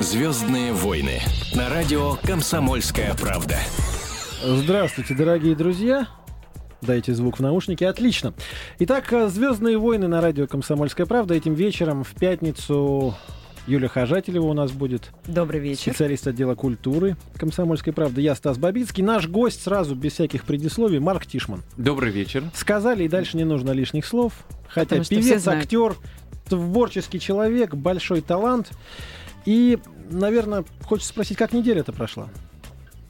Звездные 0.00 0.72
войны 0.72 1.20
на 1.54 1.68
радио 1.68 2.14
Комсомольская 2.22 3.14
правда. 3.14 3.58
Здравствуйте, 4.42 5.12
дорогие 5.12 5.54
друзья. 5.54 6.08
Дайте 6.80 7.12
звук 7.12 7.38
в 7.38 7.42
наушники. 7.42 7.84
Отлично. 7.84 8.32
Итак, 8.78 9.12
Звездные 9.28 9.76
войны 9.76 10.08
на 10.08 10.22
радио 10.22 10.46
Комсомольская 10.46 11.04
правда. 11.04 11.34
Этим 11.34 11.52
вечером 11.52 12.02
в 12.02 12.14
пятницу 12.14 13.14
Юлия 13.66 13.88
Хожателева 13.88 14.46
у 14.46 14.54
нас 14.54 14.72
будет. 14.72 15.10
Добрый 15.26 15.60
вечер. 15.60 15.92
Специалист 15.92 16.26
отдела 16.26 16.54
культуры 16.54 17.18
Комсомольской 17.36 17.92
правды. 17.92 18.22
Я 18.22 18.34
Стас 18.34 18.56
Бабицкий. 18.56 19.04
Наш 19.04 19.28
гость 19.28 19.62
сразу, 19.62 19.94
без 19.94 20.14
всяких 20.14 20.44
предисловий, 20.44 20.98
Марк 20.98 21.26
Тишман. 21.26 21.62
Добрый 21.76 22.10
вечер. 22.10 22.44
Сказали, 22.54 23.04
и 23.04 23.08
дальше 23.08 23.36
не 23.36 23.44
нужно 23.44 23.72
лишних 23.72 24.06
слов. 24.06 24.32
Хотя 24.66 24.96
Потому 24.96 25.04
певец, 25.04 25.46
актер, 25.46 25.94
творческий 26.48 27.20
человек, 27.20 27.74
большой 27.74 28.22
талант. 28.22 28.70
И, 29.46 29.78
наверное, 30.10 30.64
хочется 30.84 31.10
спросить, 31.10 31.36
как 31.36 31.52
неделя-то 31.52 31.92
прошла? 31.92 32.28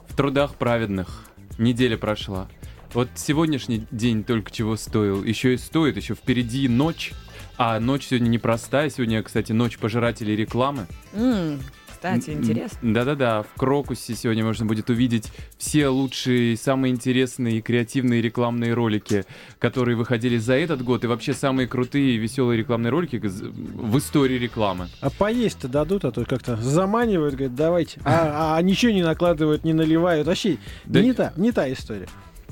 В 0.07 0.15
трудах 0.15 0.55
праведных. 0.55 1.23
Неделя 1.57 1.97
прошла. 1.97 2.47
Вот 2.93 3.09
сегодняшний 3.15 3.87
день 3.91 4.23
только 4.23 4.51
чего 4.51 4.75
стоил. 4.75 5.23
Еще 5.23 5.53
и 5.53 5.57
стоит, 5.57 5.95
еще 5.95 6.15
впереди 6.15 6.67
ночь. 6.67 7.13
А 7.57 7.79
ночь 7.79 8.07
сегодня 8.07 8.27
непростая. 8.29 8.89
Сегодня, 8.89 9.21
кстати, 9.23 9.51
ночь 9.51 9.77
пожирателей 9.77 10.35
рекламы. 10.35 10.87
М, 11.13 11.61
Кстати, 12.01 12.31
М, 12.31 12.37
интересно. 12.39 12.79
Да-да-да, 12.81 13.43
в 13.43 13.53
Крокусе 13.59 14.15
сегодня 14.15 14.43
можно 14.43 14.65
будет 14.65 14.89
увидеть 14.89 15.31
все 15.59 15.87
лучшие, 15.87 16.57
самые 16.57 16.91
интересные 16.91 17.59
и 17.59 17.61
креативные 17.61 18.23
рекламные 18.23 18.73
ролики, 18.73 19.23
которые 19.59 19.95
выходили 19.95 20.37
за 20.39 20.55
этот 20.55 20.81
год, 20.83 21.03
и 21.03 21.07
вообще 21.07 21.35
самые 21.35 21.67
крутые 21.67 22.15
и 22.15 22.17
веселые 22.17 22.57
рекламные 22.57 22.89
ролики 22.89 23.17
в 23.21 23.97
истории 23.99 24.39
рекламы. 24.39 24.87
А 24.99 25.11
поесть-то 25.11 25.67
дадут, 25.67 26.03
а 26.03 26.11
то 26.11 26.25
как-то 26.25 26.55
заманивают, 26.57 27.35
говорят, 27.35 27.53
давайте. 27.53 28.01
А, 28.03 28.55
а 28.57 28.61
ничего 28.63 28.91
не 28.91 29.03
накладывают, 29.03 29.63
не 29.63 29.73
наливают. 29.73 30.25
Вообще, 30.25 30.57
Да- 30.85 31.03
не, 31.03 31.13
та, 31.13 31.33
не 31.37 31.51
та 31.51 31.71
история, 31.71 32.07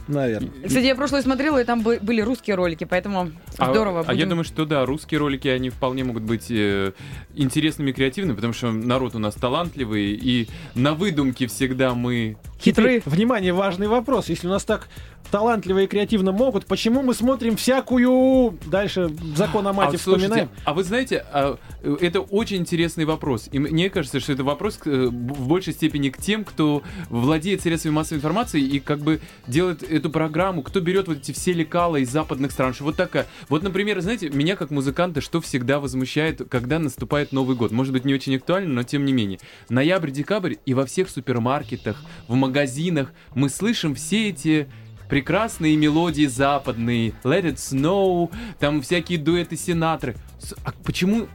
наверное. 0.09 0.51
Кстати, 0.65 0.85
я 0.85 0.95
прошлое 0.95 1.21
смотрела, 1.21 1.61
и 1.61 1.63
там 1.63 1.81
бы- 1.81 1.99
были 2.01 2.21
русские 2.21 2.55
ролики, 2.55 2.83
поэтому 2.83 3.31
А- 3.57 3.71
здорово. 3.71 4.03
А, 4.05 4.13
я 4.13 4.25
думаю, 4.25 4.43
что 4.43 4.65
да, 4.65 4.85
русские 4.85 5.19
ролики, 5.19 5.47
они 5.47 5.69
вполне 5.69 6.03
могут 6.03 6.23
быть 6.23 6.47
э, 6.49 6.93
интересными 7.35 7.91
и 7.91 7.93
креативными, 7.93 8.35
потому 8.35 8.53
что 8.53 8.71
народ 8.71 9.15
у 9.15 9.19
нас 9.19 9.35
талантливый, 9.35 10.13
и 10.13 10.47
на 10.75 10.93
выдумке 10.93 11.47
всегда 11.47 11.93
мы... 11.93 12.37
Хитры. 12.59 13.01
Внимание, 13.05 13.53
важный 13.53 13.87
вопрос. 13.87 14.27
Если 14.27 14.47
у 14.47 14.49
нас 14.49 14.65
так 14.65 14.89
талантливо 15.31 15.79
и 15.79 15.87
креативно 15.87 16.31
могут, 16.31 16.65
почему 16.65 17.01
мы 17.01 17.13
смотрим 17.13 17.55
всякую... 17.55 18.57
Дальше 18.65 19.09
закон 19.35 19.67
о 19.67 19.73
мате 19.73 19.97
а, 19.97 19.99
слушайте, 19.99 20.27
вспоминаем? 20.27 20.49
а 20.65 20.73
вы 20.73 20.83
знаете, 20.83 21.25
а, 21.31 21.57
э, 21.83 21.97
это 22.01 22.21
очень 22.21 22.57
интересный 22.57 23.05
вопрос. 23.05 23.47
И 23.51 23.59
мне 23.59 23.89
кажется, 23.89 24.19
что 24.19 24.33
это 24.33 24.43
вопрос 24.43 24.77
к, 24.77 24.87
э, 24.87 25.07
в 25.07 25.47
большей 25.47 25.73
степени 25.73 26.09
к 26.09 26.17
тем, 26.17 26.43
кто 26.43 26.81
владеет 27.09 27.61
средствами 27.61 27.93
массовой 27.93 28.17
информации 28.17 28.61
и 28.61 28.79
как 28.79 28.99
бы 28.99 29.21
делает 29.47 29.83
эту 29.99 30.09
программу, 30.09 30.63
кто 30.63 30.79
берет 30.79 31.07
вот 31.07 31.17
эти 31.17 31.31
все 31.31 31.53
лекала 31.53 31.97
из 31.97 32.09
западных 32.09 32.51
стран. 32.51 32.73
Что 32.73 32.85
вот 32.85 32.95
такая. 32.95 33.27
Вот, 33.47 33.63
например, 33.63 34.01
знаете, 34.01 34.29
меня 34.29 34.55
как 34.55 34.71
музыканта 34.71 35.21
что 35.21 35.39
всегда 35.41 35.79
возмущает, 35.79 36.41
когда 36.49 36.79
наступает 36.79 37.31
Новый 37.31 37.55
год. 37.55 37.71
Может 37.71 37.93
быть, 37.93 38.05
не 38.05 38.13
очень 38.13 38.35
актуально, 38.35 38.73
но 38.73 38.83
тем 38.83 39.05
не 39.05 39.13
менее. 39.13 39.39
Ноябрь-декабрь 39.69 40.55
и 40.65 40.73
во 40.73 40.85
всех 40.85 41.09
супермаркетах, 41.09 42.01
в 42.27 42.33
магазинах 42.35 43.11
мы 43.35 43.49
слышим 43.49 43.95
все 43.95 44.29
эти 44.29 44.67
прекрасные 45.09 45.75
мелодии 45.75 46.25
западные, 46.27 47.13
Let 47.23 47.43
It 47.43 47.55
Snow, 47.55 48.31
там 48.59 48.81
всякие 48.81 49.17
дуэты 49.17 49.57
Синатры. 49.57 50.15
С- 50.39 50.53
А 50.63 50.71
почему 50.83 51.27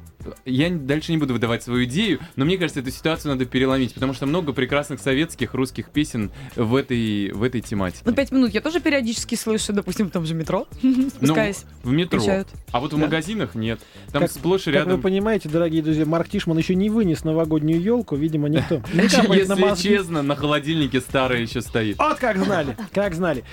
я 0.44 0.70
дальше 0.70 1.12
не 1.12 1.18
буду 1.18 1.32
выдавать 1.34 1.62
свою 1.62 1.84
идею, 1.84 2.20
но 2.36 2.44
мне 2.44 2.56
кажется, 2.58 2.80
эту 2.80 2.90
ситуацию 2.90 3.32
надо 3.32 3.44
переломить, 3.44 3.94
потому 3.94 4.14
что 4.14 4.26
много 4.26 4.52
прекрасных 4.52 5.00
советских, 5.00 5.54
русских 5.54 5.90
песен 5.90 6.30
в 6.56 6.74
этой, 6.76 7.30
в 7.32 7.42
этой 7.42 7.60
тематике. 7.60 8.02
Ну, 8.04 8.12
пять 8.12 8.32
минут 8.32 8.52
я 8.52 8.60
тоже 8.60 8.80
периодически 8.80 9.34
слышу, 9.34 9.72
допустим, 9.72 10.08
в 10.08 10.10
том 10.10 10.24
же 10.26 10.34
метро, 10.34 10.66
Ну, 10.82 11.08
спускаясь. 11.10 11.64
в 11.82 11.90
метро. 11.90 12.18
включают. 12.18 12.48
А 12.72 12.80
вот 12.80 12.92
в 12.92 12.96
Да. 12.98 13.04
магазинах 13.06 13.54
нет. 13.54 13.80
Там 14.12 14.22
Как- 14.22 14.30
сплошь 14.32 14.62
и 14.62 14.64
Как 14.66 14.74
рядом. 14.74 14.96
вы 14.96 14.98
понимаете, 15.02 15.48
дорогие 15.48 15.82
друзья, 15.82 16.04
Марк 16.06 16.28
Тишман 16.28 16.58
еще 16.58 16.74
не 16.74 16.90
вынес 16.90 17.24
новогоднюю 17.24 17.80
елку, 17.80 18.16
видимо, 18.16 18.48
никто. 18.48 18.82
Если 18.92 19.82
честно, 19.82 20.22
на 20.22 20.36
холодильнике 20.36 21.00
старая 21.00 21.40
еще 21.40 21.60
стоит. 21.60 21.98
Вот 21.98 22.18
как 22.18 22.38
знали, 22.42 22.76
как 22.92 23.14
знали. 23.14 23.44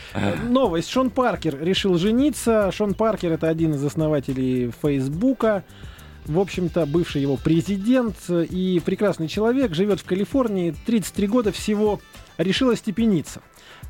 Новость. 0.47 0.89
Шон 0.89 1.09
Паркер 1.09 1.57
решил 1.61 1.97
жениться. 1.97 2.71
Шон 2.71 2.93
Паркер 2.93 3.31
это 3.33 3.49
один 3.49 3.73
из 3.75 3.83
основателей 3.83 4.71
Фейсбука. 4.81 5.63
В 6.31 6.39
общем-то, 6.39 6.85
бывший 6.85 7.21
его 7.21 7.35
президент 7.35 8.15
э, 8.29 8.45
и 8.45 8.79
прекрасный 8.79 9.27
человек, 9.27 9.73
живет 9.75 9.99
в 9.99 10.05
Калифорнии, 10.05 10.73
33 10.85 11.27
года 11.27 11.51
всего, 11.51 11.99
решил 12.37 12.69
остепениться. 12.69 13.41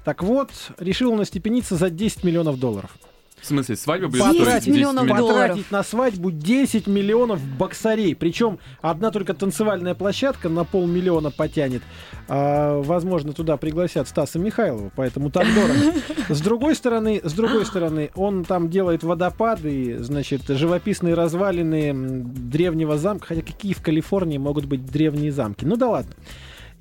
Так 0.04 0.24
вот, 0.24 0.50
решил 0.80 1.12
он 1.12 1.22
остепениться 1.22 1.76
за 1.76 1.92
10 1.92 2.24
миллионов 2.24 2.60
долларов. 2.60 2.98
В 3.42 3.48
смысле, 3.48 3.76
свадьба 3.76 4.08
будет 4.08 4.24
10 4.24 4.42
стоить 4.42 4.64
10 4.66 4.68
миллионов 4.68 5.08
долларов. 5.08 5.42
Потратить 5.50 5.72
на 5.72 5.84
свадьбу 5.84 6.32
10 6.32 6.88
миллионов 6.88 7.42
боксарей. 7.44 8.16
Причем 8.16 8.60
одна 8.82 9.10
только 9.10 9.34
танцевальная 9.34 9.96
площадка 9.96 10.48
на 10.48 10.64
полмиллиона 10.64 11.32
потянет. 11.32 11.82
А, 12.28 12.80
возможно, 12.82 13.34
туда 13.34 13.58
пригласят 13.58 14.08
Стаса 14.08 14.38
Михайлова, 14.38 14.92
поэтому 14.96 15.32
так 15.32 15.48
дорого. 15.56 15.74
С 16.30 16.40
другой 16.42 16.76
стороны, 16.76 17.20
с 17.24 17.34
другой 17.34 17.66
стороны, 17.66 18.12
он 18.16 18.46
там 18.46 18.70
делает 18.70 19.04
водопады, 19.04 19.98
значит, 20.00 20.44
живописные 20.48 21.16
развалины 21.16 21.94
древнего 22.24 22.98
замка. 22.98 23.28
Хотя 23.28 23.42
какие 23.42 23.74
в 23.74 23.82
Калифорнии 23.82 24.38
могут 24.38 24.66
быть 24.66 24.86
древние 24.86 25.32
замки? 25.32 25.66
Ну 25.66 25.78
да 25.78 25.90
ладно. 25.90 26.14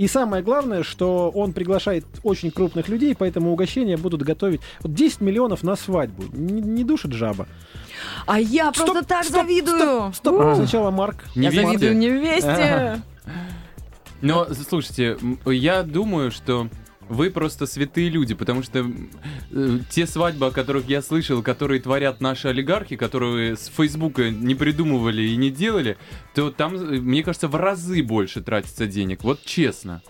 И 0.00 0.09
самое 0.09 0.43
главное, 0.43 0.83
что 0.83 1.28
он 1.28 1.53
приглашает 1.53 2.06
очень 2.22 2.50
крупных 2.50 2.88
людей, 2.88 3.15
поэтому 3.15 3.53
угощения 3.53 3.99
будут 3.99 4.22
готовить. 4.22 4.62
Вот 4.81 4.94
10 4.94 5.21
миллионов 5.21 5.62
на 5.62 5.77
свадьбу. 5.77 6.22
Не, 6.33 6.62
не 6.62 6.84
душит 6.84 7.12
жаба. 7.12 7.47
А 8.27 8.41
я 8.41 8.72
Стоп, 8.72 8.93
просто 8.93 9.05
так 9.05 9.25
стоп, 9.25 9.43
завидую. 9.43 10.10
Стоп, 10.15 10.41
У, 10.41 10.55
сначала 10.55 10.91
Марк. 10.91 11.25
Я 11.34 11.50
Невесте. 11.50 11.66
завидую 11.66 11.99
невесте. 11.99 13.03
Но, 14.22 14.47
слушайте, 14.71 15.19
я 15.44 15.83
думаю, 15.83 16.31
что 16.31 16.69
вы 17.10 17.31
просто 17.31 17.66
святые 17.66 18.09
люди, 18.09 18.34
потому 18.34 18.62
что 18.62 18.87
э, 19.50 19.78
те 19.91 20.06
свадьбы, 20.06 20.47
о 20.47 20.50
которых 20.53 20.88
я 20.88 21.03
слышал, 21.03 21.43
которые 21.43 21.81
творят 21.81 22.21
наши 22.21 22.48
олигархи, 22.48 22.97
которые 22.97 23.56
с 23.56 23.66
Фейсбука 23.76 24.31
не 24.31 24.54
придумывали 24.54 25.22
и 25.22 25.37
не 25.37 25.50
делали, 25.50 25.98
то 26.34 26.50
там, 26.53 26.76
э, 26.76 27.00
мне 27.00 27.25
кажется, 27.25 27.48
в 27.48 27.56
разы 27.56 28.03
больше 28.04 28.41
тратится 28.43 28.87
денег. 28.87 29.25
Вот 29.25 29.44
честно. 29.44 30.03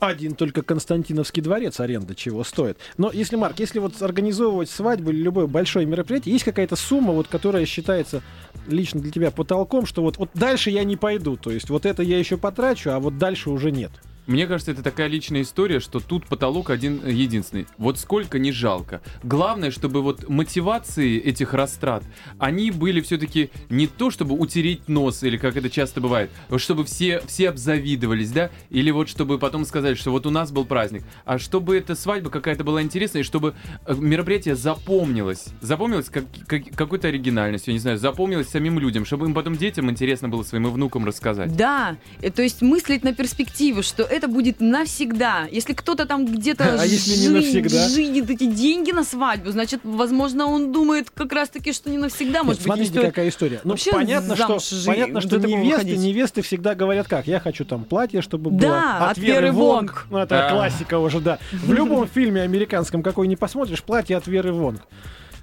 Один 0.00 0.34
только 0.34 0.62
Константиновский 0.62 1.42
дворец 1.42 1.78
аренда 1.78 2.14
чего 2.14 2.42
стоит. 2.42 2.78
Но 2.96 3.12
если, 3.12 3.36
Марк, 3.36 3.60
если 3.60 3.78
вот 3.78 4.00
организовывать 4.02 4.70
свадьбу 4.70 5.10
или 5.10 5.22
любое 5.22 5.46
большое 5.46 5.86
мероприятие, 5.86 6.32
есть 6.32 6.44
какая-то 6.44 6.74
сумма, 6.74 7.12
вот, 7.12 7.28
которая 7.28 7.64
считается 7.64 8.22
лично 8.66 9.00
для 9.00 9.12
тебя 9.12 9.30
потолком, 9.30 9.86
что 9.86 10.02
вот, 10.02 10.16
вот 10.16 10.30
дальше 10.34 10.70
я 10.70 10.82
не 10.82 10.96
пойду. 10.96 11.36
То 11.36 11.50
есть 11.50 11.70
вот 11.70 11.86
это 11.86 12.02
я 12.02 12.18
еще 12.18 12.38
потрачу, 12.38 12.90
а 12.90 12.98
вот 12.98 13.18
дальше 13.18 13.50
уже 13.50 13.70
нет. 13.70 13.92
Мне 14.26 14.46
кажется, 14.46 14.72
это 14.72 14.82
такая 14.82 15.08
личная 15.08 15.42
история, 15.42 15.80
что 15.80 16.00
тут 16.00 16.26
потолок 16.26 16.70
один 16.70 17.00
э, 17.04 17.10
единственный. 17.12 17.66
Вот 17.78 17.98
сколько 17.98 18.38
не 18.38 18.52
жалко. 18.52 19.00
Главное, 19.22 19.70
чтобы 19.70 20.02
вот 20.02 20.28
мотивации 20.28 21.18
этих 21.18 21.54
растрат, 21.54 22.04
они 22.38 22.70
были 22.70 23.00
все-таки 23.00 23.50
не 23.68 23.86
то, 23.86 24.10
чтобы 24.10 24.34
утереть 24.36 24.88
нос, 24.88 25.22
или 25.22 25.36
как 25.36 25.56
это 25.56 25.70
часто 25.70 26.00
бывает, 26.00 26.30
чтобы 26.56 26.84
все, 26.84 27.20
все 27.26 27.48
обзавидовались, 27.48 28.30
да, 28.30 28.50
или 28.70 28.90
вот 28.90 29.08
чтобы 29.08 29.38
потом 29.38 29.64
сказать, 29.64 29.98
что 29.98 30.10
вот 30.10 30.26
у 30.26 30.30
нас 30.30 30.52
был 30.52 30.64
праздник, 30.64 31.02
а 31.24 31.38
чтобы 31.38 31.76
эта 31.76 31.94
свадьба 31.94 32.30
какая-то 32.30 32.62
была 32.64 32.82
интересная, 32.82 33.22
и 33.22 33.24
чтобы 33.24 33.54
э, 33.86 33.94
мероприятие 33.94 34.54
запомнилось. 34.56 35.46
Запомнилось 35.60 36.08
как, 36.08 36.24
как- 36.46 36.70
какой-то 36.74 37.08
оригинальностью, 37.08 37.72
я 37.72 37.74
не 37.74 37.80
знаю, 37.80 37.98
запомнилось 37.98 38.48
самим 38.48 38.78
людям, 38.78 39.04
чтобы 39.04 39.26
им 39.26 39.34
потом 39.34 39.56
детям 39.56 39.90
интересно 39.90 40.28
было 40.28 40.42
своим 40.42 40.70
внукам 40.70 41.04
рассказать. 41.04 41.56
Да, 41.56 41.96
э, 42.22 42.30
то 42.30 42.42
есть 42.42 42.62
мыслить 42.62 43.02
на 43.02 43.14
перспективу, 43.14 43.82
что 43.82 44.02
это 44.10 44.28
будет 44.28 44.60
навсегда. 44.60 45.46
Если 45.50 45.72
кто-то 45.72 46.06
там 46.06 46.26
где-то 46.26 46.64
А 46.80 46.84
если 46.84 47.16
не 47.16 47.28
навсегда? 47.28 47.88
жидит 47.88 48.28
эти 48.30 48.44
деньги 48.44 48.90
на 48.92 49.04
свадьбу, 49.04 49.50
значит, 49.50 49.80
возможно, 49.84 50.46
он 50.46 50.72
думает 50.72 51.10
как 51.10 51.32
раз-таки, 51.32 51.72
что 51.72 51.90
не 51.90 51.98
навсегда. 51.98 52.42
Может 52.42 52.60
Нет, 52.60 52.76
быть, 52.76 52.86
смотрите, 52.88 53.06
какая 53.08 53.28
история. 53.28 53.60
Ну, 53.64 53.76
понятно, 53.90 54.36
что, 54.36 54.58
понятно, 54.86 55.20
что 55.20 55.38
невесты, 55.38 55.96
невесты 55.96 56.42
всегда 56.42 56.74
говорят 56.74 57.08
как? 57.08 57.26
Я 57.26 57.40
хочу 57.40 57.64
там 57.64 57.84
платье, 57.84 58.22
чтобы 58.22 58.50
было 58.50 58.60
Да, 58.60 59.10
от 59.10 59.18
Веры 59.18 59.52
Вонг. 59.52 60.06
Ну, 60.10 60.18
это 60.18 60.48
А. 60.48 60.50
классика 60.50 60.98
уже, 60.98 61.20
да. 61.20 61.38
В 61.52 61.72
любом 61.72 62.08
фильме 62.12 62.42
американском, 62.42 63.02
какой 63.02 63.28
не 63.28 63.36
посмотришь, 63.36 63.82
платье 63.82 64.16
от 64.16 64.26
Веры 64.26 64.52
Вонг. 64.52 64.82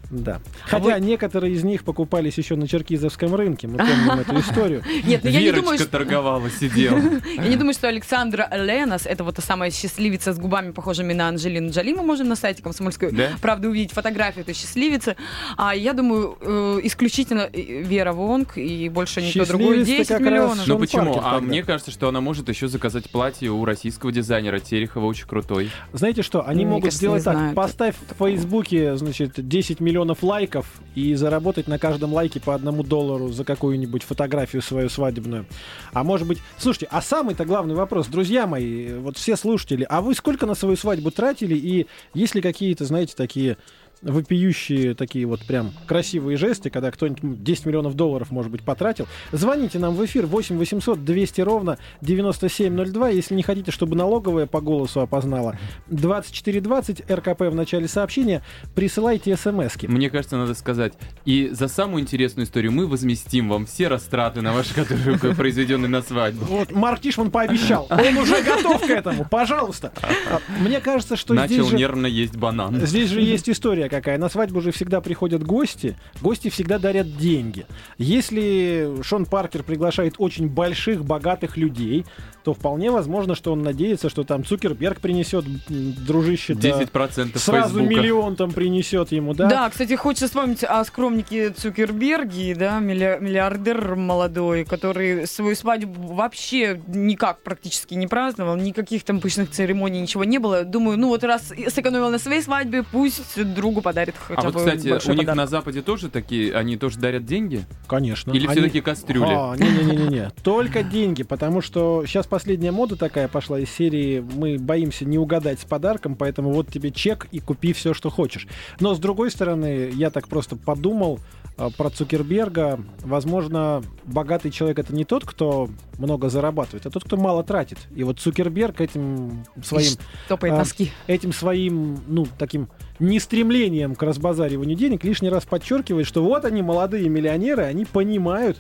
Да. 0.10 0.40
А 0.66 0.70
Хотя 0.70 0.96
вы- 0.96 1.00
некоторые 1.02 1.54
из 1.54 1.64
них 1.64 1.84
покупались 1.84 2.38
еще 2.38 2.56
на 2.56 2.68
Черкизовском 2.68 3.36
рынке. 3.36 3.68
Мы 3.68 3.78
помним 3.78 4.20
эту 4.20 4.40
историю. 4.40 4.84
Нет, 5.06 5.24
ну 5.24 5.30
я 5.30 5.40
не 5.40 5.46
Верочка 5.46 5.62
думаю, 5.62 5.80
что... 5.80 5.88
торговала, 5.90 6.50
сидела. 6.50 6.98
Я 7.36 7.48
не 7.48 7.56
думаю, 7.56 7.74
что 7.74 7.88
Александра 7.88 8.50
Ленос, 8.52 9.06
это 9.06 9.24
вот 9.24 9.36
та 9.36 9.42
самая 9.42 9.72
счастливица 9.72 10.34
с 10.34 10.40
губами, 10.40 10.72
похожими 10.72 11.14
на 11.14 11.28
Анджелину 11.28 11.72
Джоли, 11.72 11.94
мы 11.94 12.04
можем 12.04 12.30
на 12.30 12.36
сайте 12.36 12.64
Комсомольской 12.64 13.12
правды 13.42 13.68
увидеть 13.68 13.92
фотографию 13.92 14.44
этой 14.44 14.54
счастливицы. 14.54 15.16
А 15.58 15.76
я 15.76 15.94
думаю, 15.94 16.38
э, 16.42 16.80
исключительно 16.84 17.50
э, 17.52 17.82
Вера 17.84 18.14
Вонг 18.14 18.58
и 18.58 18.90
больше 18.90 19.22
никто 19.22 19.46
другой. 19.46 19.80
Счастливец-то 19.80 19.98
10 19.98 20.08
как 20.08 20.20
раз 20.20 20.30
миллионов. 20.30 20.68
Ну 20.68 20.80
почему? 20.80 21.20
А 21.22 21.40
мне 21.40 21.64
кажется, 21.64 21.92
что 21.92 22.08
она 22.08 22.22
может 22.22 22.48
еще 22.50 22.68
заказать 22.68 23.10
платье 23.10 23.52
у 23.52 23.66
российского 23.66 24.12
дизайнера 24.12 24.60
Терехова, 24.60 25.06
очень 25.06 25.28
крутой. 25.28 25.70
Знаете 25.92 26.22
что, 26.22 26.48
они 26.48 26.66
могут 26.66 26.94
сделать 26.94 27.24
так. 27.24 27.54
Поставь 27.54 27.96
в 28.10 28.24
Фейсбуке, 28.24 28.96
значит, 28.96 29.34
10 29.36 29.80
миллионов 29.80 29.97
лайков 30.22 30.82
и 30.96 31.14
заработать 31.16 31.68
на 31.68 31.80
каждом 31.80 32.14
лайке 32.14 32.40
по 32.40 32.56
одному 32.56 32.84
доллару 32.84 33.30
за 33.30 33.44
какую-нибудь 33.44 34.04
фотографию 34.04 34.62
свою 34.62 34.90
свадебную. 34.90 35.46
А 35.94 36.04
может 36.04 36.28
быть... 36.28 36.40
Слушайте, 36.58 36.88
а 36.92 37.02
самый-то 37.02 37.46
главный 37.46 37.76
вопрос, 37.76 38.08
друзья 38.08 38.48
мои, 38.48 38.94
вот 38.94 39.18
все 39.18 39.36
слушатели, 39.36 39.86
а 39.90 40.02
вы 40.02 40.14
сколько 40.14 40.46
на 40.46 40.56
свою 40.56 40.76
свадьбу 40.76 41.12
тратили? 41.12 41.56
И 41.56 41.88
есть 42.14 42.36
ли 42.36 42.42
какие-то, 42.42 42.86
знаете, 42.86 43.14
такие 43.16 43.58
вопиющие 44.02 44.94
такие 44.94 45.26
вот 45.26 45.46
прям 45.46 45.72
красивые 45.86 46.38
жесты, 46.38 46.70
когда 46.70 46.92
кто-нибудь 46.92 47.24
м, 47.24 47.44
10 47.44 47.66
миллионов 47.66 47.96
долларов, 47.96 48.32
может 48.32 48.52
быть, 48.52 48.62
потратил. 48.64 49.08
Звоните 49.32 49.80
нам 49.80 49.96
в 49.96 50.06
эфир 50.06 50.26
8 50.26 50.58
800 50.58 51.04
200 51.04 51.42
ровно 51.42 51.78
9702, 52.02 53.10
если 53.10 53.36
не 53.36 53.44
хотите, 53.44 53.72
чтобы 53.72 53.96
налоговая 53.96 54.46
по 54.46 54.62
голосу 54.62 55.02
опознала. 55.02 55.58
2420 55.88 57.10
РКП 57.10 57.42
в 57.42 57.56
начале 57.56 57.88
сообщения. 57.88 58.44
Присылайте 58.76 59.36
смски. 59.36 59.88
Мне 59.88 60.10
кажется, 60.10 60.38
надо 60.38 60.54
сказать. 60.54 60.94
И 61.26 61.50
за 61.52 61.68
самую 61.68 62.02
интересную 62.02 62.46
историю 62.46 62.72
мы 62.72 62.88
возместим 62.88 63.50
вам 63.50 63.66
все 63.66 63.88
растраты 63.88 64.42
на 64.42 64.54
ваши, 64.54 64.74
которые 64.74 65.18
произведенные 65.36 65.90
на 65.90 66.02
свадьбу. 66.02 66.46
Вот 66.46 66.72
Марк 66.72 67.02
Тишман 67.02 67.32
пообещал. 67.32 67.88
Он 67.90 68.18
уже 68.18 68.42
готов 68.44 68.82
к 68.86 68.90
этому. 68.90 69.26
Пожалуйста. 69.30 69.92
Мне 70.60 70.80
кажется, 70.80 71.16
что 71.16 71.34
Начал 71.34 71.56
здесь 71.56 71.68
же... 71.68 71.76
нервно 71.78 72.06
есть 72.08 72.36
банан. 72.36 72.86
Здесь 72.86 73.10
же 73.10 73.22
есть 73.22 73.50
история 73.50 73.87
какая. 73.90 74.18
На 74.18 74.30
свадьбу 74.30 74.62
же 74.62 74.72
всегда 74.72 75.02
приходят 75.02 75.44
гости. 75.44 75.96
Гости 76.22 76.50
всегда 76.50 76.80
дарят 76.80 77.18
деньги. 77.18 77.66
Если 77.98 79.02
Шон 79.04 79.26
Паркер 79.26 79.64
приглашает 79.64 80.16
очень 80.18 80.50
больших, 80.50 81.04
богатых 81.04 81.58
людей, 81.58 82.06
то 82.48 82.54
вполне 82.54 82.92
возможно, 82.92 83.36
что 83.36 83.52
он 83.52 83.62
надеется, 83.62 84.08
что 84.08 84.24
там 84.24 84.46
Цукерберг 84.46 85.02
принесет, 85.02 85.44
дружище 85.68 86.54
10% 86.54 87.38
Сразу 87.38 87.74
Фейсбука. 87.80 87.84
миллион 88.00 88.38
там 88.38 88.54
принесет 88.54 89.12
ему, 89.12 89.34
да? 89.34 89.48
Да? 89.50 89.70
кстати, 89.70 89.96
хочется 89.98 90.28
вспомнить 90.28 90.64
о 90.64 90.82
скромнике 90.86 91.50
Цукерберге, 91.50 92.56
да, 92.56 92.80
милли- 92.80 93.18
миллиардер 93.20 93.98
молодой, 93.98 94.64
который 94.64 95.28
свою 95.28 95.58
свадьбу 95.58 96.14
вообще 96.14 96.80
никак 96.88 97.42
практически 97.44 97.96
не 97.96 98.08
праздновал, 98.08 98.56
никаких 98.56 99.04
там 99.04 99.20
пышных 99.20 99.52
церемоний, 99.52 100.00
ничего 100.00 100.24
не 100.24 100.38
было. 100.38 100.64
Думаю, 100.64 100.98
ну 100.98 101.10
вот 101.10 101.26
раз 101.26 101.52
сэкономил 101.68 102.10
на 102.12 102.18
своей 102.20 102.42
свадьбе, 102.42 102.84
пусть 102.84 103.44
другу 103.56 103.82
подарит 103.82 104.16
хотя 104.18 104.40
А 104.42 104.46
вот, 104.46 104.54
бы 104.54 104.60
кстати, 104.60 104.88
большой 104.88 105.10
у 105.16 105.18
них 105.18 105.26
подарок. 105.26 105.38
на 105.38 105.48
Западе 105.48 105.82
тоже 105.82 106.08
такие, 106.08 106.56
они 106.56 106.78
тоже 106.78 106.98
дарят 106.98 107.26
деньги? 107.26 107.66
Конечно. 107.88 108.32
Или 108.32 108.46
Они- 108.48 108.56
все-таки 108.56 108.80
кастрюли? 108.80 109.34
А, 109.36 109.54
Не-не-не-не. 109.58 110.32
Только 110.44 110.82
деньги, 110.84 111.24
потому 111.24 111.60
что 111.62 112.06
сейчас 112.08 112.26
последняя 112.38 112.72
мода 112.72 112.96
такая 112.96 113.28
пошла 113.28 113.60
из 113.60 113.72
серии 113.72 114.20
«Мы 114.20 114.60
боимся 114.60 115.06
не 115.06 115.18
угадать 115.18 115.60
с 115.60 115.66
подарком, 115.66 116.16
поэтому 116.16 116.52
вот 116.52 116.72
тебе 116.72 116.92
чек 116.92 117.26
и 117.32 117.40
купи 117.40 117.74
все, 117.74 117.96
что 117.96 118.12
хочешь». 118.12 118.48
Но, 118.80 118.94
с 118.94 119.00
другой 119.00 119.32
стороны, 119.32 119.90
я 119.92 120.12
так 120.12 120.28
просто 120.28 120.56
подумал 120.56 121.20
а, 121.58 121.72
про 121.72 121.90
Цукерберга. 121.90 122.80
Возможно, 123.00 123.82
богатый 124.04 124.52
человек— 124.52 124.78
это 124.80 124.94
не 124.94 125.04
тот, 125.04 125.26
кто 125.26 125.68
много 125.98 126.30
зарабатывает, 126.30 126.86
а 126.86 126.92
тот, 126.92 127.06
кто 127.06 127.18
мало 127.18 127.44
тратит. 127.44 127.80
И 127.96 128.04
вот 128.04 128.20
Цукерберг 128.20 128.82
этим 128.82 129.44
своим 129.64 129.94
Топает 130.28 130.54
а, 130.54 130.58
носки. 130.58 130.92
этим 131.08 131.34
своим, 131.34 131.98
ну, 132.06 132.28
таким 132.38 132.70
нестремлением 133.00 133.96
к 133.96 134.04
разбазариванию 134.04 134.76
денег 134.78 135.04
лишний 135.04 135.30
раз 135.30 135.46
подчеркивает, 135.46 136.08
что 136.08 136.24
вот 136.24 136.46
они, 136.46 136.62
молодые 136.62 137.10
миллионеры, 137.10 137.64
они 137.64 137.86
понимают, 137.86 138.58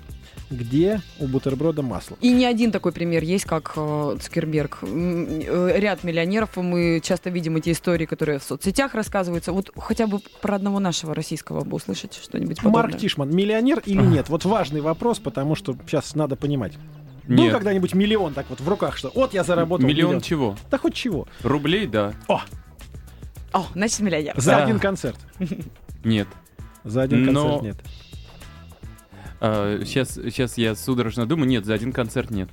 где 0.49 1.01
у 1.19 1.27
бутерброда 1.27 1.81
масло. 1.81 2.17
И 2.21 2.31
не 2.31 2.45
один 2.45 2.71
такой 2.71 2.91
пример 2.91 3.23
есть, 3.23 3.45
как 3.45 3.73
э, 3.75 4.17
Цукерберг. 4.21 4.79
Э, 4.81 5.73
Ряд 5.77 6.03
миллионеров, 6.03 6.55
мы 6.55 7.01
часто 7.03 7.29
видим 7.29 7.57
эти 7.57 7.71
истории, 7.71 8.05
которые 8.05 8.39
в 8.39 8.43
соцсетях 8.43 8.93
рассказываются. 8.93 9.51
Вот 9.51 9.71
хотя 9.75 10.07
бы 10.07 10.19
про 10.41 10.55
одного 10.55 10.79
нашего 10.79 11.13
российского 11.13 11.63
бы 11.63 11.75
услышать 11.75 12.13
что-нибудь 12.21 12.57
подобное. 12.57 12.83
Марк 12.83 12.97
Тишман, 12.97 13.35
миллионер 13.35 13.81
или 13.85 14.01
нет? 14.01 14.29
Вот 14.29 14.45
важный 14.45 14.81
вопрос, 14.81 15.19
потому 15.19 15.55
что 15.55 15.75
сейчас 15.85 16.15
надо 16.15 16.35
понимать. 16.35 16.73
Был 17.27 17.43
Нет. 17.43 17.53
когда-нибудь 17.53 17.93
миллион 17.93 18.33
так 18.33 18.45
вот 18.49 18.61
в 18.61 18.69
руках, 18.69 18.95
что 18.95 19.11
вот 19.13 19.33
я 19.33 19.43
заработал 19.43 19.85
Миллион 19.85 20.11
миллион. 20.11 20.21
чего? 20.23 20.55
Да 20.71 20.77
хоть 20.77 20.93
чего. 20.93 21.27
Рублей, 21.43 21.85
да. 21.85 22.13
О, 22.29 22.41
значит, 23.73 23.99
миллионер. 23.99 24.33
За 24.37 24.51
Да. 24.51 24.63
один 24.63 24.79
концерт. 24.79 25.17
Нет. 26.03 26.27
За 26.83 27.01
один 27.03 27.25
Но- 27.25 27.59
концерт 27.59 27.63
нет. 27.63 27.77
сейчас, 29.85 30.13
сейчас 30.15 30.57
я 30.57 30.75
судорожно 30.75 31.25
думаю, 31.25 31.47
нет, 31.47 31.65
за 31.65 31.73
один 31.73 31.91
концерт 31.91 32.31
нет. 32.31 32.49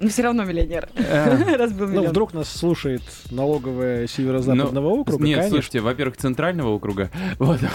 Но 0.00 0.08
все 0.08 0.22
равно 0.22 0.42
миллионер. 0.42 0.88
Раз 0.96 1.72
был 1.72 1.86
Ну, 1.86 1.92
миллион. 1.92 2.08
вдруг 2.08 2.34
нас 2.34 2.48
слушает 2.48 3.02
налоговая 3.30 4.08
северо-западного 4.08 4.88
Ну, 4.88 5.00
округа, 5.02 5.24
Нет, 5.24 5.36
конечно. 5.38 5.56
слушайте, 5.58 5.78
во-первых, 5.80 6.16
центрального 6.16 6.70
округа. 6.70 7.08
Вот. 7.38 7.60
А 7.62 7.68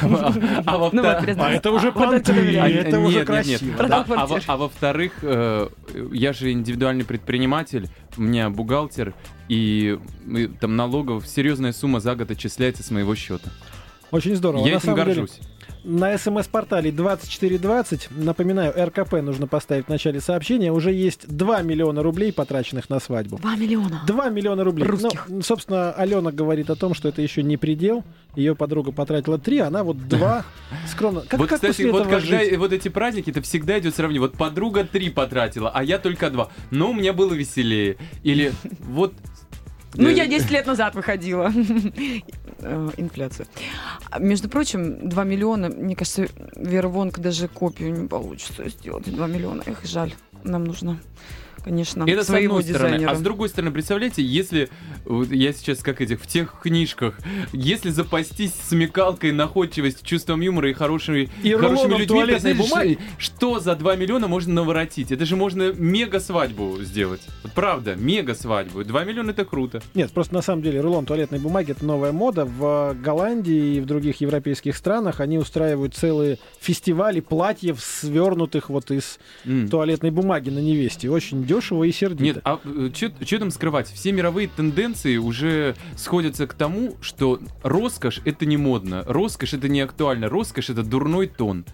а 0.65 0.89
Ну 0.91 1.03
вот, 1.03 1.13
А 1.39 1.51
это 1.53 1.71
уже 1.71 1.93
понты, 1.93 2.33
это 2.33 2.99
уже 2.99 3.23
красиво. 3.23 3.75
А- 3.79 4.05
а. 4.09 4.39
А 4.47 4.57
во-вторых, 4.57 5.13
э, 5.21 5.69
я 6.11 6.33
же 6.33 6.51
индивидуальный 6.51 7.05
предприниматель, 7.05 7.87
у 8.17 8.21
меня 8.23 8.49
бухгалтер, 8.49 9.13
и 9.47 9.99
мы- 10.25 10.47
там 10.47 10.75
налогов 10.75 11.27
серьезная 11.27 11.73
сумма 11.73 11.99
за 11.99 12.15
год 12.15 12.31
отчисляется 12.31 12.83
с 12.83 12.91
моего 12.91 13.15
счета. 13.15 13.49
Очень 14.11 14.35
здорово. 14.35 14.65
Я 14.65 14.73
На 14.73 14.77
этим 14.77 14.85
самом 14.85 15.05
деле, 15.05 15.15
горжусь. 15.21 15.39
На 15.83 16.17
смс-портале 16.17 16.91
2420, 16.91 18.09
напоминаю, 18.11 18.73
РКП 18.77 19.21
нужно 19.21 19.47
поставить 19.47 19.85
в 19.85 19.89
начале 19.89 20.19
сообщения, 20.19 20.71
уже 20.71 20.91
есть 20.91 21.27
2 21.27 21.61
миллиона 21.61 22.03
рублей, 22.03 22.33
потраченных 22.33 22.89
на 22.89 22.99
свадьбу. 22.99 23.37
Два 23.37 23.55
миллиона. 23.55 24.01
2 24.05 24.29
миллиона 24.29 24.63
рублей. 24.65 24.85
Русских. 24.85 25.25
Ну, 25.29 25.41
собственно, 25.41 25.91
Алена 25.93 26.31
говорит 26.31 26.69
о 26.69 26.75
том, 26.75 26.93
что 26.93 27.07
это 27.07 27.21
еще 27.21 27.41
не 27.43 27.55
предел. 27.55 28.03
Ее 28.35 28.53
подруга 28.55 28.91
потратила 28.91 29.37
3, 29.37 29.59
она 29.59 29.83
вот 29.83 29.97
2 30.09 30.45
скромно. 30.91 31.21
Как, 31.21 31.39
вот, 31.39 31.47
как 31.47 31.57
кстати, 31.57 31.71
после 31.71 31.91
вот 31.91 32.01
этого 32.01 32.19
когда 32.19 32.39
жить? 32.43 32.57
вот 32.57 32.73
эти 32.73 32.89
праздники, 32.89 33.29
это 33.29 33.41
всегда 33.41 33.79
идет 33.79 33.95
сравнение. 33.95 34.21
Вот 34.21 34.33
подруга 34.33 34.83
три 34.83 35.09
потратила, 35.09 35.69
а 35.73 35.83
я 35.83 35.99
только 35.99 36.29
два. 36.29 36.49
Но 36.69 36.91
у 36.91 36.93
меня 36.93 37.13
было 37.13 37.33
веселее. 37.33 37.97
Или 38.23 38.51
вот... 38.81 39.13
Ну, 39.93 40.09
э, 40.09 40.13
я 40.13 40.27
10 40.27 40.51
лет 40.51 40.65
назад 40.65 40.95
выходила. 40.95 41.51
Э, 42.59 42.89
Инфляция. 42.97 43.45
Между 44.17 44.49
прочим, 44.49 45.07
2 45.07 45.23
миллиона, 45.25 45.69
мне 45.69 45.95
кажется, 45.95 46.27
Вера 46.55 46.87
Вонг 46.87 47.19
даже 47.19 47.47
копию 47.47 47.93
не 47.93 48.07
получится 48.07 48.67
сделать. 48.67 49.05
2 49.05 49.27
миллиона. 49.27 49.61
Эх, 49.67 49.85
жаль. 49.85 50.15
Нам 50.43 50.63
нужно, 50.63 50.99
конечно, 51.67 52.03
Это 52.07 52.23
с 52.23 52.29
одной 52.29 52.63
стороны. 52.63 52.89
дизайнера. 52.91 53.11
А 53.11 53.15
с 53.15 53.21
другой 53.21 53.49
стороны, 53.49 53.71
представляете, 53.71 54.23
если 54.23 54.69
вот 55.05 55.31
я 55.31 55.51
сейчас 55.53 55.79
как 55.79 56.01
этих 56.01 56.21
в 56.21 56.27
тех 56.27 56.55
книжках, 56.61 57.17
если 57.51 57.89
запастись 57.89 58.53
смекалкой, 58.69 59.31
находчивостью, 59.31 60.05
чувством 60.05 60.41
юмора 60.41 60.69
и 60.69 60.73
хорошими, 60.73 61.29
И 61.43 61.51
хорошими 61.53 61.91
людьми, 61.91 62.05
туалетной 62.05 62.55
представляешь, 62.55 62.97
бумаги. 62.97 63.11
что 63.17 63.59
за 63.59 63.75
2 63.75 63.95
миллиона 63.95 64.27
можно 64.27 64.53
наворотить? 64.53 65.11
Это 65.11 65.25
же 65.25 65.35
можно 65.35 65.71
мега 65.73 66.19
свадьбу 66.19 66.77
сделать. 66.81 67.21
Вот 67.43 67.51
правда, 67.53 67.95
мега 67.95 68.33
свадьбу. 68.35 68.83
2 68.83 69.03
миллиона 69.03 69.31
это 69.31 69.43
круто. 69.45 69.81
Нет, 69.93 70.11
просто 70.11 70.33
на 70.33 70.41
самом 70.41 70.61
деле 70.61 70.79
рулон 70.81 71.05
туалетной 71.05 71.39
бумаги 71.39 71.71
это 71.71 71.85
новая 71.85 72.11
мода. 72.11 72.45
В 72.45 72.95
Голландии 73.01 73.75
и 73.75 73.79
в 73.81 73.85
других 73.85 74.21
европейских 74.21 74.75
странах 74.77 75.19
они 75.19 75.37
устраивают 75.37 75.95
целые 75.95 76.39
фестивали 76.59 77.19
платьев, 77.19 77.79
свернутых 77.81 78.69
вот 78.69 78.91
из 78.91 79.19
М. 79.45 79.67
туалетной 79.67 80.11
бумаги 80.11 80.49
на 80.49 80.59
невесте. 80.59 81.09
Очень 81.09 81.43
дешево 81.43 81.56
и 81.83 81.91
сердито. 81.91 82.23
Нет, 82.23 82.37
а 82.43 82.59
что 83.25 83.39
там 83.39 83.51
скрывать? 83.51 83.87
Все 83.91 84.11
мировые 84.11 84.47
тенденции 84.47 85.17
уже 85.17 85.75
сходятся 85.95 86.47
к 86.47 86.53
тому, 86.53 86.95
что 87.01 87.39
роскошь 87.63 88.21
это 88.25 88.45
не 88.45 88.57
модно, 88.57 89.03
роскошь 89.07 89.53
это 89.53 89.67
не 89.69 89.81
актуально, 89.81 90.29
роскошь 90.29 90.69
это 90.69 90.83
дурной 90.83 91.27
тон. 91.27 91.65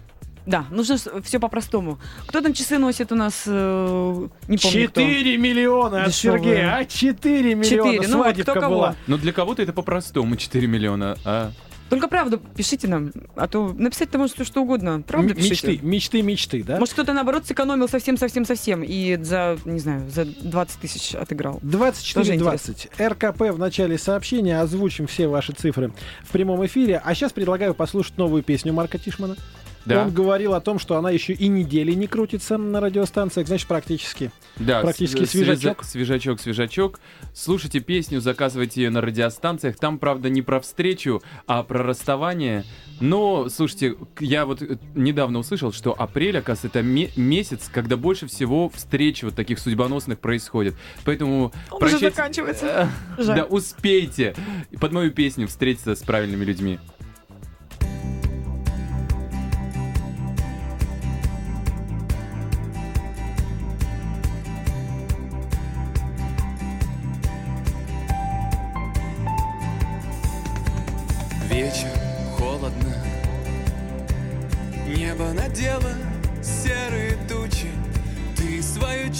Да, 0.46 0.66
нужно 0.70 0.96
все 1.22 1.40
по-простому. 1.40 1.98
Кто 2.26 2.42
там 2.42 2.52
часы 2.52 2.76
носит 2.76 3.10
у 3.12 3.14
нас? 3.14 3.44
э, 3.46 4.28
Не 4.46 4.58
помню 4.58 4.88
кто. 4.90 5.00
4 5.00 5.38
миллиона 5.38 6.02
от 6.02 6.08
Дешевые. 6.10 6.42
Сергея, 6.42 6.76
а 6.76 6.84
4 6.84 7.54
миллиона 7.54 7.64
Четыре. 7.64 8.08
Ну 8.08 8.16
вот, 8.18 8.24
свадебка 8.24 8.50
кто 8.52 8.60
кого? 8.60 8.74
была. 8.74 8.96
Но 9.06 9.16
для 9.16 9.32
кого-то 9.32 9.62
это 9.62 9.72
по-простому 9.72 10.36
4 10.36 10.66
миллиона, 10.66 11.16
а 11.24 11.50
Только 11.94 12.08
правду 12.08 12.38
пишите 12.38 12.88
нам, 12.88 13.12
а 13.36 13.48
то 13.48 13.72
написать-то 13.72 14.18
может 14.18 14.34
все 14.34 14.44
что 14.44 14.62
угодно. 14.62 15.02
Правду 15.02 15.30
М- 15.30 15.36
пишите. 15.36 15.68
Мечты, 15.72 15.86
мечты, 15.86 16.22
мечты, 16.22 16.62
да? 16.62 16.78
Может, 16.78 16.94
кто-то, 16.94 17.12
наоборот, 17.12 17.46
сэкономил 17.46 17.88
совсем-совсем-совсем 17.88 18.82
и 18.82 19.16
за, 19.22 19.58
не 19.64 19.78
знаю, 19.78 20.08
за 20.10 20.24
20 20.24 20.80
тысяч 20.80 21.14
отыграл. 21.14 21.60
24.20. 21.62 22.90
РКП 23.08 23.40
в 23.54 23.58
начале 23.58 23.98
сообщения. 23.98 24.60
Озвучим 24.60 25.06
все 25.06 25.28
ваши 25.28 25.52
цифры 25.52 25.92
в 26.22 26.30
прямом 26.32 26.64
эфире. 26.66 27.00
А 27.04 27.14
сейчас 27.14 27.32
предлагаю 27.32 27.74
послушать 27.74 28.16
новую 28.18 28.42
песню 28.42 28.72
Марка 28.72 28.98
Тишмана. 28.98 29.36
Да, 29.86 30.04
Он 30.04 30.10
говорил 30.12 30.54
о 30.54 30.60
том, 30.60 30.78
что 30.78 30.96
она 30.96 31.10
еще 31.10 31.32
и 31.34 31.48
недели 31.48 31.92
не 31.92 32.06
крутится 32.06 32.56
на 32.56 32.80
радиостанциях, 32.80 33.46
значит, 33.48 33.66
практически. 33.68 34.30
да, 34.56 34.80
практически 34.80 35.24
с- 35.24 35.30
свежачок. 35.30 35.82
свежа- 35.82 36.04
Свежачок, 36.04 36.40
свежачок. 36.40 37.00
Слушайте 37.34 37.80
песню, 37.80 38.20
заказывайте 38.20 38.82
ее 38.82 38.90
на 38.90 39.00
радиостанциях. 39.00 39.76
Там, 39.76 39.98
правда, 39.98 40.28
не 40.30 40.42
про 40.42 40.60
встречу, 40.60 41.22
а 41.46 41.62
про 41.62 41.82
расставание. 41.82 42.64
Но, 43.00 43.48
слушайте, 43.48 43.96
я 44.20 44.46
вот 44.46 44.62
э, 44.62 44.78
недавно 44.94 45.40
услышал, 45.40 45.72
что 45.72 45.92
апрель, 46.00 46.38
оказывается, 46.38 46.78
это 46.78 46.82
ме- 46.86 47.10
месяц, 47.16 47.68
когда 47.72 47.96
больше 47.96 48.26
всего 48.28 48.68
встреч 48.68 49.22
вот 49.24 49.34
таких 49.34 49.58
судьбоносных 49.58 50.20
происходит. 50.20 50.74
Поэтому 51.04 51.52
Он 51.70 51.82
уже 51.82 51.96
прощайте- 51.96 52.10
заканчивается. 52.10 52.88
Э, 53.18 53.22
Жаль. 53.22 53.36
Да, 53.38 53.44
успейте 53.44 54.34
под 54.80 54.92
мою 54.92 55.10
песню 55.10 55.48
встретиться 55.48 55.94
с 55.96 56.02
правильными 56.02 56.44
людьми. 56.44 56.78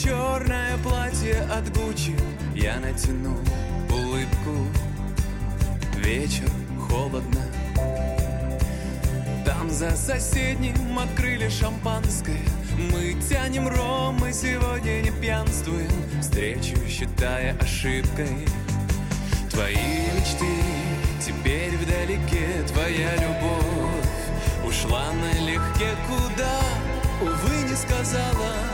Черное 0.04 0.76
платье 0.78 1.40
от 1.50 1.75
Гуччи. 1.76 2.14
Я 2.54 2.78
натяну 2.78 3.37
улыбку. 3.90 4.66
Вечер, 5.96 6.50
холодно. 6.88 7.40
Там 9.46 9.70
за 9.70 9.92
соседним 9.92 10.99
открыли 10.99 11.49
шампанское. 11.49 12.44
Мы 12.92 13.16
тянем 13.28 13.66
ром, 13.68 14.16
мы 14.20 14.32
сегодня 14.32 15.00
не 15.00 15.11
пьянствуем. 15.11 15.90
Встречу 16.20 16.76
считая 16.87 17.56
ошибкой. 17.58 18.46
Твои 19.50 19.75
мечты 20.16 20.52
теперь 21.25 21.76
вдалеке 21.76 22.62
Твоя 22.73 23.14
любовь 23.14 24.04
ушла 24.66 25.12
налегке. 25.12 25.94
Куда, 26.08 26.61
увы, 27.23 27.68
не 27.68 27.76
сказала 27.76 28.74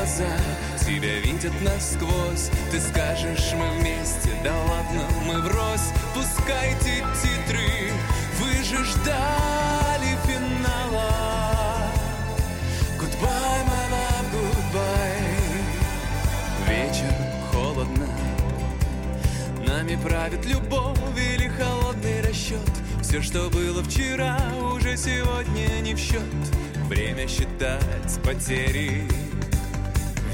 глаза. 0.00 0.36
Тебя 0.78 1.18
видят 1.20 1.52
насквозь. 1.62 2.50
Ты 2.70 2.80
скажешь, 2.80 3.52
мы 3.54 3.78
вместе, 3.78 4.30
да 4.42 4.52
ладно, 4.56 5.02
мы 5.26 5.40
врозь. 5.42 5.92
Пускайте 6.14 7.04
титры, 7.22 7.92
вы 8.38 8.64
же 8.64 8.84
ждали 8.84 10.16
финала. 10.26 11.10
Goodbye, 12.98 13.62
my 13.66 13.84
love, 13.92 14.26
goodbye. 14.32 15.60
Вечер, 16.68 17.14
холодно. 17.52 18.08
Нами 19.66 19.96
правит 20.02 20.46
любовь 20.46 20.98
или 21.16 21.48
холодный 21.48 22.22
расчет. 22.22 22.58
Все, 23.02 23.20
что 23.22 23.50
было 23.50 23.82
вчера, 23.82 24.38
уже 24.72 24.96
сегодня 24.96 25.80
не 25.80 25.94
в 25.94 25.98
счет 25.98 26.22
Время 26.88 27.26
считать 27.26 28.20
потери 28.22 29.08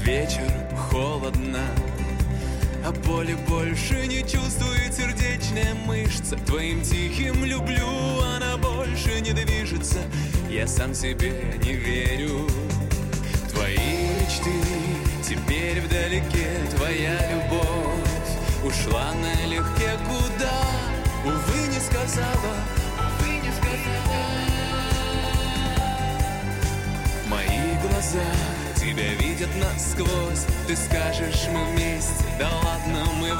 Вечер, 0.07 0.49
холодно 0.89 1.59
а 2.85 2.93
боли 3.05 3.33
больше 3.49 4.07
не 4.07 4.21
чувствует 4.21 4.93
сердечная 4.93 5.73
мышца 5.85 6.37
Твоим 6.45 6.81
тихим 6.81 7.43
люблю, 7.43 8.21
она 8.21 8.55
больше 8.55 9.19
не 9.19 9.33
движется. 9.33 9.99
Я 10.49 10.65
сам 10.65 10.93
себе 10.93 11.59
не 11.61 11.73
верю. 11.73 12.47
Твои 13.51 13.75
мечты 13.75 14.53
теперь 15.27 15.81
вдалеке 15.81 16.51
Твоя 16.77 17.19
любовь 17.29 18.63
ушла 18.63 19.11
налегке. 19.15 19.91
Куда, 20.07 20.61
увы, 21.25 21.67
не 21.67 21.81
сказала 21.81 22.55
Увы, 22.97 23.31
не 23.43 23.51
сказала. 23.51 24.37
Мои 27.27 27.75
глаза 27.81 28.66
тебя 28.87 29.13
видят 29.15 29.49
насквозь. 29.57 30.45
Ты 30.65 30.75
скажешь, 30.75 31.47
мы 31.51 31.65
вместе, 31.71 32.23
да 32.39 32.49
ладно, 32.63 33.11
мы 33.19 33.35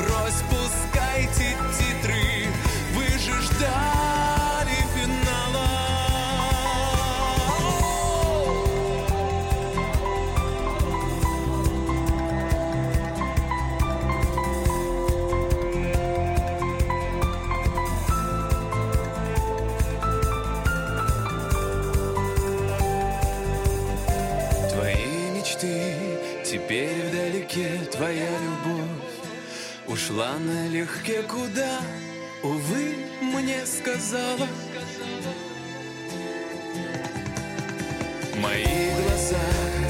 сказала. 33.88 34.48
Мои 38.36 38.66
глаза 39.02 39.38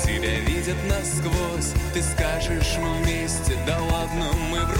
тебя 0.06 0.40
видят 0.42 0.78
насквозь. 0.88 1.74
Ты 1.94 2.04
скажешь, 2.04 2.78
мы 2.80 3.02
вместе, 3.02 3.58
да 3.66 3.80
ладно, 3.82 4.32
мы 4.52 4.60
врозь 4.66 4.77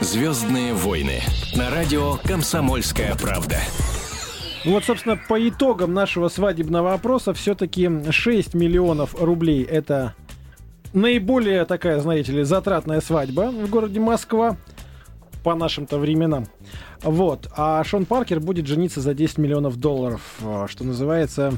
Звездные 0.00 0.72
войны 0.72 1.20
на 1.54 1.68
радио 1.68 2.16
Комсомольская 2.24 3.14
правда. 3.16 3.58
Ну 4.64 4.72
Вот, 4.72 4.84
собственно, 4.84 5.18
по 5.28 5.46
итогам 5.46 5.92
нашего 5.92 6.28
свадебного 6.28 6.94
опроса 6.94 7.34
все-таки 7.34 7.90
6 8.10 8.54
миллионов 8.54 9.14
рублей 9.20 9.62
это 9.62 10.14
наиболее 10.94 11.66
такая, 11.66 12.00
знаете 12.00 12.32
ли, 12.32 12.44
затратная 12.44 13.02
свадьба 13.02 13.50
в 13.50 13.68
городе 13.68 14.00
Москва 14.00 14.56
по 15.44 15.54
нашим-то 15.54 15.98
временам. 15.98 16.46
Вот. 17.02 17.50
А 17.54 17.84
Шон 17.84 18.06
Паркер 18.06 18.40
будет 18.40 18.66
жениться 18.66 19.02
за 19.02 19.12
10 19.12 19.36
миллионов 19.36 19.76
долларов, 19.76 20.22
а, 20.42 20.66
что 20.66 20.82
называется, 20.82 21.52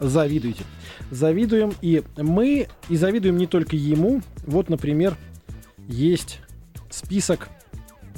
завидуйте. 0.00 0.64
Завидуем 1.10 1.72
и 1.80 2.02
мы, 2.18 2.68
и 2.90 2.96
завидуем 2.96 3.38
не 3.38 3.46
только 3.46 3.74
ему. 3.74 4.20
Вот, 4.46 4.68
например, 4.68 5.16
есть 5.88 6.40
список 6.90 7.48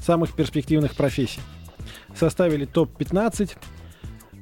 самых 0.02 0.32
перспективных 0.34 0.94
профессий. 0.94 1.40
Составили 2.14 2.64
топ-15. 2.64 3.56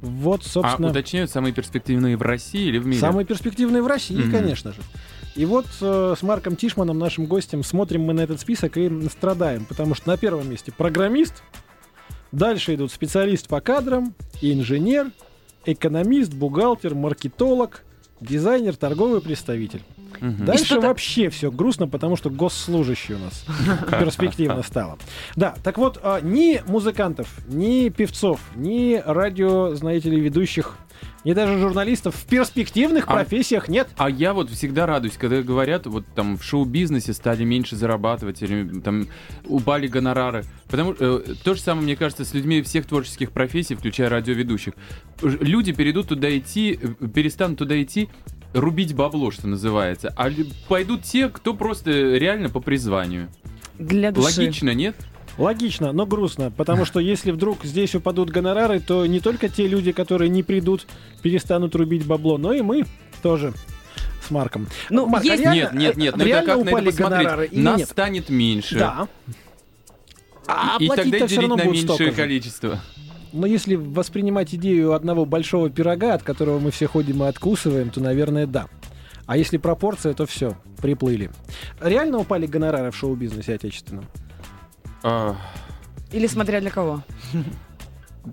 Вот, 0.00 0.44
собственно... 0.44 0.88
А 0.88 0.90
уточняют, 0.90 1.30
самые 1.30 1.52
перспективные 1.52 2.16
в 2.16 2.22
России 2.22 2.68
или 2.68 2.78
в 2.78 2.86
мире? 2.86 3.00
Самые 3.00 3.24
перспективные 3.24 3.82
в 3.82 3.86
России, 3.86 4.16
Мгм. 4.16 4.30
конечно 4.30 4.72
же. 4.72 4.80
И 5.34 5.44
вот 5.44 5.66
э, 5.80 6.14
с 6.18 6.22
Марком 6.22 6.56
Тишманом, 6.56 6.98
нашим 6.98 7.26
гостем, 7.26 7.62
смотрим 7.62 8.02
мы 8.02 8.14
на 8.14 8.20
этот 8.20 8.40
список 8.40 8.76
и 8.76 9.08
страдаем, 9.08 9.64
потому 9.66 9.94
что 9.94 10.08
на 10.08 10.16
первом 10.16 10.48
месте 10.50 10.72
программист, 10.72 11.42
дальше 12.32 12.74
идут 12.74 12.90
специалист 12.92 13.46
по 13.48 13.60
кадрам, 13.60 14.14
инженер, 14.40 15.10
экономист, 15.66 16.32
бухгалтер, 16.32 16.94
маркетолог, 16.94 17.84
дизайнер, 18.20 18.76
торговый 18.76 19.20
представитель. 19.20 19.82
Мгм. 20.20 20.44
Дальше 20.44 20.80
вообще 20.80 21.28
все 21.30 21.50
грустно, 21.50 21.88
потому 21.88 22.16
что 22.16 22.30
госслужащий 22.30 23.14
у 23.14 23.18
нас 23.18 23.44
перспективно 23.90 24.62
стало. 24.62 24.98
Да, 25.34 25.54
так 25.62 25.78
вот, 25.78 25.98
а, 26.02 26.20
ни 26.20 26.62
музыкантов, 26.66 27.28
ни 27.48 27.88
певцов, 27.88 28.40
ни 28.54 29.02
радио, 29.04 29.74
знаете 29.74 30.10
ли, 30.10 30.20
ведущих, 30.20 30.76
ни 31.24 31.32
даже 31.32 31.58
журналистов 31.58 32.14
в 32.14 32.24
перспективных 32.26 33.04
А- 33.08 33.14
профессиях 33.14 33.68
нет. 33.68 33.88
А 33.96 34.08
я 34.08 34.32
вот 34.32 34.48
всегда 34.50 34.86
радуюсь, 34.86 35.16
когда 35.18 35.42
говорят, 35.42 35.86
вот 35.86 36.04
там 36.14 36.38
в 36.38 36.44
шоу-бизнесе 36.44 37.12
стали 37.12 37.44
меньше 37.44 37.74
зарабатывать, 37.76 38.42
или 38.42 38.80
там 38.80 39.08
упали 39.44 39.88
гонорары. 39.88 40.44
Потому 40.68 40.94
что 40.94 41.18
то 41.18 41.54
же 41.54 41.60
самое, 41.60 41.84
мне 41.84 41.96
кажется, 41.96 42.24
с 42.24 42.32
людьми 42.32 42.62
всех 42.62 42.86
творческих 42.86 43.32
профессий, 43.32 43.74
включая 43.74 44.08
радиоведущих. 44.08 44.74
Люди 45.22 45.72
перейдут 45.72 46.08
туда 46.08 46.36
идти, 46.36 46.78
э, 46.80 47.06
перестанут 47.08 47.58
туда 47.58 47.80
идти, 47.82 48.08
рубить 48.52 48.94
бабло, 48.94 49.30
что 49.30 49.46
называется. 49.48 50.12
А 50.16 50.30
пойдут 50.68 51.02
те, 51.02 51.28
кто 51.28 51.54
просто 51.54 51.90
реально 51.90 52.48
по 52.48 52.60
призванию. 52.60 53.28
Для 53.78 54.10
души. 54.12 54.40
Логично, 54.40 54.70
нет? 54.74 54.96
Логично, 55.38 55.92
но 55.92 56.06
грустно, 56.06 56.50
потому 56.50 56.86
что 56.86 56.98
если 56.98 57.30
вдруг 57.30 57.62
здесь 57.64 57.94
упадут 57.94 58.30
гонорары, 58.30 58.80
то 58.80 59.04
не 59.04 59.20
только 59.20 59.50
те 59.50 59.68
люди, 59.68 59.92
которые 59.92 60.30
не 60.30 60.42
придут, 60.42 60.86
перестанут 61.22 61.74
рубить 61.74 62.06
бабло, 62.06 62.38
но 62.38 62.54
и 62.54 62.62
мы 62.62 62.86
тоже 63.22 63.52
с 64.26 64.30
Марком. 64.30 64.66
Ну, 64.88 65.06
Марк, 65.06 65.24
а 65.24 65.26
есть- 65.26 65.42
реально- 65.42 65.54
нет, 65.56 65.74
нет, 65.74 65.96
нет. 65.96 66.16
Ну 66.16 66.24
это 66.24 66.46
как 66.46 66.64
на 66.64 66.70
это 66.70 66.82
посмотреть? 66.84 67.52
Нас 67.52 67.78
нет? 67.80 67.88
станет 67.88 68.30
меньше. 68.30 68.78
Да. 68.78 69.08
А 70.48 70.76
и 70.80 70.86
тогда 70.88 71.02
платить-то 71.02 71.26
все 71.26 71.36
делить 71.36 71.50
равно 71.50 71.56
на 71.56 71.64
будет 71.64 71.82
столько 71.84 72.02
меньшее 72.04 72.10
же. 72.10 72.16
количество. 72.16 72.80
Но 73.32 73.46
если 73.46 73.74
воспринимать 73.74 74.54
идею 74.54 74.92
одного 74.92 75.24
большого 75.26 75.70
пирога, 75.70 76.14
от 76.14 76.22
которого 76.22 76.58
мы 76.58 76.70
все 76.70 76.86
ходим 76.86 77.22
и 77.22 77.26
откусываем, 77.26 77.90
то, 77.90 78.00
наверное, 78.00 78.46
да. 78.46 78.66
А 79.26 79.36
если 79.36 79.56
пропорция, 79.56 80.14
то 80.14 80.24
все, 80.26 80.56
приплыли. 80.80 81.30
Реально 81.80 82.18
упали 82.18 82.46
гонорары 82.46 82.90
в 82.90 82.96
шоу-бизнесе 82.96 83.54
отечественном? 83.54 84.04
А, 85.02 85.36
Или 86.12 86.26
смотря 86.26 86.60
для 86.60 86.70
кого. 86.70 87.02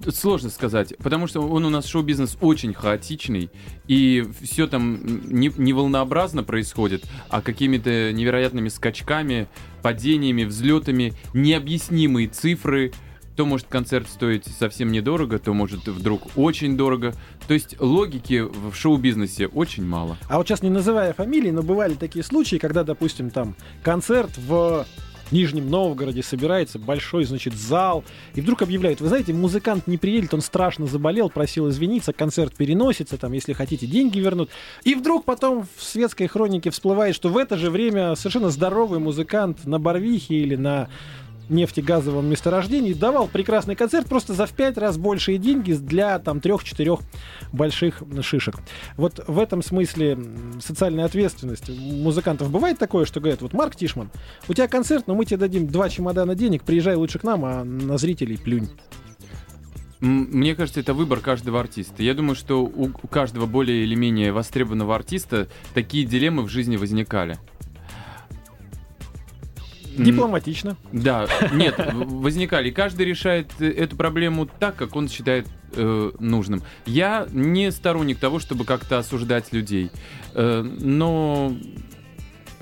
Сложно 0.10 0.50
сказать, 0.50 0.96
потому 0.98 1.28
что 1.28 1.42
он 1.42 1.66
у 1.66 1.70
нас 1.70 1.86
шоу-бизнес 1.86 2.38
очень 2.42 2.74
хаотичный, 2.74 3.52
и 3.88 4.28
все 4.42 4.66
там 4.66 5.00
не, 5.28 5.52
не 5.56 5.72
волнообразно 5.72 6.44
происходит, 6.44 7.04
а 7.30 7.42
какими-то 7.42 8.12
невероятными 8.12 8.70
скачками, 8.70 9.48
падениями, 9.84 10.46
взлетами, 10.46 11.14
необъяснимые 11.34 12.28
цифры. 12.28 12.92
То 13.36 13.46
может 13.46 13.68
концерт 13.68 14.08
стоить 14.08 14.46
совсем 14.46 14.92
недорого, 14.92 15.40
то 15.40 15.54
может 15.54 15.88
вдруг 15.88 16.22
очень 16.36 16.78
дорого. 16.78 17.14
То 17.48 17.54
есть 17.54 17.80
логики 17.80 18.42
в 18.42 18.74
шоу-бизнесе 18.74 19.48
очень 19.48 19.86
мало. 19.86 20.18
А 20.30 20.38
вот 20.38 20.48
сейчас 20.48 20.62
не 20.62 20.70
называя 20.70 21.14
фамилии, 21.14 21.50
но 21.50 21.64
бывали 21.64 21.96
такие 21.96 22.24
случаи, 22.24 22.58
когда, 22.58 22.84
допустим, 22.84 23.32
там 23.32 23.56
концерт 23.82 24.38
в 24.38 24.86
Нижнем 25.32 25.70
Новгороде 25.70 26.22
собирается 26.22 26.78
большой, 26.78 27.24
значит, 27.26 27.56
зал, 27.56 28.04
и 28.36 28.42
вдруг 28.42 28.62
объявляют, 28.62 29.02
вы 29.02 29.08
знаете, 29.08 29.34
музыкант 29.34 29.88
не 29.88 29.98
приедет, 29.98 30.34
он 30.36 30.42
страшно 30.42 30.86
заболел, 30.86 31.30
просил 31.30 31.70
извиниться, 31.70 32.14
концерт 32.14 32.56
переносится, 32.56 33.18
там, 33.18 33.34
если 33.34 33.54
хотите, 33.54 33.88
деньги 33.88 34.20
вернут. 34.20 34.52
И 34.84 34.94
вдруг 34.94 35.26
потом 35.26 35.66
в 35.76 35.84
светской 35.84 36.28
хронике 36.28 36.70
всплывает, 36.70 37.16
что 37.16 37.30
в 37.30 37.38
это 37.38 37.58
же 37.58 37.72
время 37.72 38.16
совершенно 38.16 38.50
здоровый 38.50 39.00
музыкант 39.00 39.66
на 39.66 39.80
Барвихе 39.80 40.36
или 40.36 40.56
на 40.56 40.90
нефтегазовом 41.54 42.26
месторождении 42.26 42.94
давал 42.94 43.28
прекрасный 43.28 43.76
концерт 43.76 44.08
просто 44.08 44.34
за 44.34 44.46
в 44.46 44.52
пять 44.52 44.78
раз 44.78 44.98
большие 44.98 45.38
деньги 45.38 45.74
для 45.74 46.20
там 46.20 46.42
трех-четырех 46.42 47.00
больших 47.52 48.04
шишек. 48.22 48.56
Вот 48.98 49.24
в 49.28 49.40
этом 49.40 49.64
смысле 49.64 50.18
социальная 50.60 51.06
ответственность 51.06 51.70
музыкантов 51.70 52.52
бывает 52.52 52.78
такое, 52.78 53.06
что 53.06 53.20
говорят, 53.20 53.42
вот 53.42 53.54
Марк 53.54 53.76
Тишман, 53.76 54.10
у 54.48 54.54
тебя 54.54 54.68
концерт, 54.68 55.08
но 55.08 55.16
мы 55.16 55.26
тебе 55.26 55.38
дадим 55.38 55.68
два 55.68 55.90
чемодана 55.90 56.36
денег, 56.36 56.64
приезжай 56.64 56.96
лучше 56.96 57.20
к 57.20 57.24
нам, 57.24 57.46
а 57.46 57.64
на 57.64 57.98
зрителей 57.98 58.38
плюнь. 58.38 58.70
Мне 60.06 60.54
кажется, 60.54 60.82
это 60.82 60.94
выбор 60.94 61.22
каждого 61.22 61.62
артиста. 61.62 62.04
Я 62.04 62.14
думаю, 62.14 62.36
что 62.36 62.62
у 62.62 62.90
каждого 63.08 63.46
более 63.46 63.84
или 63.84 63.96
менее 63.96 64.34
востребованного 64.34 64.94
артиста 64.94 65.48
такие 65.74 66.04
дилеммы 66.04 66.44
в 66.44 66.50
жизни 66.50 66.76
возникали. 66.76 67.38
Дипломатично. 69.98 70.78
Да, 70.92 71.28
нет, 71.54 71.76
возникали. 71.94 72.72
Каждый 72.72 73.06
решает 73.06 73.52
э, 73.60 73.68
эту 73.68 73.96
проблему 73.96 74.46
так, 74.46 74.76
как 74.76 74.96
он 74.96 75.10
считает 75.10 75.48
э, 75.74 76.12
нужным. 76.20 76.64
Я 76.86 77.28
не 77.32 77.72
сторонник 77.72 78.20
того, 78.20 78.40
чтобы 78.40 78.66
как-то 78.66 78.98
осуждать 78.98 79.54
людей. 79.54 79.92
Э, 80.34 80.62
но 80.62 81.56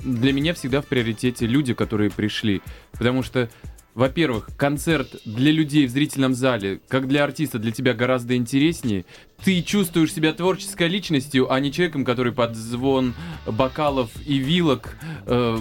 для 0.00 0.32
меня 0.32 0.54
всегда 0.54 0.80
в 0.80 0.86
приоритете 0.86 1.46
люди, 1.46 1.74
которые 1.74 2.10
пришли. 2.10 2.60
Потому 2.92 3.22
что, 3.22 3.48
во-первых, 3.94 4.48
концерт 4.56 5.16
для 5.24 5.52
людей 5.52 5.86
в 5.86 5.90
зрительном 5.90 6.34
зале, 6.34 6.80
как 6.88 7.08
для 7.08 7.24
артиста, 7.24 7.58
для 7.58 7.72
тебя 7.72 7.92
гораздо 7.94 8.36
интереснее. 8.36 9.04
Ты 9.44 9.60
чувствуешь 9.62 10.12
себя 10.12 10.32
творческой 10.32 10.88
личностью, 10.88 11.52
а 11.52 11.58
не 11.60 11.72
человеком, 11.72 12.04
который 12.04 12.32
под 12.32 12.54
звон 12.56 13.12
бокалов 13.46 14.10
и 14.24 14.38
вилок 14.38 14.96
э, 15.26 15.58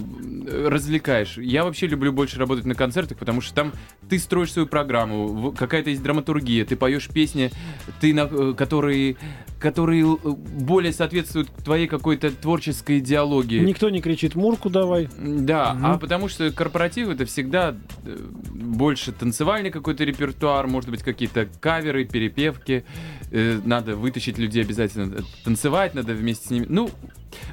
развлекаешь. 0.67 1.38
Я 1.38 1.63
вообще 1.63 1.88
люблю 1.88 2.13
больше 2.13 2.38
работать 2.38 2.65
на 2.65 2.75
концертах, 2.75 3.17
потому 3.17 3.41
что 3.41 3.53
там 3.56 3.73
ты 4.10 4.19
строишь 4.19 4.53
свою 4.53 4.67
программу, 4.67 5.51
какая-то 5.51 5.89
есть 5.89 6.03
драматургия, 6.03 6.63
ты 6.63 6.75
поешь 6.75 7.10
песни, 7.10 7.51
ты 7.99 8.13
на- 8.13 8.29
э, 8.32 8.53
которые, 8.56 9.17
которые 9.62 10.04
э, 10.04 10.30
более 10.30 10.91
соответствуют 10.91 11.50
твоей 11.63 11.88
какой-то 11.88 12.32
творческой 12.32 13.00
идеологии. 13.00 13.60
Никто 13.60 13.89
не 13.89 14.02
кричит 14.02 14.36
«Мурку 14.36 14.69
давай». 14.69 15.08
Да, 15.17 15.74
Мгм. 15.74 15.86
а 15.86 15.97
потому 15.97 16.28
что 16.28 16.52
корпоратив 16.52 17.10
это 17.10 17.26
всегда 17.26 17.76
э, 18.06 18.17
больше 18.54 19.12
танцевальный 19.12 19.69
какой-то 19.69 20.04
репертуар, 20.04 20.67
может 20.67 20.89
быть, 20.89 21.04
какие-то 21.04 21.47
каверы, 21.60 22.06
перепевки. 22.06 22.84
э, 23.32 23.60
надо 23.63 23.95
вытащить 23.95 24.38
людей 24.38 24.63
обязательно 24.63 25.15
танцевать, 25.45 25.93
надо 25.93 26.13
вместе 26.13 26.47
с 26.47 26.50
ними. 26.50 26.65
Ну, 26.67 26.89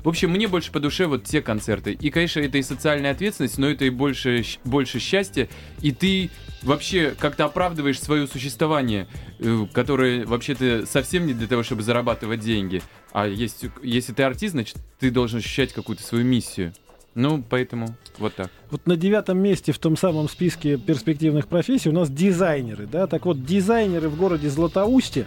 в 0.03 0.09
общем, 0.09 0.31
мне 0.31 0.49
больше 0.49 0.73
по 0.73 0.81
душе 0.81 1.07
вот 1.07 1.25
те 1.25 1.43
концерты. 1.43 1.93
И, 1.93 2.11
конечно, 2.11 2.41
это 2.41 2.59
и 2.59 2.63
социальная 2.63 3.13
ответственность, 3.13 3.59
но 3.59 3.69
это 3.69 3.85
и 3.85 3.91
больше, 3.91 4.45
больше 4.65 4.99
счастья. 4.99 5.49
И 5.83 5.93
ты 5.93 6.31
вообще 6.63 7.15
как-то 7.19 7.45
оправдываешь 7.45 8.01
свое 8.01 8.27
существование, 8.27 9.07
э, 9.39 9.67
которое 9.73 10.27
вообще-то 10.27 10.87
совсем 10.87 11.27
не 11.27 11.35
для 11.35 11.47
того, 11.47 11.63
чтобы 11.63 11.83
зарабатывать 11.83 12.41
деньги. 12.41 12.83
А 13.13 13.27
есть, 13.27 13.65
если 13.83 14.13
ты 14.13 14.23
артист, 14.23 14.53
значит, 14.53 14.77
ты 14.99 15.11
должен 15.11 15.39
ощущать 15.39 15.73
какую-то 15.73 16.03
свою 16.03 16.25
миссию. 16.25 16.73
Ну, 17.15 17.43
поэтому 17.49 17.97
вот 18.19 18.35
так. 18.35 18.51
Вот 18.71 18.87
на 18.87 18.97
девятом 18.97 19.39
месте 19.39 19.73
в 19.73 19.79
том 19.79 19.97
самом 19.97 20.29
списке 20.29 20.77
перспективных 20.77 21.49
профессий 21.49 21.89
у 21.89 21.93
нас 21.93 22.09
дизайнеры, 22.11 22.87
да, 22.87 23.09
так 23.09 23.27
вот 23.27 23.45
дизайнеры 23.45 24.09
в 24.09 24.17
городе 24.17 24.49
Златоусте, 24.49 25.27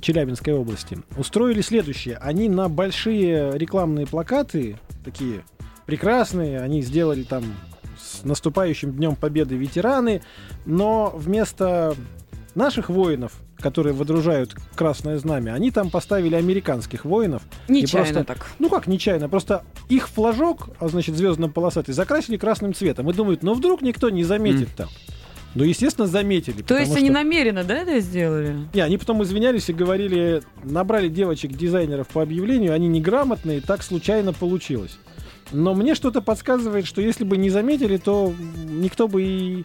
Челябинской 0.00 0.52
области, 0.54 0.98
устроили 1.16 1.60
следующее. 1.60 2.16
Они 2.16 2.48
на 2.48 2.68
большие 2.68 3.56
рекламные 3.56 4.06
плакаты, 4.06 4.78
такие 5.04 5.42
прекрасные, 5.86 6.60
они 6.60 6.82
сделали 6.82 7.22
там 7.22 7.44
с 7.98 8.24
наступающим 8.24 8.92
Днем 8.92 9.14
Победы 9.16 9.56
ветераны, 9.56 10.22
но 10.66 11.12
вместо 11.16 11.94
наших 12.54 12.88
воинов, 12.88 13.32
которые 13.60 13.92
водружают 13.94 14.54
красное 14.74 15.18
знамя, 15.18 15.52
они 15.54 15.70
там 15.70 15.90
поставили 15.90 16.34
американских 16.34 17.04
воинов, 17.04 17.42
Нечаянно 17.68 18.24
просто- 18.24 18.24
так. 18.24 18.46
ну 18.58 18.68
как 18.68 18.86
нечаянно, 18.86 19.28
просто 19.28 19.62
их 19.88 20.08
флажок, 20.08 20.70
а 20.80 20.88
значит 20.88 21.16
звездно-полосатый, 21.16 21.94
закрасили 21.94 22.36
красным 22.36 22.74
цветом. 22.74 23.08
И 23.10 23.12
думают, 23.14 23.42
ну 23.42 23.54
вдруг 23.54 23.82
никто 23.82 24.10
не 24.10 24.24
заметит 24.24 24.68
там. 24.76 24.88
Ну, 25.54 25.64
естественно, 25.64 26.06
заметили. 26.06 26.62
То 26.62 26.76
есть 26.78 26.90
что- 26.92 27.00
они 27.00 27.10
намеренно, 27.10 27.64
да, 27.64 27.78
это 27.78 27.98
сделали? 28.00 28.56
Не, 28.72 28.80
они 28.82 28.98
потом 28.98 29.22
извинялись 29.22 29.68
и 29.68 29.72
говорили, 29.72 30.42
набрали 30.62 31.08
девочек-дизайнеров 31.08 32.08
по 32.08 32.22
объявлению, 32.22 32.72
они 32.72 32.86
неграмотные, 32.88 33.60
так 33.60 33.82
случайно 33.82 34.32
получилось. 34.32 34.96
Но 35.52 35.74
мне 35.74 35.96
что-то 35.96 36.20
подсказывает, 36.22 36.86
что 36.86 37.00
если 37.00 37.24
бы 37.24 37.36
не 37.36 37.50
заметили, 37.50 37.96
то 37.96 38.32
никто 38.68 39.08
бы 39.08 39.22
и 39.22 39.64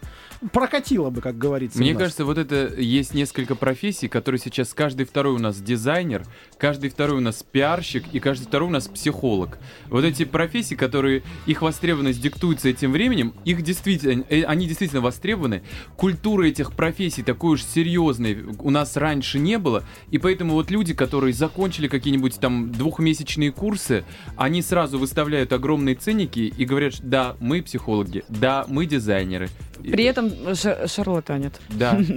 прокатило 0.52 1.10
бы, 1.10 1.20
как 1.20 1.38
говорится. 1.38 1.78
Мне 1.78 1.94
кажется, 1.94 2.24
вот 2.24 2.38
это 2.38 2.74
есть 2.76 3.14
несколько 3.14 3.54
профессий, 3.54 4.08
которые 4.08 4.40
сейчас 4.40 4.74
каждый 4.74 5.06
второй 5.06 5.34
у 5.34 5.38
нас 5.38 5.58
дизайнер, 5.60 6.24
каждый 6.58 6.90
второй 6.90 7.18
у 7.18 7.20
нас 7.20 7.42
пиарщик 7.42 8.04
и 8.12 8.20
каждый 8.20 8.44
второй 8.44 8.68
у 8.68 8.72
нас 8.72 8.88
психолог. 8.88 9.58
Вот 9.88 10.04
эти 10.04 10.24
профессии, 10.24 10.74
которые 10.74 11.22
их 11.46 11.62
востребованность 11.62 12.20
диктуется 12.20 12.68
этим 12.68 12.92
временем, 12.92 13.34
их 13.44 13.62
действительно, 13.62 14.24
э, 14.28 14.42
они 14.42 14.66
действительно 14.66 15.00
востребованы. 15.00 15.62
Культура 15.96 16.44
этих 16.44 16.72
профессий 16.72 17.22
такой 17.22 17.54
уж 17.54 17.64
серьезной 17.64 18.44
у 18.60 18.70
нас 18.70 18.96
раньше 18.96 19.38
не 19.38 19.58
было, 19.58 19.84
и 20.10 20.18
поэтому 20.18 20.54
вот 20.54 20.70
люди, 20.70 20.94
которые 20.94 21.32
закончили 21.32 21.88
какие-нибудь 21.88 22.38
там 22.40 22.72
двухмесячные 22.72 23.52
курсы, 23.52 24.04
они 24.36 24.62
сразу 24.62 24.98
выставляют 24.98 25.52
огромные 25.52 25.94
ценники 25.94 26.40
и 26.40 26.64
говорят, 26.64 26.94
что 26.94 27.04
да, 27.04 27.36
мы 27.40 27.62
психологи, 27.62 28.24
да, 28.28 28.64
мы 28.68 28.86
дизайнеры. 28.86 29.48
При 29.82 30.04
этом 30.04 30.30
там 30.30 30.54
ша- 30.54 30.86
шарлатанят. 30.86 31.60
Да. 31.70 32.00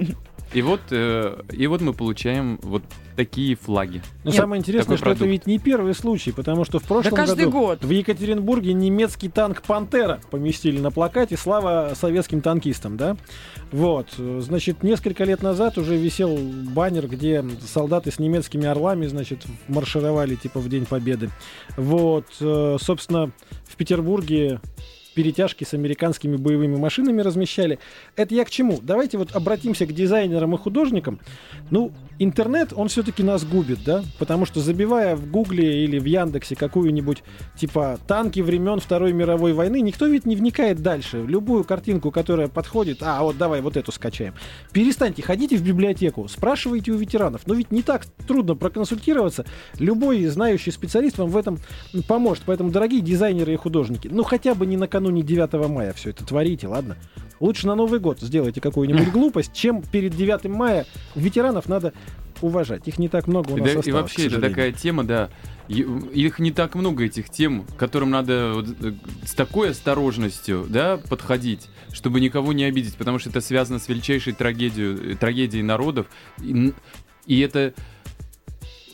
И 0.52 0.62
вот, 0.62 0.80
э, 0.90 1.42
и 1.52 1.66
вот 1.68 1.80
мы 1.80 1.92
получаем 1.92 2.58
вот 2.62 2.82
такие 3.14 3.54
флаги. 3.54 4.02
Но 4.24 4.30
Нет, 4.30 4.40
самое 4.40 4.58
интересное, 4.58 4.96
что 4.96 5.10
это 5.10 5.18
продукт. 5.18 5.30
ведь 5.30 5.46
не 5.46 5.58
первый 5.58 5.94
случай, 5.94 6.32
потому 6.32 6.64
что 6.64 6.78
в 6.78 6.84
прошлом 6.84 7.14
каждый 7.14 7.44
году 7.44 7.50
год. 7.50 7.84
в 7.84 7.90
Екатеринбурге 7.90 8.72
немецкий 8.72 9.28
танк 9.28 9.62
«Пантера» 9.62 10.20
поместили 10.30 10.80
на 10.80 10.90
плакате 10.90 11.36
«Слава 11.36 11.92
советским 11.94 12.40
танкистам», 12.40 12.96
да? 12.96 13.16
Вот, 13.70 14.08
значит, 14.16 14.82
несколько 14.82 15.24
лет 15.24 15.42
назад 15.42 15.78
уже 15.78 15.96
висел 15.96 16.36
баннер, 16.36 17.06
где 17.06 17.44
солдаты 17.64 18.10
с 18.10 18.18
немецкими 18.18 18.66
орлами, 18.66 19.06
значит, 19.06 19.44
маршировали 19.68 20.34
типа 20.34 20.58
в 20.58 20.68
День 20.68 20.86
Победы. 20.86 21.30
Вот, 21.76 22.26
э, 22.40 22.76
собственно, 22.80 23.30
в 23.68 23.76
Петербурге 23.76 24.60
перетяжки 25.20 25.64
с 25.64 25.74
американскими 25.74 26.36
боевыми 26.36 26.76
машинами 26.76 27.20
размещали. 27.20 27.78
Это 28.16 28.34
я 28.34 28.46
к 28.46 28.50
чему? 28.50 28.78
Давайте 28.80 29.18
вот 29.18 29.36
обратимся 29.36 29.84
к 29.84 29.92
дизайнерам 29.92 30.54
и 30.54 30.58
художникам. 30.58 31.20
Ну, 31.70 31.92
интернет, 32.20 32.72
он 32.76 32.88
все-таки 32.88 33.22
нас 33.22 33.44
губит, 33.44 33.82
да? 33.82 34.04
Потому 34.18 34.44
что 34.44 34.60
забивая 34.60 35.16
в 35.16 35.28
Гугле 35.28 35.84
или 35.84 35.98
в 35.98 36.04
Яндексе 36.04 36.54
какую-нибудь, 36.54 37.24
типа, 37.56 37.98
танки 38.06 38.40
времен 38.40 38.78
Второй 38.78 39.12
мировой 39.14 39.54
войны, 39.54 39.80
никто 39.80 40.06
ведь 40.06 40.26
не 40.26 40.36
вникает 40.36 40.80
дальше. 40.80 41.24
Любую 41.26 41.64
картинку, 41.64 42.10
которая 42.10 42.48
подходит, 42.48 42.98
а, 43.02 43.22
вот 43.22 43.38
давай 43.38 43.62
вот 43.62 43.76
эту 43.78 43.90
скачаем. 43.90 44.34
Перестаньте, 44.70 45.22
ходите 45.22 45.56
в 45.56 45.62
библиотеку, 45.62 46.28
спрашивайте 46.28 46.92
у 46.92 46.96
ветеранов. 46.96 47.46
Но 47.46 47.54
ведь 47.54 47.70
не 47.70 47.82
так 47.82 48.04
трудно 48.28 48.54
проконсультироваться. 48.54 49.46
Любой 49.78 50.26
знающий 50.26 50.70
специалист 50.70 51.16
вам 51.16 51.30
в 51.30 51.36
этом 51.38 51.58
поможет. 52.06 52.44
Поэтому, 52.46 52.70
дорогие 52.70 53.00
дизайнеры 53.00 53.54
и 53.54 53.56
художники, 53.56 54.08
ну 54.08 54.24
хотя 54.24 54.54
бы 54.54 54.66
не 54.66 54.76
накануне 54.76 55.22
9 55.22 55.70
мая 55.70 55.94
все 55.94 56.10
это 56.10 56.26
творите, 56.26 56.68
ладно? 56.68 56.98
Лучше 57.40 57.66
на 57.66 57.74
Новый 57.74 58.00
год 58.00 58.20
сделайте 58.20 58.60
какую-нибудь 58.60 59.10
глупость, 59.12 59.52
чем 59.52 59.82
перед 59.82 60.14
9 60.14 60.44
мая 60.44 60.86
ветеранов 61.14 61.68
надо 61.68 61.92
уважать. 62.42 62.86
Их 62.86 62.98
не 62.98 63.08
так 63.08 63.26
много 63.26 63.50
у 63.52 63.56
И, 63.56 63.60
нас 63.60 63.68
да- 63.68 63.72
и 63.74 63.78
осталось, 63.78 64.02
вообще 64.02 64.28
к 64.28 64.32
это 64.32 64.40
такая 64.40 64.72
тема, 64.72 65.04
да. 65.04 65.30
и- 65.68 65.86
Их 66.14 66.38
не 66.38 66.52
так 66.52 66.74
много, 66.74 67.04
этих 67.04 67.28
тем, 67.30 67.64
к 67.64 67.76
которым 67.76 68.10
надо 68.10 68.52
вот, 68.54 68.66
э, 68.82 68.92
с 69.24 69.32
такой 69.34 69.70
осторожностью 69.70 70.66
да, 70.68 70.96
подходить, 70.96 71.68
чтобы 71.92 72.20
никого 72.20 72.52
не 72.52 72.64
обидеть, 72.64 72.96
потому 72.96 73.18
что 73.18 73.30
это 73.30 73.40
связано 73.40 73.78
с 73.78 73.88
величайшей 73.88 74.32
трагедией, 74.32 75.16
трагедией 75.16 75.62
народов. 75.62 76.06
И, 76.42 76.72
и 77.26 77.40
это 77.40 77.74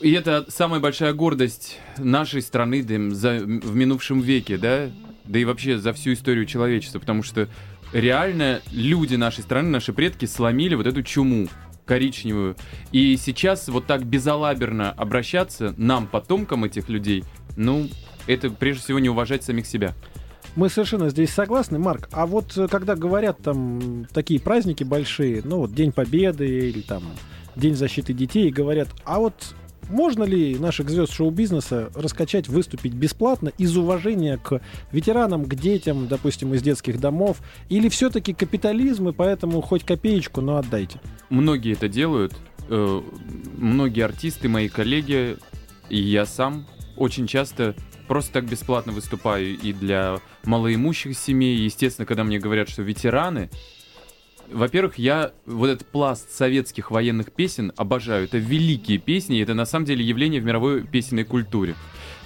и 0.01 0.11
это 0.11 0.45
самая 0.49 0.79
большая 0.79 1.11
гордость 1.13 1.79
нашей 1.97 2.41
страны 2.43 2.83
да, 2.83 3.15
за, 3.15 3.39
в 3.39 3.75
минувшем 3.75 4.19
веке, 4.21 4.57
да, 4.57 4.91
да 5.25 5.39
и 5.39 5.43
вообще 5.45 5.79
за 5.79 5.91
всю 5.93 6.13
историю 6.13 6.45
человечества, 6.45 6.99
потому 6.99 7.23
что 7.23 7.47
реально 7.93 8.61
люди 8.71 9.15
нашей 9.15 9.43
страны, 9.43 9.69
наши 9.69 9.93
предки 9.93 10.25
сломили 10.25 10.75
вот 10.75 10.87
эту 10.87 11.03
чуму 11.03 11.47
коричневую. 11.85 12.55
И 12.91 13.17
сейчас 13.17 13.67
вот 13.69 13.87
так 13.87 14.05
безалаберно 14.05 14.91
обращаться 14.91 15.73
нам, 15.77 16.07
потомкам 16.07 16.65
этих 16.65 16.89
людей, 16.89 17.23
ну, 17.55 17.87
это 18.27 18.49
прежде 18.49 18.83
всего 18.83 18.99
не 18.99 19.09
уважать 19.09 19.43
самих 19.43 19.65
себя. 19.65 19.93
Мы 20.55 20.69
совершенно 20.69 21.09
здесь 21.09 21.29
согласны, 21.29 21.77
Марк. 21.77 22.09
А 22.11 22.25
вот 22.25 22.57
э, 22.57 22.67
когда 22.67 22.95
говорят 22.95 23.37
там 23.43 24.05
такие 24.11 24.39
праздники 24.39 24.83
большие, 24.83 25.41
ну 25.43 25.59
вот 25.59 25.73
День 25.73 25.91
Победы 25.91 26.47
или 26.47 26.81
там 26.81 27.03
День 27.55 27.75
защиты 27.75 28.13
детей, 28.13 28.49
говорят, 28.49 28.87
а 29.05 29.19
вот 29.19 29.55
можно 29.89 30.23
ли 30.23 30.57
наших 30.57 30.89
звезд 30.89 31.13
шоу-бизнеса 31.13 31.89
раскачать, 31.95 32.47
выступить 32.47 32.93
бесплатно 32.93 33.51
из 33.57 33.75
уважения 33.77 34.37
к 34.37 34.61
ветеранам, 34.91 35.45
к 35.45 35.55
детям, 35.55 36.07
допустим, 36.07 36.53
из 36.53 36.61
детских 36.61 36.99
домов? 36.99 37.37
Или 37.69 37.89
все-таки 37.89 38.33
капитализм, 38.33 39.09
и 39.09 39.13
поэтому 39.13 39.61
хоть 39.61 39.83
копеечку, 39.83 40.41
но 40.41 40.57
отдайте? 40.57 40.99
Многие 41.29 41.73
это 41.73 41.87
делают. 41.87 42.33
э, 42.69 43.01
Многие 43.57 44.03
артисты, 44.03 44.49
мои 44.49 44.69
коллеги, 44.69 45.37
и 45.89 45.97
я 45.97 46.25
сам 46.25 46.67
очень 46.95 47.27
часто 47.27 47.75
просто 48.07 48.33
так 48.33 48.45
бесплатно 48.45 48.91
выступаю 48.91 49.57
и 49.57 49.73
для 49.73 50.19
малоимущих 50.45 51.17
семей. 51.17 51.57
Естественно, 51.57 52.05
когда 52.05 52.23
мне 52.23 52.39
говорят, 52.39 52.69
что 52.69 52.81
ветераны, 52.81 53.49
во-первых, 54.51 54.97
я 54.97 55.31
вот 55.45 55.67
этот 55.67 55.87
пласт 55.87 56.31
советских 56.31 56.91
военных 56.91 57.31
песен 57.31 57.71
обожаю. 57.75 58.25
Это 58.25 58.37
великие 58.37 58.97
песни, 58.97 59.41
это 59.41 59.53
на 59.53 59.65
самом 59.65 59.85
деле 59.85 60.03
явление 60.03 60.41
в 60.41 60.45
мировой 60.45 60.83
песенной 60.83 61.23
культуре. 61.23 61.75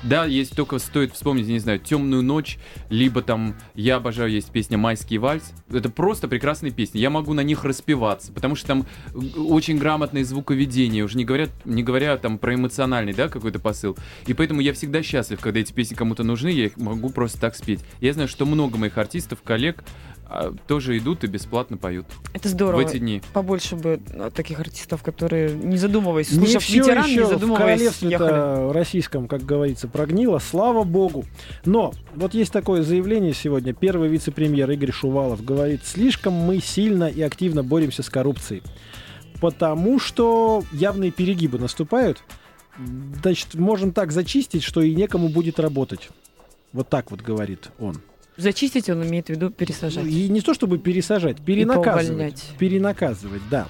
Да, 0.03 0.25
есть 0.25 0.55
только 0.55 0.79
стоит 0.79 1.13
вспомнить, 1.13 1.47
не 1.47 1.59
знаю, 1.59 1.79
«Темную 1.79 2.23
ночь», 2.23 2.57
либо 2.89 3.21
там, 3.21 3.55
я 3.75 3.97
обожаю, 3.97 4.31
есть 4.31 4.51
песня 4.51 4.77
«Майский 4.77 5.19
вальс». 5.19 5.53
Это 5.69 5.89
просто 5.89 6.27
прекрасные 6.27 6.71
песни. 6.71 6.97
Я 6.97 7.11
могу 7.11 7.33
на 7.33 7.41
них 7.41 7.63
распеваться, 7.63 8.31
потому 8.31 8.55
что 8.55 8.67
там 8.67 8.85
очень 9.37 9.77
грамотное 9.77 10.23
звуковедение, 10.23 11.03
уже 11.03 11.17
не, 11.17 11.25
говорят, 11.25 11.51
не 11.65 11.83
говоря 11.83 12.17
там 12.17 12.39
про 12.39 12.55
эмоциональный, 12.55 13.13
да, 13.13 13.29
какой-то 13.29 13.59
посыл. 13.59 13.95
И 14.25 14.33
поэтому 14.33 14.61
я 14.61 14.73
всегда 14.73 15.03
счастлив, 15.03 15.39
когда 15.39 15.59
эти 15.59 15.71
песни 15.71 15.93
кому-то 15.93 16.23
нужны, 16.23 16.49
я 16.49 16.65
их 16.65 16.77
могу 16.77 17.11
просто 17.11 17.39
так 17.39 17.55
спеть. 17.55 17.81
Я 17.99 18.13
знаю, 18.13 18.27
что 18.27 18.47
много 18.47 18.79
моих 18.79 18.97
артистов, 18.97 19.43
коллег 19.43 19.83
тоже 20.67 20.97
идут 20.97 21.23
и 21.23 21.27
бесплатно 21.27 21.77
поют 21.77 22.05
Это 22.33 22.47
в 22.47 22.51
здорово. 22.51 22.81
эти 22.81 22.97
дни. 22.97 23.21
Побольше 23.33 23.75
бы 23.75 23.99
э, 24.09 24.31
таких 24.33 24.59
артистов, 24.59 25.03
которые, 25.03 25.53
не 25.53 25.77
задумываясь, 25.77 26.31
Не 26.31 26.37
слушав 26.45 26.63
все 26.63 26.79
ветеран, 26.79 27.05
не 27.05 27.11
еще 27.11 27.25
в 27.25 27.29
задумываясь, 27.29 27.81
ехали. 27.81 28.15
королевстве 28.15 28.71
российском, 28.71 29.27
как 29.27 29.43
говорится, 29.45 29.87
прогнило. 29.87 30.39
Слава 30.39 30.83
богу. 30.83 31.25
Но 31.65 31.93
вот 32.15 32.33
есть 32.33 32.51
такое 32.51 32.83
заявление 32.83 33.33
сегодня. 33.33 33.73
Первый 33.73 34.09
вице-премьер 34.09 34.69
Игорь 34.71 34.91
Шувалов 34.91 35.43
говорит, 35.43 35.81
слишком 35.85 36.33
мы 36.33 36.59
сильно 36.59 37.05
и 37.05 37.21
активно 37.21 37.63
боремся 37.63 38.03
с 38.03 38.09
коррупцией. 38.09 38.63
Потому 39.39 39.99
что 39.99 40.63
явные 40.71 41.11
перегибы 41.11 41.57
наступают. 41.57 42.23
Значит, 43.21 43.55
можем 43.55 43.91
так 43.91 44.11
зачистить, 44.11 44.63
что 44.63 44.81
и 44.81 44.93
некому 44.95 45.29
будет 45.29 45.59
работать. 45.59 46.09
Вот 46.73 46.89
так 46.89 47.11
вот 47.11 47.21
говорит 47.21 47.69
он. 47.79 47.97
Зачистить 48.37 48.89
он 48.89 49.03
имеет 49.05 49.27
в 49.27 49.29
виду 49.29 49.49
пересажать. 49.49 50.05
И 50.05 50.29
не 50.29 50.41
то 50.41 50.53
чтобы 50.53 50.77
пересажать, 50.77 51.37
перенаказывать. 51.41 52.43
Перенаказывать, 52.57 53.41
да. 53.49 53.67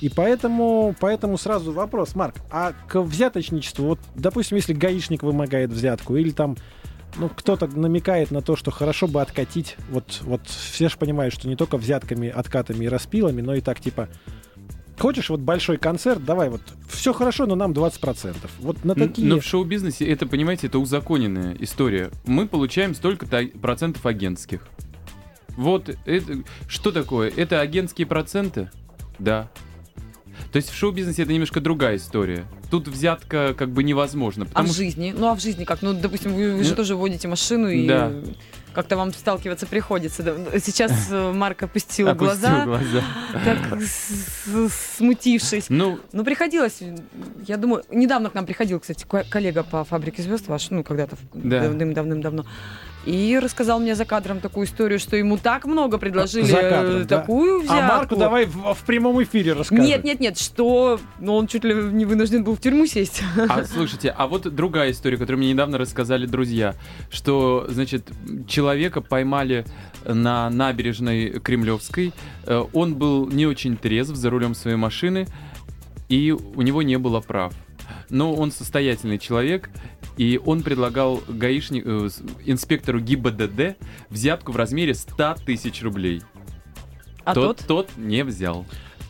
И 0.00 0.08
поэтому, 0.08 0.94
поэтому 1.00 1.36
сразу 1.38 1.72
вопрос, 1.72 2.14
Марк, 2.14 2.36
а 2.50 2.72
к 2.88 3.00
взяточничеству, 3.00 3.84
вот, 3.84 3.98
допустим, 4.14 4.56
если 4.56 4.72
гаишник 4.72 5.22
вымогает 5.22 5.70
взятку, 5.70 6.16
или 6.16 6.30
там 6.30 6.56
ну, 7.16 7.28
кто-то 7.28 7.66
намекает 7.66 8.30
на 8.30 8.42
то, 8.42 8.54
что 8.54 8.70
хорошо 8.70 9.08
бы 9.08 9.20
откатить, 9.20 9.76
вот, 9.90 10.20
вот 10.22 10.42
все 10.46 10.88
же 10.88 10.96
понимают, 10.96 11.34
что 11.34 11.48
не 11.48 11.56
только 11.56 11.76
взятками, 11.76 12.28
откатами 12.28 12.84
и 12.84 12.88
распилами, 12.88 13.40
но 13.40 13.54
и 13.54 13.60
так 13.60 13.80
типа, 13.80 14.08
хочешь 14.98 15.30
вот 15.30 15.40
большой 15.40 15.78
концерт, 15.78 16.24
давай 16.24 16.48
вот, 16.50 16.60
все 16.88 17.12
хорошо, 17.12 17.46
но 17.46 17.54
нам 17.54 17.72
20%. 17.72 18.36
Вот 18.60 18.84
на 18.84 18.94
такие... 18.94 19.26
Но 19.26 19.40
в 19.40 19.44
шоу-бизнесе 19.44 20.06
это, 20.06 20.26
понимаете, 20.26 20.66
это 20.66 20.78
узаконенная 20.78 21.56
история. 21.60 22.10
Мы 22.26 22.46
получаем 22.46 22.94
столько-то 22.94 23.46
процентов 23.60 24.04
агентских. 24.06 24.66
Вот 25.56 25.90
это, 26.04 26.44
что 26.68 26.92
такое? 26.92 27.32
Это 27.34 27.60
агентские 27.60 28.06
проценты? 28.06 28.70
Да. 29.18 29.50
То 30.52 30.56
есть 30.56 30.70
в 30.70 30.74
шоу-бизнесе 30.74 31.22
это 31.22 31.32
немножко 31.32 31.60
другая 31.60 31.96
история. 31.96 32.44
Тут 32.70 32.86
взятка 32.88 33.54
как 33.56 33.70
бы 33.70 33.82
невозможно. 33.82 34.46
А 34.52 34.62
в 34.62 34.70
жизни? 34.72 35.14
Ну, 35.16 35.28
а 35.28 35.34
в 35.34 35.40
жизни 35.40 35.64
как? 35.64 35.80
Ну, 35.82 35.94
допустим, 35.94 36.34
вы, 36.34 36.54
вы 36.54 36.64
же 36.64 36.70
Ну, 36.70 36.76
тоже 36.76 36.96
водите 36.96 37.26
машину, 37.28 37.68
и 37.68 37.86
да. 37.86 38.12
как-то 38.74 38.96
вам 38.96 39.12
сталкиваться 39.14 39.66
приходится. 39.66 40.22
Сейчас 40.62 40.92
э, 41.10 41.32
Марк 41.32 41.62
опустил, 41.62 42.08
опустил 42.08 42.26
глаза, 42.40 42.64
глаза. 42.66 43.02
так 43.44 43.58
смутившись. 44.96 45.66
Ну, 45.68 45.98
Ну, 46.12 46.24
приходилось, 46.24 46.80
я 47.46 47.56
думаю, 47.56 47.82
недавно 47.90 48.30
к 48.30 48.34
нам 48.34 48.46
приходил, 48.46 48.80
кстати, 48.80 49.04
ко- 49.08 49.24
коллега 49.28 49.62
по 49.62 49.84
«Фабрике 49.84 50.22
звезд» 50.22 50.48
ваш, 50.48 50.70
ну, 50.70 50.82
когда-то 50.84 51.16
в- 51.16 51.20
Да. 51.32 51.62
давным-давным-давно, 51.62 52.44
и 53.06 53.38
рассказал 53.42 53.80
мне 53.80 53.94
за 53.94 54.04
кадром 54.04 54.40
такую 54.40 54.66
историю, 54.66 54.98
что 54.98 55.16
ему 55.16 55.38
так 55.38 55.64
много 55.64 55.96
предложили 55.98 56.44
За 56.44 56.56
кадром, 56.60 57.02
э, 57.02 57.04
да. 57.04 57.20
такую 57.20 57.60
взятку. 57.60 57.78
А 57.78 57.86
Марку 57.86 58.16
давай 58.16 58.44
в, 58.46 58.74
в 58.74 58.82
прямом 58.84 59.22
эфире 59.22 59.54
расскажи. 59.54 59.80
Нет, 59.82 60.04
нет, 60.04 60.20
нет, 60.20 60.38
что 60.38 61.00
ну, 61.18 61.36
он 61.36 61.46
чуть 61.46 61.64
ли 61.64 61.72
не 61.74 62.04
вынужден 62.04 62.44
был 62.44 62.56
в 62.58 62.60
тюрьму 62.60 62.86
сесть. 62.86 63.22
А 63.48 63.64
слушайте, 63.64 64.10
а 64.10 64.26
вот 64.26 64.52
другая 64.52 64.90
история, 64.90 65.16
которую 65.16 65.38
мне 65.38 65.52
недавно 65.52 65.78
рассказали 65.78 66.26
друзья, 66.26 66.74
что, 67.08 67.66
значит, 67.68 68.10
человека 68.48 69.00
поймали 69.00 69.64
на 70.04 70.50
набережной 70.50 71.38
Кремлевской, 71.38 72.12
э, 72.46 72.64
он 72.72 72.96
был 72.96 73.28
не 73.28 73.46
очень 73.46 73.76
трезв 73.76 74.16
за 74.16 74.28
рулем 74.28 74.56
своей 74.56 74.76
машины, 74.76 75.28
и 76.08 76.32
у 76.32 76.62
него 76.62 76.82
не 76.82 76.98
было 76.98 77.20
прав. 77.20 77.54
Но 78.10 78.34
он 78.34 78.50
состоятельный 78.50 79.18
человек, 79.18 79.70
и 80.16 80.40
он 80.44 80.62
предлагал 80.62 81.22
гаишник, 81.28 81.84
э, 81.86 82.08
инспектору 82.44 82.98
ГИБДД 82.98 83.76
взятку 84.10 84.50
в 84.50 84.56
размере 84.56 84.94
100 84.94 85.36
тысяч 85.46 85.80
рублей. 85.82 86.22
А 87.24 87.34
тот, 87.34 87.58
тот? 87.58 87.66
тот 87.66 87.90
не 87.96 88.24
взял. 88.24 88.66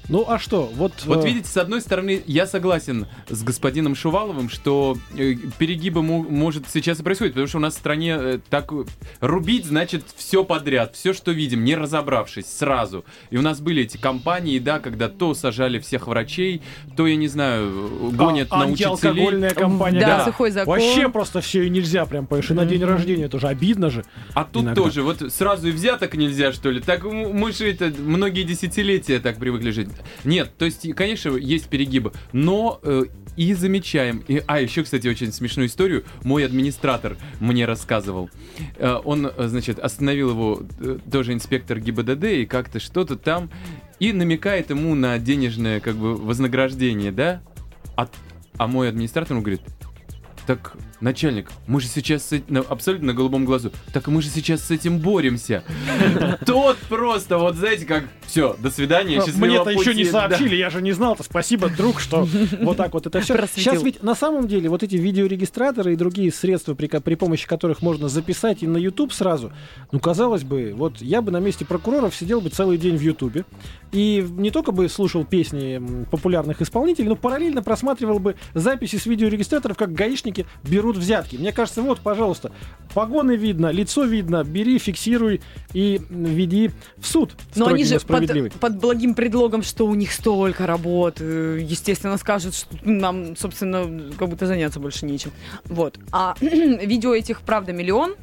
Ну 0.09 0.25
а 0.27 0.39
что, 0.39 0.63
вот... 0.75 0.93
Вот 1.05 1.25
э, 1.25 1.29
видите, 1.29 1.49
с 1.49 1.57
одной 1.59 1.81
стороны, 1.83 2.23
я 2.27 2.47
согласен 2.47 3.07
с 3.29 3.43
господином 3.43 3.95
Шуваловым, 3.95 4.49
что 4.49 4.97
э, 5.17 5.35
перегиба 5.59 6.01
му- 6.01 6.25
может 6.29 6.65
сейчас 6.71 7.01
и 7.01 7.03
происходит, 7.03 7.35
потому 7.35 7.47
что 7.47 7.59
у 7.59 7.61
нас 7.61 7.75
в 7.75 7.79
стране 7.79 8.17
э, 8.19 8.39
так 8.49 8.73
рубить 9.21 9.67
значит 9.67 10.05
все 10.17 10.45
подряд, 10.45 10.95
все, 10.97 11.13
что 11.13 11.31
видим, 11.33 11.63
не 11.63 11.75
разобравшись 11.77 12.47
сразу. 12.47 13.05
И 13.31 13.37
у 13.37 13.43
нас 13.43 13.61
были 13.61 13.83
эти 13.83 13.99
кампании, 13.99 14.59
да, 14.59 14.79
когда 14.79 15.09
то 15.09 15.35
сажали 15.35 15.79
всех 15.79 16.07
врачей, 16.07 16.63
то, 16.97 17.07
я 17.07 17.17
не 17.17 17.29
знаю, 17.29 18.11
гонят 18.13 18.49
а, 18.51 18.61
на 18.61 18.67
учителей. 18.67 18.93
антиалкогольная 18.93 19.51
компания. 19.51 20.01
Да, 20.01 20.19
Да. 20.19 20.25
сухой 20.25 20.51
закон. 20.51 20.75
Вообще 20.75 21.11
просто 21.11 21.43
все 21.43 21.65
и 21.65 21.69
нельзя 21.71 22.07
прям, 22.07 22.27
понимаешь, 22.27 22.51
и 22.51 22.55
на 22.55 22.65
день 22.65 22.83
рождения, 22.83 23.25
это 23.25 23.39
же 23.39 23.47
обидно 23.49 23.91
же. 23.91 24.05
А 24.33 24.45
тут 24.45 24.63
Иногда. 24.65 24.83
тоже, 24.83 25.03
вот 25.03 25.23
сразу 25.33 25.69
и 25.69 25.71
взяток 25.71 26.15
нельзя, 26.15 26.53
что 26.53 26.71
ли? 26.71 26.81
Так 26.81 27.05
мы 27.05 27.53
же 27.53 27.71
это 27.71 27.93
многие 27.99 28.45
десятилетия 28.45 29.19
так 29.19 29.37
привыкли 29.37 29.71
жить. 29.71 29.89
Нет, 30.25 30.53
то 30.57 30.65
есть, 30.65 30.93
конечно, 30.95 31.37
есть 31.37 31.69
перегибы, 31.69 32.13
но 32.33 32.81
э, 32.83 33.05
и 33.39 33.55
замечаем. 33.55 34.25
И, 34.27 34.43
а, 34.47 34.61
еще, 34.61 34.83
кстати, 34.83 35.07
очень 35.07 35.33
смешную 35.33 35.69
историю 35.69 36.05
мой 36.25 36.45
администратор 36.45 37.17
мне 37.39 37.67
рассказывал. 37.67 38.31
Э, 38.77 38.97
он, 39.05 39.27
э, 39.27 39.47
значит, 39.47 39.79
остановил 39.79 40.31
его 40.31 40.63
э, 40.81 40.99
тоже 41.11 41.33
инспектор 41.33 41.79
ГИБДД 41.79 42.25
и 42.25 42.47
как-то 42.47 42.81
что-то 42.81 43.17
там 43.17 43.49
и 44.01 44.13
намекает 44.13 44.71
ему 44.71 44.97
на 44.97 45.19
денежное 45.21 45.79
как 45.79 45.95
бы 45.97 46.17
вознаграждение, 46.17 47.13
да? 47.13 47.41
А, 47.97 48.09
а 48.57 48.67
мой 48.67 48.89
администратор 48.89 49.35
ему 49.35 49.43
говорит, 49.43 49.63
так, 50.45 50.77
начальник, 51.01 51.51
мы 51.67 51.81
же 51.81 51.87
сейчас 51.87 52.25
с 52.27 52.33
эт- 52.33 52.45
на- 52.49 52.61
абсолютно 52.61 53.09
на 53.09 53.15
голубом 53.15 53.45
глазу. 53.45 53.73
Так 53.93 54.09
мы 54.09 54.23
же 54.23 54.29
сейчас 54.29 54.63
с 54.63 54.71
этим 54.71 54.99
боремся. 54.99 55.63
Тот 56.47 56.77
просто, 56.89 57.39
вот 57.39 57.57
знаете, 57.57 57.87
как 57.87 58.05
все, 58.27 58.57
до 58.59 58.71
свидания, 58.71 59.17
счастливого 59.21 59.65
Мне-то 59.65 59.71
еще 59.71 59.95
не 59.95 60.03
пути». 60.05 60.13
Да. 60.13 60.29
сообщили, 60.29 60.57
я 60.57 60.71
же 60.71 60.83
не 60.83 60.93
знал-то. 60.93 61.23
Спасибо, 61.23 61.69
друг, 61.69 62.01
что 62.01 62.27
вот 62.61 62.77
так 62.77 62.93
вот 62.95 63.07
это 63.07 63.21
все. 63.21 63.37
Сейчас 63.55 63.83
ведь 63.83 64.03
на 64.03 64.15
самом 64.15 64.49
деле 64.49 64.69
вот 64.69 64.83
эти 64.83 64.97
видеорегистраторы 64.97 65.93
и 65.93 65.97
другие 65.97 66.33
средства, 66.33 66.75
при, 66.75 66.87
при 66.89 67.15
помощи 67.15 67.47
которых 67.47 67.83
можно 67.83 68.09
записать 68.09 68.63
и 68.63 68.67
на 68.67 68.77
YouTube 68.77 69.13
сразу, 69.13 69.53
ну, 69.93 70.01
казалось 70.01 70.43
бы, 70.43 70.73
вот 70.77 71.01
я 71.01 71.23
бы 71.23 71.31
на 71.31 71.39
месте 71.39 71.65
прокуроров 71.65 72.15
сидел 72.15 72.41
бы 72.41 72.51
целый 72.51 72.79
день 72.79 72.97
в 72.97 73.01
YouTube 73.01 73.45
и 73.93 74.27
не 74.31 74.51
только 74.51 74.73
бы 74.73 74.89
слушал 74.89 75.25
песни 75.25 75.81
популярных 76.11 76.61
исполнителей, 76.61 77.09
но 77.09 77.17
параллельно 77.17 77.63
просматривал 77.63 78.19
бы 78.19 78.37
записи 78.55 78.97
с 78.97 79.07
видеорегистраторов, 79.07 79.77
как 79.77 79.93
гаишники 79.93 80.47
берут 80.65 80.88
взятки. 80.97 81.37
Мне 81.37 81.53
кажется, 81.53 81.83
вот, 81.83 82.01
пожалуйста, 82.01 82.53
погоны 82.95 83.37
видно, 83.37 83.71
лицо 83.71 84.05
видно, 84.05 84.45
бери, 84.45 84.79
фиксируй 84.79 85.41
и 85.73 86.01
веди 86.09 86.71
в 86.97 87.07
суд. 87.07 87.33
Но 87.55 87.67
они 87.67 87.85
же 87.85 88.01
под, 88.01 88.53
под 88.55 88.79
благим 88.79 89.15
предлогом, 89.15 89.63
что 89.63 89.87
у 89.87 89.95
них 89.95 90.13
столько 90.13 90.67
работ, 90.67 91.17
э, 91.21 91.59
естественно, 91.61 92.17
скажут, 92.19 92.55
что 92.55 92.77
нам, 92.83 93.37
собственно, 93.37 94.13
как 94.19 94.29
будто 94.29 94.47
заняться 94.47 94.81
больше 94.81 95.07
нечем. 95.07 95.31
Вот. 95.67 95.99
А 96.13 96.35
видео 96.41 97.15
этих, 97.15 97.43
правда, 97.43 97.73
миллион, 97.73 98.15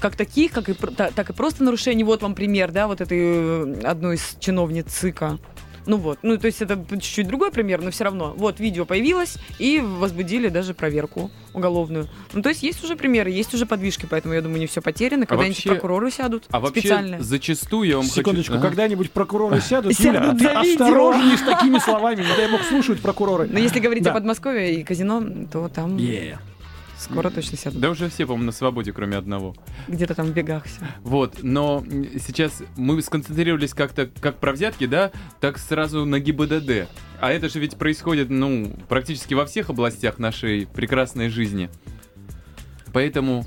как 0.00 0.16
таких, 0.16 0.52
как 0.52 0.68
и, 0.68 0.74
так 0.74 1.30
и 1.30 1.32
просто 1.32 1.64
нарушений. 1.64 2.04
Вот 2.04 2.22
вам 2.22 2.34
пример, 2.34 2.72
да, 2.72 2.88
вот 2.88 3.00
этой 3.00 3.18
э, 3.18 3.80
одной 3.84 4.16
из 4.16 4.36
чиновниц 4.40 4.86
ЦИКа. 4.88 5.38
Ну 5.86 5.96
вот, 5.98 6.18
ну 6.22 6.36
то 6.38 6.46
есть 6.46 6.62
это 6.62 6.78
чуть-чуть 6.90 7.26
другой 7.28 7.50
пример, 7.50 7.80
но 7.82 7.90
все 7.90 8.04
равно. 8.04 8.32
Вот 8.36 8.58
видео 8.60 8.84
появилось 8.86 9.36
и 9.58 9.80
возбудили 9.80 10.48
даже 10.48 10.72
проверку 10.74 11.30
уголовную. 11.52 12.08
Ну 12.32 12.42
то 12.42 12.48
есть 12.48 12.62
есть 12.62 12.82
уже 12.84 12.96
примеры, 12.96 13.30
есть 13.30 13.52
уже 13.54 13.66
подвижки, 13.66 14.06
поэтому 14.08 14.34
я 14.34 14.40
думаю, 14.42 14.60
не 14.60 14.66
все 14.66 14.80
потеряно. 14.80 15.26
Когда-нибудь 15.26 15.56
вообще- 15.58 15.68
прокуроры 15.70 16.10
сядут 16.10 16.44
А 16.50 16.60
вообще, 16.60 16.80
специально. 16.80 17.22
зачастую 17.22 17.88
я 17.88 17.96
вам 17.96 18.06
Секундочку, 18.06 18.54
хочу... 18.54 18.62
Когда-нибудь 18.64 19.10
прокуроры 19.10 19.60
сядут, 19.60 19.94
Сядут 19.98 20.40
Юля, 20.40 20.60
осторожнее 20.60 21.36
с 21.36 21.42
такими 21.42 21.78
словами, 21.78 22.22
не 22.22 22.36
дай 22.36 22.50
бог 22.50 22.62
слушают 22.62 23.00
прокуроры. 23.00 23.48
Но 23.50 23.58
если 23.58 23.78
говорить 23.80 24.04
Да. 24.04 24.10
о 24.10 24.14
Подмосковье 24.14 24.74
и 24.74 24.82
казино, 24.84 25.22
то 25.52 25.68
там 25.68 25.96
Yeah. 25.96 26.38
Скоро 26.98 27.30
точно 27.30 27.58
сядут. 27.58 27.80
Да 27.80 27.90
уже 27.90 28.08
все, 28.08 28.26
по-моему, 28.26 28.46
на 28.46 28.52
свободе, 28.52 28.92
кроме 28.92 29.16
одного. 29.16 29.54
Где-то 29.88 30.14
там 30.14 30.26
в 30.26 30.32
бегах 30.32 30.64
все. 30.64 30.80
Вот, 31.02 31.42
но 31.42 31.84
сейчас 32.18 32.62
мы 32.76 33.00
сконцентрировались 33.02 33.74
как-то 33.74 34.06
как 34.06 34.38
про 34.38 34.52
взятки, 34.52 34.86
да, 34.86 35.12
так 35.40 35.58
сразу 35.58 36.04
на 36.04 36.20
ГИБДД. 36.20 36.88
А 37.20 37.32
это 37.32 37.48
же 37.48 37.58
ведь 37.58 37.76
происходит, 37.76 38.30
ну, 38.30 38.72
практически 38.88 39.34
во 39.34 39.46
всех 39.46 39.70
областях 39.70 40.18
нашей 40.18 40.66
прекрасной 40.66 41.28
жизни. 41.28 41.70
Поэтому 42.92 43.46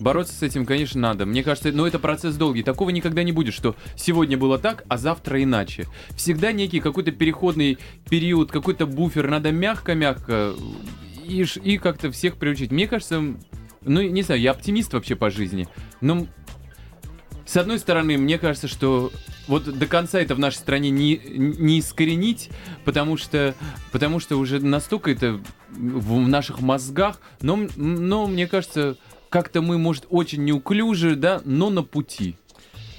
бороться 0.00 0.34
с 0.34 0.42
этим, 0.42 0.66
конечно, 0.66 1.00
надо. 1.00 1.26
Мне 1.26 1.44
кажется, 1.44 1.70
но 1.70 1.86
это 1.86 1.98
процесс 1.98 2.34
долгий. 2.36 2.62
Такого 2.62 2.90
никогда 2.90 3.22
не 3.22 3.32
будет, 3.32 3.54
что 3.54 3.76
сегодня 3.94 4.36
было 4.36 4.58
так, 4.58 4.84
а 4.88 4.96
завтра 4.96 5.42
иначе. 5.42 5.86
Всегда 6.16 6.52
некий 6.52 6.80
какой-то 6.80 7.12
переходный 7.12 7.78
период, 8.08 8.50
какой-то 8.50 8.86
буфер. 8.86 9.28
Надо 9.28 9.52
мягко-мягко 9.52 10.54
и, 11.30 11.46
и 11.62 11.78
как-то 11.78 12.10
всех 12.10 12.36
приучить. 12.36 12.70
Мне 12.70 12.88
кажется, 12.88 13.22
ну, 13.82 14.02
не 14.02 14.22
знаю, 14.22 14.40
я 14.40 14.50
оптимист 14.50 14.92
вообще 14.92 15.16
по 15.16 15.30
жизни. 15.30 15.68
Но 16.00 16.26
с 17.46 17.56
одной 17.56 17.78
стороны, 17.78 18.18
мне 18.18 18.38
кажется, 18.38 18.68
что 18.68 19.10
вот 19.48 19.64
до 19.64 19.86
конца 19.86 20.20
это 20.20 20.34
в 20.34 20.38
нашей 20.38 20.56
стране 20.56 20.90
не, 20.90 21.20
не 21.26 21.80
искоренить, 21.80 22.50
потому 22.84 23.16
что, 23.16 23.54
потому 23.92 24.20
что 24.20 24.36
уже 24.36 24.60
настолько 24.60 25.10
это 25.10 25.40
в 25.70 26.28
наших 26.28 26.60
мозгах, 26.60 27.20
но, 27.40 27.66
но 27.76 28.26
мне 28.26 28.46
кажется, 28.46 28.96
как-то 29.28 29.62
мы, 29.62 29.78
может, 29.78 30.06
очень 30.10 30.44
неуклюже, 30.44 31.16
да, 31.16 31.40
но 31.44 31.70
на 31.70 31.82
пути. 31.82 32.36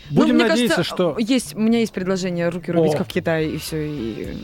Будем 0.09 0.29
Ну, 0.29 0.43
мне 0.43 0.49
надеяться, 0.49 0.77
кажется, 0.77 0.95
что... 0.95 1.15
Есть, 1.17 1.55
у 1.55 1.59
меня 1.59 1.79
есть 1.79 1.93
предложение 1.93 2.49
руки 2.49 2.71
рубить, 2.71 2.95
О. 2.95 2.97
как 2.97 3.07
в 3.07 3.11
Китае, 3.11 3.55
и 3.55 3.57
все, 3.57 3.87
и 3.87 4.37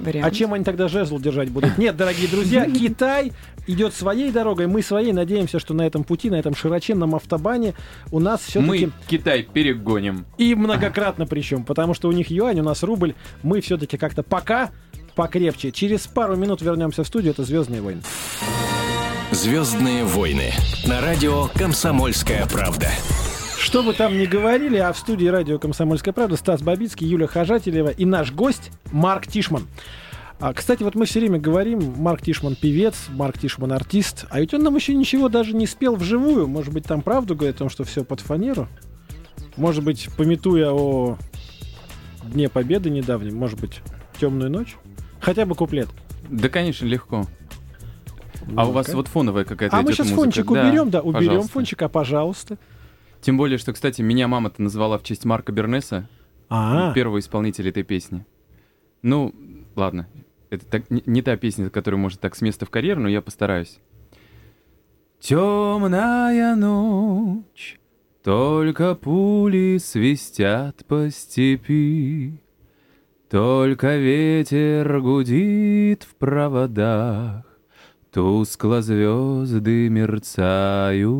вариант. 0.00 0.26
А 0.26 0.34
чем 0.34 0.54
они 0.54 0.64
тогда 0.64 0.88
жезл 0.88 1.18
держать 1.18 1.50
будут? 1.50 1.78
Нет, 1.78 1.96
дорогие 1.96 2.28
друзья, 2.28 2.66
Китай 2.70 3.32
идет 3.66 3.94
своей 3.94 4.32
дорогой, 4.32 4.66
мы 4.66 4.82
своей. 4.82 5.12
Надеемся, 5.12 5.58
что 5.58 5.74
на 5.74 5.82
этом 5.82 6.04
пути, 6.04 6.30
на 6.30 6.36
этом 6.36 6.54
широченном 6.54 7.14
автобане 7.14 7.74
у 8.10 8.18
нас 8.18 8.40
все-таки 8.40 8.86
Мы 8.86 8.92
Китай 9.06 9.42
перегоним. 9.42 10.26
и 10.38 10.54
многократно 10.54 11.26
причем, 11.26 11.64
потому 11.64 11.94
что 11.94 12.08
у 12.08 12.12
них 12.12 12.30
юань, 12.30 12.60
у 12.60 12.64
нас 12.64 12.82
рубль, 12.82 13.14
мы 13.42 13.60
все-таки 13.60 13.96
как-то 13.96 14.22
пока 14.22 14.70
покрепче. 15.14 15.72
Через 15.72 16.06
пару 16.06 16.36
минут 16.36 16.62
вернемся 16.62 17.04
в 17.04 17.06
студию, 17.06 17.32
это 17.32 17.44
«Звездные 17.44 17.82
войны». 17.82 18.02
Звездные 19.32 20.04
войны 20.04 20.52
на 20.86 21.00
радио 21.00 21.46
Комсомольская 21.54 22.46
правда. 22.46 22.88
Что 23.60 23.82
бы 23.82 23.92
там 23.92 24.16
ни 24.18 24.24
говорили, 24.24 24.78
а 24.78 24.90
в 24.90 24.98
студии 24.98 25.26
радио 25.26 25.58
«Комсомольская 25.58 26.14
правда» 26.14 26.36
Стас 26.36 26.62
Бабицкий, 26.62 27.06
Юля 27.06 27.26
Хожателева 27.26 27.88
и 27.90 28.06
наш 28.06 28.32
гость 28.32 28.70
Марк 28.90 29.26
Тишман. 29.26 29.66
А, 30.40 30.54
кстати, 30.54 30.82
вот 30.82 30.94
мы 30.94 31.04
все 31.04 31.20
время 31.20 31.38
говорим, 31.38 31.92
Марк 31.98 32.22
Тишман 32.22 32.56
певец, 32.56 33.08
Марк 33.10 33.38
Тишман 33.38 33.72
артист, 33.72 34.24
а 34.30 34.40
ведь 34.40 34.54
он 34.54 34.62
нам 34.62 34.74
еще 34.76 34.94
ничего 34.94 35.28
даже 35.28 35.54
не 35.54 35.66
спел 35.66 35.94
вживую. 35.96 36.48
Может 36.48 36.72
быть, 36.72 36.84
там 36.84 37.02
правду 37.02 37.36
говорит 37.36 37.56
о 37.56 37.58
том, 37.58 37.68
что 37.68 37.84
все 37.84 38.02
под 38.02 38.20
фанеру? 38.20 38.66
Может 39.58 39.84
быть, 39.84 40.08
пометуя 40.16 40.70
о 40.72 41.18
Дне 42.24 42.48
Победы 42.48 42.88
недавнем, 42.88 43.36
может 43.36 43.60
быть, 43.60 43.82
темную 44.18 44.50
ночь? 44.50 44.76
Хотя 45.20 45.44
бы 45.44 45.54
куплет. 45.54 45.88
Да, 46.30 46.48
конечно, 46.48 46.86
легко. 46.86 47.26
А 48.56 48.66
у 48.66 48.72
вас 48.72 48.86
Ну-ка. 48.86 48.96
вот 48.96 49.08
фоновая 49.08 49.44
какая-то 49.44 49.76
А 49.76 49.82
мы 49.82 49.92
сейчас 49.92 50.06
музыка. 50.08 50.22
фончик 50.22 50.46
Да, 50.46 50.52
уберем, 50.52 50.90
да, 50.90 51.00
уберем 51.02 51.26
пожалуйста. 51.26 51.52
фончик, 51.52 51.82
а 51.82 51.88
пожалуйста. 51.90 52.58
Тем 53.20 53.36
более, 53.36 53.58
что, 53.58 53.72
кстати, 53.72 54.00
меня 54.02 54.28
мама-то 54.28 54.62
назвала 54.62 54.98
в 54.98 55.02
честь 55.02 55.24
Марка 55.24 55.52
Бернеса, 55.52 56.08
А, 56.48 56.92
первого 56.94 57.18
исполнителя 57.18 57.70
этой 57.70 57.82
песни. 57.82 58.24
Ну, 59.02 59.34
ладно. 59.76 60.08
Это 60.48 60.66
так- 60.66 60.90
не, 60.90 61.02
не 61.06 61.22
та 61.22 61.36
песня, 61.36 61.70
которая 61.70 62.00
может 62.00 62.20
так 62.20 62.34
с 62.34 62.40
места 62.40 62.66
в 62.66 62.70
карьер, 62.70 62.98
но 62.98 63.08
я 63.08 63.20
постараюсь. 63.22 63.78
Темная 65.20 66.56
ночь, 66.56 67.78
только 68.24 68.94
пули 68.94 69.78
свистят 69.78 70.84
по 70.86 71.10
степи, 71.10 72.40
Только 73.28 73.96
ветер 73.96 75.00
гудит 75.00 76.02
в 76.02 76.14
проводах, 76.16 77.44
Тускло 78.10 78.82
звезды 78.82 79.88
мерцают. 79.88 81.10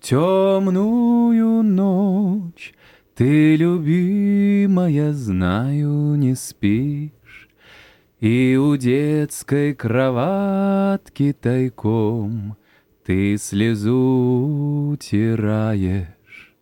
В 0.00 0.02
темную 0.02 1.62
ночь 1.62 2.72
ты, 3.14 3.54
любимая, 3.54 5.12
знаю, 5.12 6.14
не 6.14 6.34
спишь, 6.34 7.50
И 8.18 8.56
у 8.56 8.76
детской 8.76 9.74
кроватки 9.74 11.36
тайком 11.38 12.56
Ты 13.04 13.36
слезу 13.36 14.90
утираешь. 14.92 16.54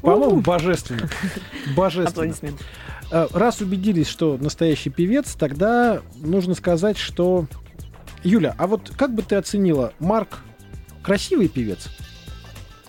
по-моему, 0.00 0.40
божественно. 0.40 1.10
Божественно. 1.76 2.34
Э, 3.12 3.26
Раз 3.34 3.60
убедились, 3.60 4.08
что 4.08 4.38
настоящий 4.40 4.88
певец, 4.88 5.34
тогда 5.34 6.00
нужно 6.16 6.54
сказать, 6.54 6.96
что... 6.96 7.46
Юля, 8.24 8.54
а 8.56 8.66
вот 8.66 8.92
как 8.96 9.14
бы 9.14 9.20
ты 9.20 9.36
оценила, 9.36 9.92
Марк 9.98 10.38
красивый 11.08 11.48
певец? 11.48 11.88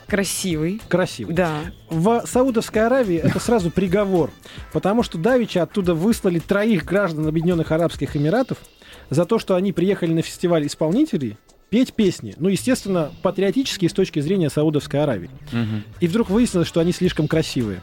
Красивый. 0.05 0.81
Красивый. 0.89 1.33
Да. 1.33 1.61
В 1.89 2.23
Саудовской 2.25 2.85
Аравии 2.85 3.15
это 3.15 3.39
сразу 3.39 3.71
приговор, 3.71 4.31
потому 4.73 5.03
что 5.03 5.17
Давича 5.17 5.63
оттуда 5.63 5.93
выслали 5.93 6.39
троих 6.39 6.83
граждан 6.83 7.27
Объединенных 7.27 7.71
Арабских 7.71 8.17
Эмиратов 8.17 8.57
за 9.09 9.23
то, 9.23 9.39
что 9.39 9.55
они 9.55 9.71
приехали 9.71 10.11
на 10.11 10.21
фестиваль 10.21 10.67
исполнителей 10.67 11.37
петь 11.69 11.93
песни. 11.93 12.33
Ну, 12.37 12.49
естественно, 12.49 13.11
патриотические 13.21 13.89
с 13.89 13.93
точки 13.93 14.19
зрения 14.19 14.49
Саудовской 14.49 15.01
Аравии. 15.01 15.29
Мгм. 15.53 15.83
И 16.01 16.07
вдруг 16.07 16.29
выяснилось, 16.29 16.67
что 16.67 16.81
они 16.81 16.91
слишком 16.91 17.27
красивые. 17.27 17.79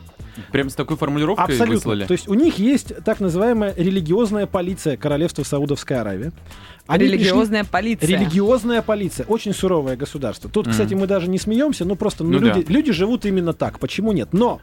Прям 0.52 0.68
с 0.68 0.74
такой 0.74 0.96
формулировкой 0.96 1.44
Абсолютно. 1.46 1.74
выслали? 1.76 2.04
То 2.04 2.12
есть 2.12 2.28
у 2.28 2.34
них 2.34 2.58
есть 2.58 2.92
так 3.04 3.20
называемая 3.20 3.74
религиозная 3.74 4.46
полиция 4.46 4.96
Королевства 4.96 5.44
Саудовской 5.44 5.98
Аравии. 5.98 6.32
Они 6.86 7.04
пришли- 7.06 7.18
Религиозная 7.18 7.64
полиция. 7.64 8.08
Религиозная 8.08 8.82
полиция. 8.82 9.26
Очень 9.26 9.52
суровое 9.54 9.96
государство. 9.96 10.48
Тут, 10.50 10.66
Мгм. 10.66 10.72
кстати, 10.72 10.94
мы 10.94 11.06
даже 11.06 11.28
не 11.28 11.38
смеемся, 11.38 11.84
ну 11.84 11.96
просто 11.96 12.24
ну, 12.24 12.30
Ну 12.32 12.38
люди, 12.38 12.62
да. 12.62 12.72
люди 12.72 12.92
живут 12.92 13.26
именно 13.26 13.52
так. 13.52 13.78
Почему 13.78 14.12
нет? 14.12 14.28
Но 14.32 14.60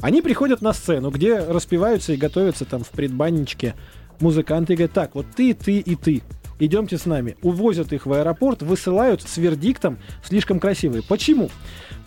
они 0.00 0.22
приходят 0.22 0.62
на 0.62 0.72
сцену, 0.72 1.10
где 1.10 1.38
распеваются 1.38 2.12
и 2.12 2.16
готовятся 2.16 2.64
там 2.64 2.84
в 2.84 2.90
предбанничке 2.90 3.74
музыканты 4.20 4.74
и 4.74 4.76
говорят, 4.76 4.92
так, 4.92 5.14
вот 5.14 5.26
ты, 5.34 5.54
ты 5.54 5.78
и 5.78 5.94
ты. 5.96 6.22
Идемте 6.58 6.96
с 6.96 7.04
нами. 7.04 7.36
Увозят 7.42 7.92
их 7.92 8.06
в 8.06 8.12
аэропорт, 8.12 8.62
высылают 8.62 9.20
с 9.22 9.36
вердиктом 9.36 9.98
слишком 10.24 10.58
красивые. 10.58 11.02
Почему? 11.02 11.50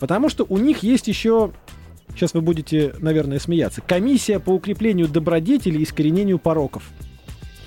Потому 0.00 0.28
что 0.28 0.44
у 0.48 0.58
них 0.58 0.82
есть 0.82 1.06
еще 1.08 1.52
Сейчас 2.12 2.34
вы 2.34 2.40
будете, 2.40 2.92
наверное, 2.98 3.38
смеяться. 3.38 3.82
Комиссия 3.82 4.40
по 4.40 4.50
укреплению 4.50 5.06
добродетелей 5.06 5.78
и 5.78 5.84
искоренению 5.84 6.40
пороков. 6.40 6.90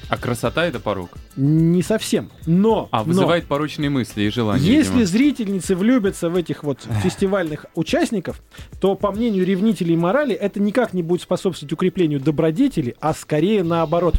А 0.09 0.17
красота 0.17 0.65
это 0.65 0.79
порог. 0.79 1.11
Не 1.35 1.81
совсем. 1.81 2.29
Но, 2.45 2.89
А 2.91 2.99
но 2.99 3.03
вызывает 3.05 3.45
порочные 3.45 3.89
мысли 3.89 4.23
и 4.23 4.29
желания. 4.29 4.63
Если 4.63 4.91
видимо. 4.91 5.05
зрительницы 5.05 5.75
влюбятся 5.75 6.29
в 6.29 6.35
этих 6.35 6.63
вот 6.63 6.79
фестивальных 7.03 7.65
участников, 7.75 8.41
то, 8.79 8.95
по 8.95 9.11
мнению 9.11 9.45
ревнителей 9.45 9.95
морали, 9.95 10.35
это 10.35 10.59
никак 10.59 10.93
не 10.93 11.03
будет 11.03 11.21
способствовать 11.21 11.71
укреплению 11.73 12.19
добродетели, 12.19 12.95
а 12.99 13.13
скорее 13.13 13.63
наоборот. 13.63 14.15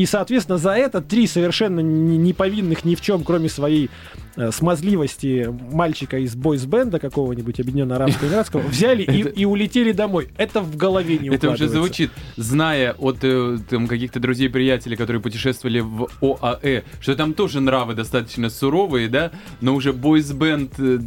И, 0.00 0.06
соответственно, 0.06 0.56
за 0.56 0.70
это 0.70 1.02
три 1.02 1.26
совершенно 1.26 1.80
не 1.80 2.16
не 2.16 2.32
повинных 2.32 2.86
ни 2.86 2.94
в 2.94 3.02
чем, 3.02 3.22
кроме 3.22 3.50
своей 3.50 3.90
э, 4.34 4.50
смазливости 4.50 5.54
мальчика 5.70 6.16
из 6.16 6.34
бойсбенда 6.34 6.98
какого-нибудь 6.98 7.60
Объединенного 7.60 8.04
Арабского 8.04 8.28
Эмиратского 8.28 8.60
взяли 8.62 9.02
и, 9.02 9.20
и 9.20 9.44
улетели 9.44 9.92
домой. 9.92 10.28
Это 10.38 10.62
в 10.62 10.74
голове 10.74 11.18
не 11.18 11.28
Это 11.28 11.50
уже 11.50 11.66
укладывается. 11.66 11.76
звучит, 11.76 12.10
зная 12.38 12.94
от 12.94 13.18
э, 13.20 13.58
там, 13.68 13.86
каких-то 13.88 14.20
друзей-приятелей, 14.20 14.96
которые 14.96 15.20
путешествовали 15.20 15.80
в 15.80 16.08
ОАЭ, 16.22 16.84
что 16.98 17.14
там 17.14 17.34
тоже 17.34 17.60
нравы 17.60 17.92
достаточно 17.92 18.48
суровые, 18.48 19.06
да, 19.08 19.32
но 19.60 19.74
уже 19.74 19.92
бойсбенд, 19.92 20.72
э, 20.78 21.00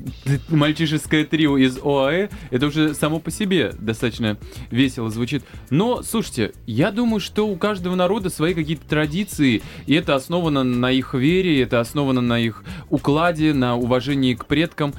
мальчишеское 0.49 1.25
трио 1.25 1.57
из 1.57 1.79
ОАЭ, 1.83 2.29
это 2.51 2.67
уже 2.67 2.93
само 2.93 3.17
по 3.17 3.31
себе 3.31 3.73
достаточно 3.79 4.37
весело 4.69 5.09
звучит. 5.09 5.43
Но, 5.71 6.03
слушайте, 6.03 6.51
я 6.67 6.91
думаю, 6.91 7.21
что 7.21 7.47
у 7.47 7.55
каждого 7.55 7.95
народа 7.95 8.29
свои 8.29 8.53
какие-то 8.53 8.82
традиции, 8.87 9.61
и 9.85 9.93
это 9.95 10.15
основано 10.15 10.63
на 10.63 10.91
их 10.91 11.13
вере, 11.13 11.61
это 11.61 11.79
основано 11.79 12.21
на 12.21 12.39
их 12.39 12.63
укладе, 12.89 13.53
на 13.53 13.75
уважении 13.75 14.33
к 14.33 14.45
предкам. 14.45 14.93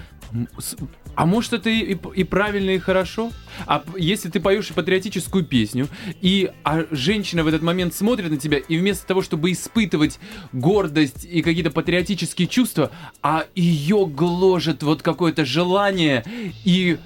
А 1.16 1.26
может 1.26 1.52
это 1.52 1.70
и, 1.70 1.92
и- 1.94 1.98
и 2.16 2.24
правильно, 2.24 2.70
и 2.70 2.78
хорошо? 2.78 3.30
А 3.66 3.84
если 3.96 4.28
ты 4.30 4.40
поешь 4.40 4.68
патриотическую 4.70 5.44
песню, 5.44 5.86
и 6.20 6.50
а 6.64 6.86
женщина 6.90 7.44
в 7.44 7.46
этот 7.46 7.62
момент 7.62 7.94
смотрит 7.94 8.30
на 8.32 8.36
тебя, 8.36 8.58
и 8.58 8.76
вместо 8.76 9.06
того, 9.06 9.22
чтобы 9.22 9.52
испытывать 9.52 10.18
гордость 10.52 11.24
и 11.24 11.40
какие-то 11.42 11.70
патриотические 11.70 12.48
чувства, 12.48 12.90
а 13.22 13.44
ее 13.54 14.06
гложет 14.06 14.82
вот 14.82 15.02
какое-то 15.02 15.44
желание 15.44 16.24
и, 16.64 16.98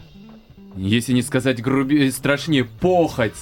если 0.75 1.12
не 1.12 1.21
сказать 1.21 1.61
грубее, 1.61 2.11
страшнее, 2.11 2.64
похоть. 2.64 3.35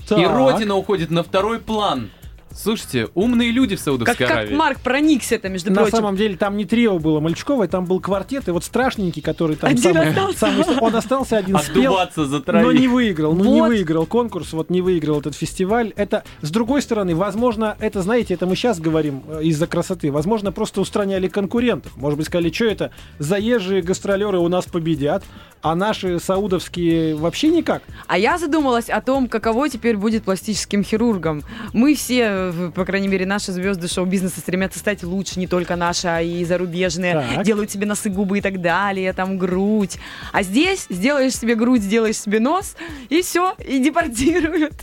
И 0.00 0.08
Так. 0.08 0.34
родина 0.34 0.76
уходит 0.76 1.10
на 1.10 1.24
второй 1.24 1.58
план. 1.58 2.10
Слушайте, 2.56 3.08
умные 3.14 3.50
люди 3.50 3.76
в 3.76 3.78
Как, 3.78 3.84
Саудовской 3.84 4.26
как 4.26 4.36
Аравии. 4.36 4.54
Марк 4.54 4.80
проникся-то, 4.80 5.48
между 5.48 5.70
На 5.70 5.82
прочим. 5.82 5.96
самом 5.98 6.16
деле 6.16 6.36
там 6.36 6.56
не 6.56 6.64
трио 6.64 6.98
было 6.98 7.20
мальчиковое, 7.20 7.68
там 7.68 7.84
был 7.84 8.00
квартет, 8.00 8.48
и 8.48 8.50
вот 8.50 8.64
страшненький, 8.64 9.20
который 9.20 9.56
там 9.56 9.70
Один 9.70 9.82
самый- 9.94 10.08
остался. 10.08 10.38
самый- 10.38 10.78
он 10.80 10.96
остался 10.96 11.36
один 11.36 11.58
спел, 11.58 11.82
Отдуваться 11.92 12.24
за 12.26 12.36
но 12.38 12.40
троих. 12.42 12.80
не 12.80 12.88
выиграл, 12.88 13.34
ну 13.34 13.44
не 13.44 13.60
Вот. 13.60 13.68
выиграл 13.68 14.06
конкурс, 14.06 14.52
вот 14.54 14.70
не 14.70 14.80
выиграл 14.80 15.20
этот 15.20 15.34
фестиваль. 15.36 15.92
Это, 15.96 16.24
с 16.40 16.50
другой 16.50 16.80
стороны, 16.82 17.14
возможно, 17.14 17.76
это, 17.78 18.00
знаете, 18.02 18.34
это 18.34 18.46
мы 18.46 18.56
сейчас 18.56 18.80
говорим 18.80 19.22
э, 19.28 19.42
из-за 19.44 19.66
красоты, 19.66 20.10
возможно, 20.10 20.50
просто 20.50 20.80
устраняли 20.80 21.28
конкурентов. 21.28 21.92
Может 21.96 22.16
быть, 22.18 22.26
сказали, 22.26 22.50
что 22.50 22.64
это, 22.64 22.90
заезжие 23.18 23.82
гастролеры 23.82 24.38
у 24.38 24.48
нас 24.48 24.64
победят, 24.64 25.22
а 25.62 25.74
наши 25.74 26.18
саудовские 26.20 27.16
вообще 27.16 27.48
никак. 27.48 27.82
А 28.06 28.18
я 28.18 28.38
задумалась 28.38 28.88
о 28.88 29.00
том, 29.00 29.28
каково 29.28 29.68
теперь 29.68 29.96
будет 29.96 30.22
пластическим 30.24 30.82
хирургом. 30.84 31.42
Мы 31.72 31.94
все, 31.94 32.45
в- 32.45 32.45
по 32.74 32.84
крайней 32.84 33.08
мере, 33.08 33.26
наши 33.26 33.52
звезды 33.52 33.88
шоу-бизнеса 33.88 34.40
стремятся 34.40 34.78
стать 34.78 35.02
лучше, 35.02 35.38
не 35.38 35.46
только 35.46 35.76
наши, 35.76 36.08
а 36.08 36.20
и 36.20 36.44
зарубежные. 36.44 37.14
Так. 37.14 37.44
Делают 37.44 37.70
себе 37.70 37.86
носы, 37.86 38.10
губы 38.10 38.38
и 38.38 38.40
так 38.40 38.60
далее, 38.60 39.12
там 39.12 39.38
грудь. 39.38 39.98
А 40.32 40.42
здесь 40.42 40.86
сделаешь 40.88 41.36
себе 41.36 41.54
грудь, 41.54 41.82
сделаешь 41.82 42.18
себе 42.18 42.40
нос, 42.40 42.76
и 43.08 43.22
все, 43.22 43.54
и 43.66 43.78
депортируют. 43.78 44.74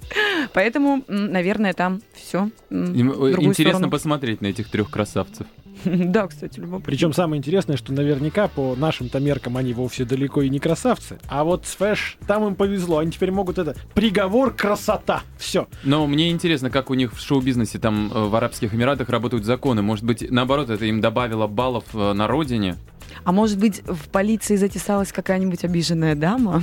Поэтому, 0.53 1.03
наверное, 1.07 1.73
там 1.73 2.01
все. 2.15 2.49
Им, 2.69 3.11
э, 3.11 3.35
Интересно 3.39 3.89
посмотреть 3.89 4.41
на 4.41 4.47
этих 4.47 4.69
трех 4.69 4.89
красавцев. 4.89 5.47
Да, 6.13 6.27
кстати, 6.27 6.59
любопытно. 6.59 6.85
Причем 6.85 7.13
самое 7.13 7.39
интересное, 7.39 7.77
что 7.77 7.93
наверняка 7.93 8.47
по 8.47 8.75
нашим-то 8.75 9.19
меркам 9.19 9.57
они 9.57 9.73
вовсе 9.73 10.05
далеко 10.05 10.41
и 10.41 10.49
не 10.49 10.59
красавцы. 10.59 11.17
А 11.27 11.43
вот 11.43 11.65
с 11.65 11.75
Фэш, 11.75 12.17
там 12.27 12.45
им 12.47 12.55
повезло. 12.55 12.99
Они 12.99 13.11
теперь 13.11 13.31
могут 13.31 13.57
это... 13.57 13.75
Приговор 13.93 14.53
красота. 14.53 15.21
Все. 15.37 15.67
Но 15.83 16.05
мне 16.07 16.29
интересно, 16.31 16.69
как 16.69 16.89
у 16.89 16.93
них 16.93 17.13
в 17.13 17.19
шоу-бизнесе 17.19 17.79
там 17.79 18.11
э, 18.13 18.27
в 18.27 18.35
Арабских 18.35 18.73
Эмиратах 18.73 19.09
работают 19.09 19.45
законы. 19.45 19.81
Может 19.81 20.05
быть, 20.05 20.29
наоборот, 20.29 20.69
это 20.69 20.85
им 20.85 21.01
добавило 21.01 21.47
баллов 21.47 21.85
э, 21.93 22.13
на 22.13 22.27
родине. 22.27 22.75
А 23.23 23.31
может 23.31 23.59
быть, 23.59 23.81
в 23.85 24.09
полиции 24.09 24.55
затесалась 24.55 25.11
какая-нибудь 25.11 25.63
обиженная 25.63 26.15
дама? 26.15 26.61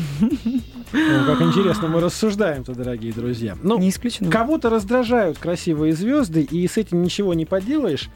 Ну, 0.92 1.24
как 1.24 1.40
интересно 1.42 1.88
мы 1.88 2.00
рассуждаем-то, 2.00 2.74
дорогие 2.74 3.12
друзья. 3.12 3.56
Ну, 3.62 3.78
Не 3.78 3.90
исключено. 3.90 4.30
кого-то 4.30 4.70
раздражают 4.70 5.38
красивые 5.38 5.92
звезды, 5.92 6.42
и 6.42 6.66
с 6.66 6.76
этим 6.76 7.02
ничего 7.02 7.34
не 7.34 7.46
поделаешь. 7.46 8.08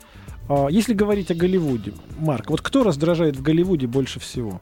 А, 0.48 0.68
Если 0.68 0.94
говорить 0.94 1.30
о 1.30 1.34
Голливуде, 1.34 1.92
Марк, 2.18 2.50
вот 2.50 2.60
кто 2.60 2.82
раздражает 2.82 3.36
в 3.36 3.42
Голливуде 3.42 3.86
больше 3.86 4.20
всего? 4.20 4.60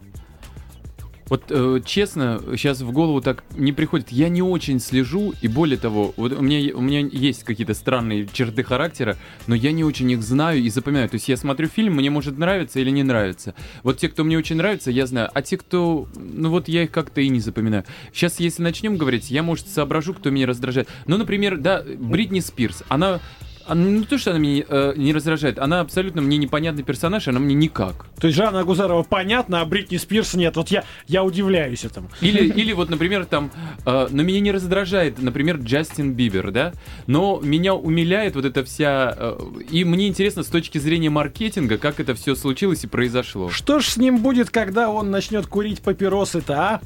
Вот 1.32 1.44
э, 1.48 1.80
честно, 1.86 2.42
сейчас 2.56 2.82
в 2.82 2.92
голову 2.92 3.22
так 3.22 3.42
не 3.56 3.72
приходит. 3.72 4.10
Я 4.10 4.28
не 4.28 4.42
очень 4.42 4.78
слежу, 4.78 5.32
и 5.40 5.48
более 5.48 5.78
того, 5.78 6.12
вот 6.18 6.32
у 6.32 6.42
меня, 6.42 6.76
у 6.76 6.82
меня 6.82 7.00
есть 7.10 7.44
какие-то 7.44 7.72
странные 7.72 8.28
черты 8.30 8.62
характера, 8.62 9.16
но 9.46 9.54
я 9.54 9.72
не 9.72 9.82
очень 9.82 10.10
их 10.10 10.22
знаю 10.22 10.60
и 10.60 10.68
запоминаю. 10.68 11.08
То 11.08 11.14
есть 11.14 11.30
я 11.30 11.38
смотрю 11.38 11.68
фильм, 11.68 11.94
мне 11.94 12.10
может 12.10 12.36
нравиться 12.36 12.80
или 12.80 12.90
не 12.90 13.02
нравится. 13.02 13.54
Вот 13.82 13.96
те, 13.96 14.10
кто 14.10 14.24
мне 14.24 14.36
очень 14.36 14.56
нравится, 14.56 14.90
я 14.90 15.06
знаю, 15.06 15.30
а 15.32 15.40
те, 15.40 15.56
кто, 15.56 16.06
ну 16.14 16.50
вот 16.50 16.68
я 16.68 16.82
их 16.82 16.90
как-то 16.90 17.22
и 17.22 17.30
не 17.30 17.40
запоминаю. 17.40 17.84
Сейчас, 18.12 18.38
если 18.38 18.62
начнем 18.62 18.98
говорить, 18.98 19.30
я, 19.30 19.42
может, 19.42 19.68
соображу, 19.68 20.12
кто 20.12 20.28
меня 20.28 20.46
раздражает. 20.46 20.86
Ну, 21.06 21.16
например, 21.16 21.56
да, 21.56 21.82
Бритни 21.82 22.40
Спирс, 22.40 22.82
она... 22.88 23.20
Она 23.66 23.85
не 23.85 24.05
то, 24.05 24.18
что 24.18 24.31
она 24.31 24.38
меня 24.38 24.64
э, 24.68 24.94
не 24.96 25.12
раздражает, 25.12 25.59
она 25.59 25.81
абсолютно 25.81 26.22
мне 26.22 26.37
непонятный 26.37 26.83
персонаж, 26.83 27.29
она 27.29 27.38
мне 27.38 27.55
никак. 27.55 28.07
То 28.20 28.27
есть 28.27 28.37
Жанна 28.37 28.61
Агузарова 28.61 29.03
понятно, 29.03 29.61
а 29.61 29.64
Бритни 29.64 29.96
Спирс 29.96 30.35
нет. 30.35 30.57
Вот 30.57 30.68
я, 30.68 30.85
я 31.07 31.25
удивляюсь 31.25 31.85
этому. 31.85 32.09
Или, 32.20 32.46
или 32.46 32.72
вот, 32.72 32.90
например, 32.90 33.25
там, 33.25 33.51
э, 33.85 34.09
но 34.11 34.22
меня 34.22 34.40
не 34.40 34.53
раздражает, 34.53 35.20
например, 35.20 35.57
Джастин 35.57 36.12
Бибер, 36.12 36.51
да, 36.51 36.72
но 37.07 37.40
меня 37.42 37.75
умиляет 37.75 38.35
вот 38.35 38.44
эта 38.44 38.64
вся, 38.64 39.14
э, 39.16 39.38
и 39.70 39.85
мне 39.85 40.09
интересно 40.09 40.42
с 40.42 40.48
точки 40.48 40.79
зрения 40.79 41.11
маркетинга, 41.11 41.79
как 41.79 42.01
это 42.01 42.14
все 42.14 42.35
случилось 42.35 42.85
и 42.85 42.87
произошло. 42.87 43.51
Что 43.51 43.81
ж 43.81 43.87
с 43.87 43.96
ним 43.96 44.18
будет, 44.18 44.51
когда 44.51 44.90
он 44.90 45.11
начнет 45.11 45.46
курить 45.46 45.81
папиросы-то, 45.81 46.55
а? 46.55 46.81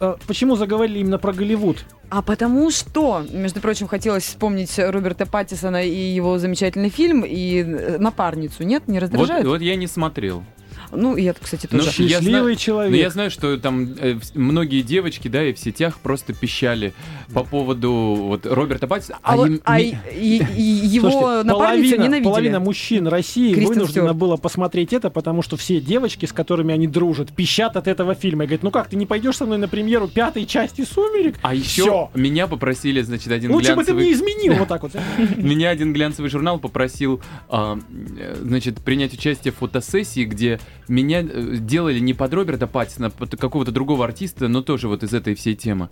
Э, 0.00 0.16
Почему 0.26 0.56
заговорили 0.56 1.00
именно 1.00 1.18
про 1.18 1.32
Голливуд? 1.32 1.84
А 2.10 2.22
потому 2.22 2.70
что, 2.72 3.24
между 3.32 3.60
прочим, 3.60 3.86
хотелось 3.86 4.24
вспомнить 4.24 4.76
Роберта 4.78 5.26
Паттисона 5.26 5.84
и 5.84 5.94
его 5.96 6.38
замечательный 6.38 6.88
фильм 6.90 7.24
и 7.24 7.62
э, 7.62 7.98
напарницу. 7.98 8.64
Нет, 8.64 8.88
не 8.88 8.94
Вот, 8.98 9.02
раздражает? 9.02 9.46
вот 9.46 9.60
я 9.60 9.76
не 9.76 9.86
смотрел. 9.86 10.42
Ну, 10.92 11.16
я, 11.16 11.32
кстати, 11.34 11.68
Ну, 11.70 11.78
тоже. 11.78 11.90
я 12.02 12.08
Счастливый 12.18 12.20
знаю- 12.30 12.44
Но 12.44 12.54
человек. 12.54 12.96
я 12.96 13.10
знаю, 13.10 13.30
что 13.30 13.56
там 13.58 13.94
э, 13.98 14.18
многие 14.34 14.82
девочки, 14.82 15.28
да, 15.28 15.44
и 15.44 15.52
в 15.52 15.58
сетях 15.58 15.98
просто 15.98 16.32
пищали 16.32 16.92
по 17.32 17.44
поводу 17.44 17.90
вот 17.92 18.46
Роберта 18.46 18.86
Паттисона. 18.86 19.18
А, 19.22 19.36
вот- 19.36 19.48
им- 19.48 19.60
а 19.64 19.80
и- 19.80 19.94
и- 20.12 20.42
и 20.56 20.62
его 20.62 21.10
Слушайте, 21.10 21.42
напарницу 21.48 21.54
половина, 21.56 22.02
ненавидели. 22.02 22.24
половина 22.24 22.60
мужчин 22.60 23.06
России 23.08 23.52
Кристен 23.54 23.74
вынуждена 23.74 24.04
Стюарт. 24.06 24.16
было 24.16 24.36
посмотреть 24.36 24.92
это, 24.92 25.10
потому 25.10 25.42
что 25.42 25.56
все 25.56 25.80
девочки, 25.80 26.26
с 26.26 26.32
которыми 26.32 26.74
они 26.74 26.86
дружат, 26.86 27.32
пищат 27.32 27.76
от 27.76 27.86
этого 27.86 28.14
фильма. 28.14 28.44
И 28.44 28.46
говорят, 28.46 28.62
ну 28.62 28.70
как, 28.70 28.88
ты 28.88 28.96
не 28.96 29.06
пойдешь 29.06 29.36
со 29.36 29.46
мной 29.46 29.58
на 29.58 29.68
премьеру 29.68 30.08
пятой 30.08 30.46
части 30.46 30.84
«Сумерек»? 30.84 31.36
А 31.42 31.54
еще 31.54 31.82
Всё. 31.82 32.10
меня 32.14 32.46
попросили, 32.46 33.00
значит, 33.02 33.30
один 33.32 33.52
Лучше 33.52 33.74
бы 33.76 33.84
ты 33.84 33.92
глянцевый... 33.92 34.04
мне 34.04 34.12
изменил 34.12 34.54
вот 34.54 34.68
так 34.68 34.82
вот. 34.82 34.92
Меня 35.36 35.70
один 35.70 35.92
глянцевый 35.92 36.30
журнал 36.30 36.58
попросил, 36.58 37.20
а, 37.48 37.78
э, 38.18 38.36
значит, 38.40 38.78
принять 38.80 39.12
участие 39.14 39.52
в 39.52 39.56
фотосессии, 39.56 40.24
где 40.24 40.58
меня 40.90 41.22
э, 41.22 41.56
делали 41.56 41.98
не 41.98 42.14
под 42.14 42.34
Роберта 42.34 42.66
Паттисона, 42.66 43.06
а 43.06 43.10
под 43.10 43.36
какого-то 43.36 43.72
другого 43.72 44.04
артиста, 44.04 44.48
но 44.48 44.62
тоже 44.62 44.88
вот 44.88 45.02
из 45.02 45.14
этой 45.14 45.34
всей 45.34 45.54
темы. 45.54 45.88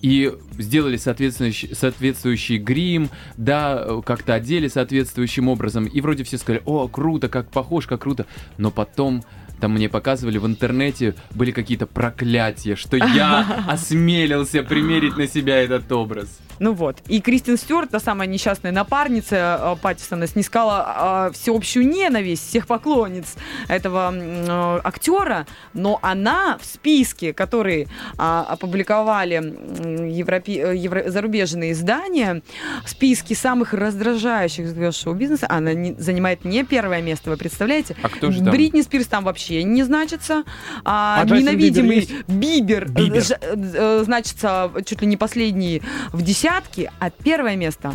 И 0.00 0.32
сделали 0.58 0.96
соответствующий, 0.96 1.74
соответствующий 1.74 2.58
грим, 2.58 3.10
да, 3.36 4.00
как-то 4.04 4.34
одели 4.34 4.68
соответствующим 4.68 5.48
образом. 5.48 5.86
И 5.86 6.00
вроде 6.00 6.22
все 6.22 6.38
сказали, 6.38 6.62
о, 6.66 6.86
круто, 6.88 7.28
как 7.28 7.50
похож, 7.50 7.86
как 7.86 8.02
круто. 8.02 8.26
Но 8.58 8.70
потом 8.70 9.24
там 9.60 9.72
мне 9.72 9.88
показывали 9.88 10.38
в 10.38 10.46
интернете, 10.46 11.14
были 11.34 11.50
какие-то 11.50 11.86
проклятия, 11.86 12.76
что 12.76 12.96
я 12.96 13.64
осмелился 13.68 14.62
примерить 14.62 15.16
на 15.16 15.26
себя 15.26 15.56
этот 15.62 15.90
образ. 15.92 16.28
Ну 16.60 16.72
вот. 16.72 16.96
И 17.06 17.20
Кристин 17.20 17.56
Стюарт, 17.56 17.90
та 17.90 18.00
самая 18.00 18.26
несчастная 18.26 18.72
напарница 18.72 19.60
э, 19.62 19.76
Паттисона, 19.80 20.26
снискала 20.26 21.28
э, 21.30 21.32
всеобщую 21.34 21.86
ненависть 21.88 22.48
всех 22.48 22.66
поклонниц 22.66 23.36
этого 23.68 24.12
э, 24.12 24.80
актера, 24.82 25.46
но 25.72 26.00
она 26.02 26.58
в 26.60 26.64
списке, 26.64 27.32
который 27.32 27.86
а, 28.16 28.44
опубликовали 28.48 29.36
м, 29.36 30.08
европе- 30.08 30.72
э, 30.72 30.76
евро- 30.76 31.08
зарубежные 31.10 31.72
издания, 31.72 32.42
в 32.84 32.90
списке 32.90 33.36
самых 33.36 33.72
раздражающих 33.72 34.66
звезд 34.68 35.00
шоу-бизнеса, 35.00 35.46
она 35.48 35.74
не- 35.74 35.94
занимает 35.94 36.44
не 36.44 36.64
первое 36.64 37.02
место, 37.02 37.30
вы 37.30 37.36
представляете? 37.36 37.94
А 38.02 38.08
кто 38.08 38.32
же 38.32 38.42
там? 38.42 38.50
Бритни 38.50 38.80
Спирс 38.82 39.06
там 39.06 39.22
вообще 39.22 39.47
не 39.54 39.82
значится. 39.82 40.44
А, 40.84 41.20
А 41.20 41.24
Джастин 41.24 41.36
Бибер 41.46 41.52
ненавидимый 41.52 41.96
есть? 41.96 42.12
Бибер, 42.28 42.88
Бибер. 42.88 43.22
ж- 43.22 43.38
э, 43.40 44.02
значится 44.04 44.70
чуть 44.84 45.00
ли 45.02 45.06
не 45.06 45.16
последний 45.16 45.82
в 46.12 46.22
десятке, 46.22 46.90
а 47.00 47.10
первое 47.10 47.56
место 47.56 47.94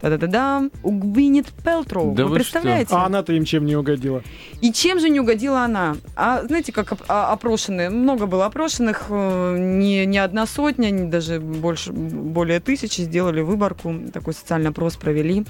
Та-да-да-дам, 0.00 0.70
у 0.84 0.92
Гвинет 0.92 1.46
Пелтроу. 1.64 2.14
Да 2.14 2.22
вы 2.22 2.30
вы 2.30 2.34
представляете? 2.36 2.94
А 2.94 3.04
она-то 3.06 3.32
им 3.32 3.44
чем 3.44 3.66
не 3.66 3.74
угодила. 3.74 4.22
И 4.60 4.72
чем 4.72 5.00
же 5.00 5.08
не 5.10 5.18
угодила 5.18 5.62
она? 5.64 5.96
А 6.14 6.42
знаете, 6.46 6.70
как 6.70 6.92
оп- 6.92 7.02
а, 7.08 7.32
опрошенные, 7.32 7.90
много 7.90 8.26
было 8.26 8.46
опрошенных, 8.46 9.06
э, 9.08 9.56
не, 9.58 10.06
не 10.06 10.18
одна 10.18 10.46
сотня, 10.46 10.90
не 10.90 11.08
даже 11.10 11.40
больше, 11.40 11.90
более 11.92 12.60
тысячи 12.60 13.00
сделали 13.00 13.40
выборку, 13.40 13.92
такой 14.12 14.34
социальный 14.34 14.70
опрос 14.70 14.94
провели. 14.94 15.44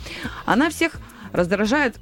Она 0.46 0.70
всех 0.70 0.92
раздражает 1.32 1.96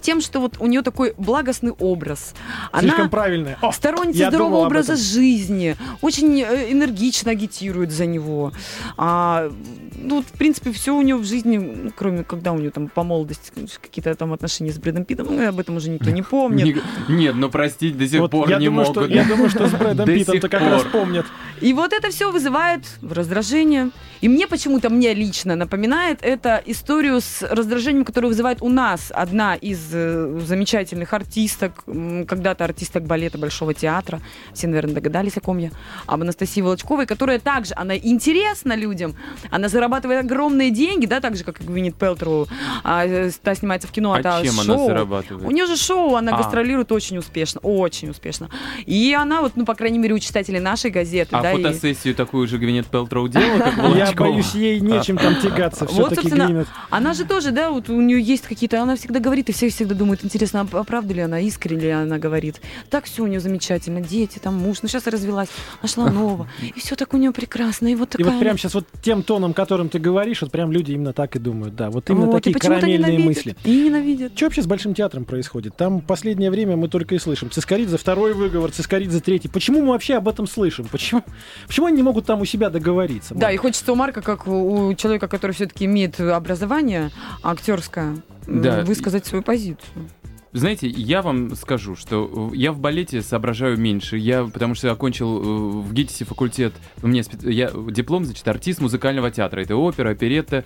тем, 0.00 0.20
что 0.20 0.40
вот 0.40 0.56
у 0.58 0.66
нее 0.66 0.82
такой 0.82 1.14
благостный 1.18 1.72
образ. 1.72 2.34
Слишком 2.78 3.00
Она 3.02 3.08
правильная. 3.10 3.58
О, 3.60 3.72
сторонница 3.72 4.28
здорового 4.28 4.66
образа 4.66 4.92
этом. 4.94 5.04
жизни, 5.04 5.76
очень 6.00 6.40
э, 6.40 6.72
энергично 6.72 7.30
агитирует 7.32 7.90
за 7.92 8.06
него. 8.06 8.52
А, 8.96 9.50
ну, 9.96 10.16
вот, 10.16 10.24
в 10.26 10.32
принципе, 10.32 10.72
все 10.72 10.94
у 10.96 11.02
нее 11.02 11.16
в 11.16 11.24
жизни, 11.24 11.58
ну, 11.58 11.90
кроме 11.94 12.24
когда 12.24 12.52
у 12.52 12.58
нее 12.58 12.70
там 12.70 12.88
по 12.88 13.02
молодости 13.02 13.52
какие-то 13.80 14.14
там 14.14 14.32
отношения 14.32 14.72
с 14.72 14.78
Брэдом 14.78 15.04
Питтом, 15.04 15.26
ну, 15.30 15.48
об 15.48 15.60
этом 15.60 15.76
уже 15.76 15.90
никто 15.90 16.10
не 16.10 16.22
помнит. 16.32 16.76
Не- 17.08 17.14
Нет, 17.14 17.34
но 17.34 17.48
простить 17.50 17.96
до 17.98 18.06
сих 18.08 18.20
Вот 18.20 18.30
пор 18.30 18.48
я 18.48 18.58
не 18.58 18.66
думаю, 18.66 18.86
могут. 18.86 19.04
Что, 19.04 19.12
я 19.14 19.24
думаю, 19.24 19.50
что 19.50 19.66
с 19.68 19.70
Брэдом 19.78 20.06
До 20.06 20.14
Питтом-то 20.14 20.40
сих 20.42 20.50
как 20.50 20.60
раз 20.62 20.82
пор. 20.82 20.90
помнят. 20.92 21.26
И 21.60 21.72
вот 21.74 21.92
это 21.92 22.10
все 22.10 22.30
вызывает 22.32 22.84
раздражение. 23.02 23.90
И 24.20 24.28
мне 24.28 24.46
почему-то, 24.46 24.90
мне 24.90 25.14
лично 25.14 25.54
напоминает 25.54 26.18
это 26.22 26.62
историю 26.66 27.20
с 27.20 27.42
раздражением, 27.42 28.04
которое 28.04 28.28
вызывает 28.28 28.62
у 28.62 28.68
нас 28.68 29.12
одна 29.14 29.54
из 29.54 29.71
э, 29.92 30.40
замечательных 30.46 31.12
артисток, 31.12 31.84
когда-то 31.86 32.64
артисток 32.64 33.04
балета 33.04 33.38
Большого 33.38 33.74
театра. 33.74 34.20
Все, 34.52 34.66
наверное, 34.66 34.94
догадались, 34.94 35.36
о 35.36 35.40
ком 35.40 35.58
я. 35.58 35.70
Об 36.06 36.22
Анастасии 36.22 36.60
Волочковой, 36.60 37.06
которая 37.06 37.38
также, 37.38 37.74
она 37.76 37.96
интересна 37.96 38.74
людям, 38.74 39.14
она 39.50 39.68
зарабатывает 39.68 40.20
огромные 40.24 40.70
деньги, 40.70 41.06
да, 41.06 41.20
так 41.20 41.36
же, 41.36 41.44
как 41.44 41.60
и 41.60 41.64
Гвинет 41.64 41.94
Пелтроу. 41.96 42.46
А, 42.84 43.04
э, 43.06 43.30
та 43.42 43.54
снимается 43.54 43.88
в 43.88 43.92
кино, 43.92 44.12
А 44.14 44.22
та 44.22 44.42
чем 44.42 44.54
она 44.60 44.74
шоу. 44.74 44.86
зарабатывает? 44.86 45.46
У 45.46 45.50
нее 45.50 45.66
же 45.66 45.76
шоу, 45.76 46.16
она 46.16 46.32
А. 46.34 46.38
гастролирует 46.38 46.92
очень 46.92 47.18
успешно, 47.18 47.60
очень 47.62 48.10
успешно. 48.10 48.48
И 48.86 49.12
она 49.14 49.40
вот, 49.42 49.52
ну, 49.56 49.64
по 49.64 49.74
крайней 49.74 49.98
мере, 49.98 50.14
у 50.14 50.18
читателей 50.18 50.60
нашей 50.60 50.90
газеты, 50.90 51.36
А 51.36 51.42
да, 51.42 51.52
и- 51.52 51.56
фотосессию 51.62 52.14
такую 52.14 52.46
же 52.48 52.58
Гвинет 52.58 52.86
Пелтроу 52.86 53.28
делала, 53.28 53.58
как 53.58 53.96
Я 53.96 54.12
боюсь, 54.12 54.54
ей 54.54 54.80
нечем 54.80 55.16
там 55.16 55.36
тягаться. 55.36 55.84
Вот, 55.84 55.92
Все-таки 55.92 56.14
собственно, 56.22 56.46
Гвинет. 56.46 56.68
Она 56.90 57.14
же 57.14 57.24
тоже, 57.24 57.50
да, 57.50 57.70
вот 57.70 57.88
у 57.88 58.00
нее 58.00 58.20
есть 58.20 58.44
какие-то, 58.46 58.80
она 58.82 58.96
всегда 58.96 59.20
говорит, 59.20 59.48
и 59.48 59.52
все 59.68 59.84
всегда 59.84 59.94
думают, 59.94 60.24
интересно, 60.24 60.66
а 60.72 60.84
правда 60.84 61.14
ли 61.14 61.20
она, 61.20 61.40
искренне 61.40 61.82
ли 61.82 61.90
она 61.90 62.18
говорит. 62.18 62.60
Так 62.90 63.04
все 63.04 63.22
у 63.22 63.26
нее 63.26 63.40
замечательно, 63.40 64.00
дети, 64.00 64.38
там 64.38 64.56
муж, 64.56 64.78
ну 64.82 64.88
сейчас 64.88 65.06
развелась, 65.06 65.48
нашла 65.82 66.10
нового, 66.10 66.48
и 66.60 66.78
все 66.80 66.96
так 66.96 67.14
у 67.14 67.16
нее 67.16 67.32
прекрасно, 67.32 67.88
и 67.88 67.94
вот 67.94 68.14
И 68.14 68.18
такая... 68.18 68.32
вот 68.32 68.40
прямо 68.40 68.58
сейчас 68.58 68.74
вот 68.74 68.86
тем 69.02 69.22
тоном, 69.22 69.54
которым 69.54 69.88
ты 69.88 69.98
говоришь, 69.98 70.42
вот 70.42 70.50
прям 70.50 70.72
люди 70.72 70.92
именно 70.92 71.12
так 71.12 71.36
и 71.36 71.38
думают. 71.38 71.76
Да, 71.76 71.90
вот 71.90 72.08
именно 72.10 72.26
Вот, 72.26 72.46
и 72.46 72.52
такие 72.52 72.58
карамельные 72.58 73.18
мысли. 73.18 73.56
И 73.64 73.84
ненавидят. 73.84 74.32
Что 74.34 74.46
вообще 74.46 74.62
с 74.62 74.66
Большим 74.66 74.94
театром 74.94 75.24
происходит? 75.24 75.76
Там 75.76 76.00
последнее 76.00 76.50
время 76.50 76.76
мы 76.76 76.88
только 76.88 77.14
и 77.14 77.18
слышим. 77.18 77.50
Цискоридзе 77.50 77.96
второй 77.98 78.34
выговор, 78.34 78.70
Цискоридзе 78.70 79.20
третий. 79.20 79.48
Почему 79.48 79.82
мы 79.82 79.88
вообще 79.88 80.14
об 80.14 80.28
этом 80.28 80.46
слышим? 80.46 80.86
Почему, 80.90 81.22
почему 81.66 81.86
они 81.86 81.96
не 81.96 82.02
могут 82.02 82.26
там 82.26 82.40
у 82.40 82.44
себя 82.44 82.70
договориться? 82.70 83.34
Да, 83.34 83.50
и 83.50 83.56
хочется 83.56 83.92
у 83.92 83.94
Марка, 83.94 84.22
как 84.22 84.46
у 84.46 84.94
человека, 84.94 85.28
который 85.28 85.52
все-таки 85.52 85.84
имеет 85.84 86.18
образование 86.20 87.10
актерское, 87.42 88.16
Да. 88.46 88.84
высказать 88.84 89.26
свою 89.26 89.42
позицию. 89.42 90.08
Знаете, 90.52 90.86
я 90.86 91.22
вам 91.22 91.54
скажу, 91.56 91.96
что 91.96 92.50
э, 92.52 92.56
я 92.56 92.72
в 92.72 92.78
балете 92.78 93.22
соображаю 93.22 93.78
меньше. 93.78 94.18
Я, 94.18 94.44
потому 94.44 94.74
что 94.74 94.92
окончил 94.92 95.40
э, 95.40 95.80
в 95.80 95.94
ГИТИСе 95.94 96.26
факультет, 96.26 96.74
у 97.02 97.08
меня 97.08 97.22
я, 97.40 97.72
диплом, 97.90 98.26
значит, 98.26 98.46
артист 98.46 98.80
музыкального 98.80 99.30
театра. 99.30 99.62
Это 99.62 99.76
опера, 99.76 100.10
оперетта, 100.10 100.64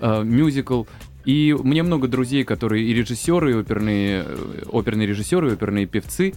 э, 0.00 0.22
мюзикл. 0.24 0.84
И 1.26 1.52
у 1.52 1.64
меня 1.64 1.82
много 1.82 2.08
друзей, 2.08 2.44
которые 2.44 2.86
и 2.86 2.94
режиссеры, 2.94 3.50
и 3.50 3.54
оперные, 3.54 4.24
оперные 4.68 5.06
режиссеры, 5.06 5.50
и 5.50 5.52
оперные 5.52 5.84
певцы. 5.84 6.32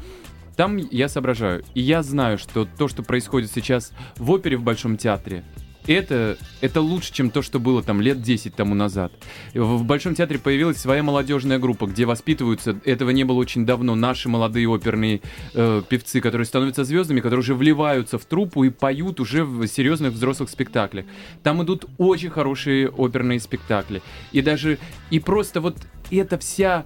Там 0.58 0.76
я 0.76 1.08
соображаю. 1.08 1.64
И 1.76 1.80
я 1.80 2.04
знаю, 2.04 2.38
что 2.38 2.66
то, 2.66 2.90
что 2.90 3.02
происходит 3.02 3.50
сейчас 3.50 3.94
в 4.18 4.30
опере 4.32 4.58
в 4.58 4.64
Большом 4.64 4.98
театре, 4.98 5.46
это, 5.88 6.38
это 6.62 6.82
лучше, 6.82 7.14
чем 7.14 7.30
то, 7.30 7.42
что 7.42 7.60
было 7.60 7.82
там 7.82 8.02
лет 8.02 8.22
10 8.22 8.56
тому 8.56 8.76
назад. 8.76 9.12
В 9.54 9.84
Большом 9.84 10.16
театре 10.16 10.40
появилась 10.40 10.78
своя 10.78 11.04
молодежная 11.04 11.60
группа, 11.60 11.88
где 11.88 12.06
воспитываются, 12.06 12.80
этого 12.86 13.10
не 13.10 13.24
было 13.24 13.38
очень 13.38 13.66
давно, 13.66 13.96
наши 13.96 14.30
молодые 14.30 14.68
оперные 14.68 15.22
э, 15.54 15.82
певцы, 15.88 16.22
которые 16.22 16.46
становятся 16.46 16.84
звездами, 16.84 17.22
которые 17.22 17.40
уже 17.40 17.56
вливаются 17.56 18.18
в 18.18 18.26
труппу 18.26 18.64
и 18.64 18.70
поют 18.70 19.20
уже 19.20 19.44
в 19.44 19.66
серьезных 19.68 20.14
взрослых 20.14 20.50
спектаклях. 20.50 21.06
Там 21.44 21.64
идут 21.64 21.86
очень 21.98 22.30
хорошие 22.30 22.90
оперные 22.90 23.40
спектакли. 23.40 24.02
И 24.32 24.42
даже, 24.42 24.78
и 25.10 25.20
просто 25.20 25.62
вот 25.62 25.78
эта 26.12 26.38
вся 26.38 26.86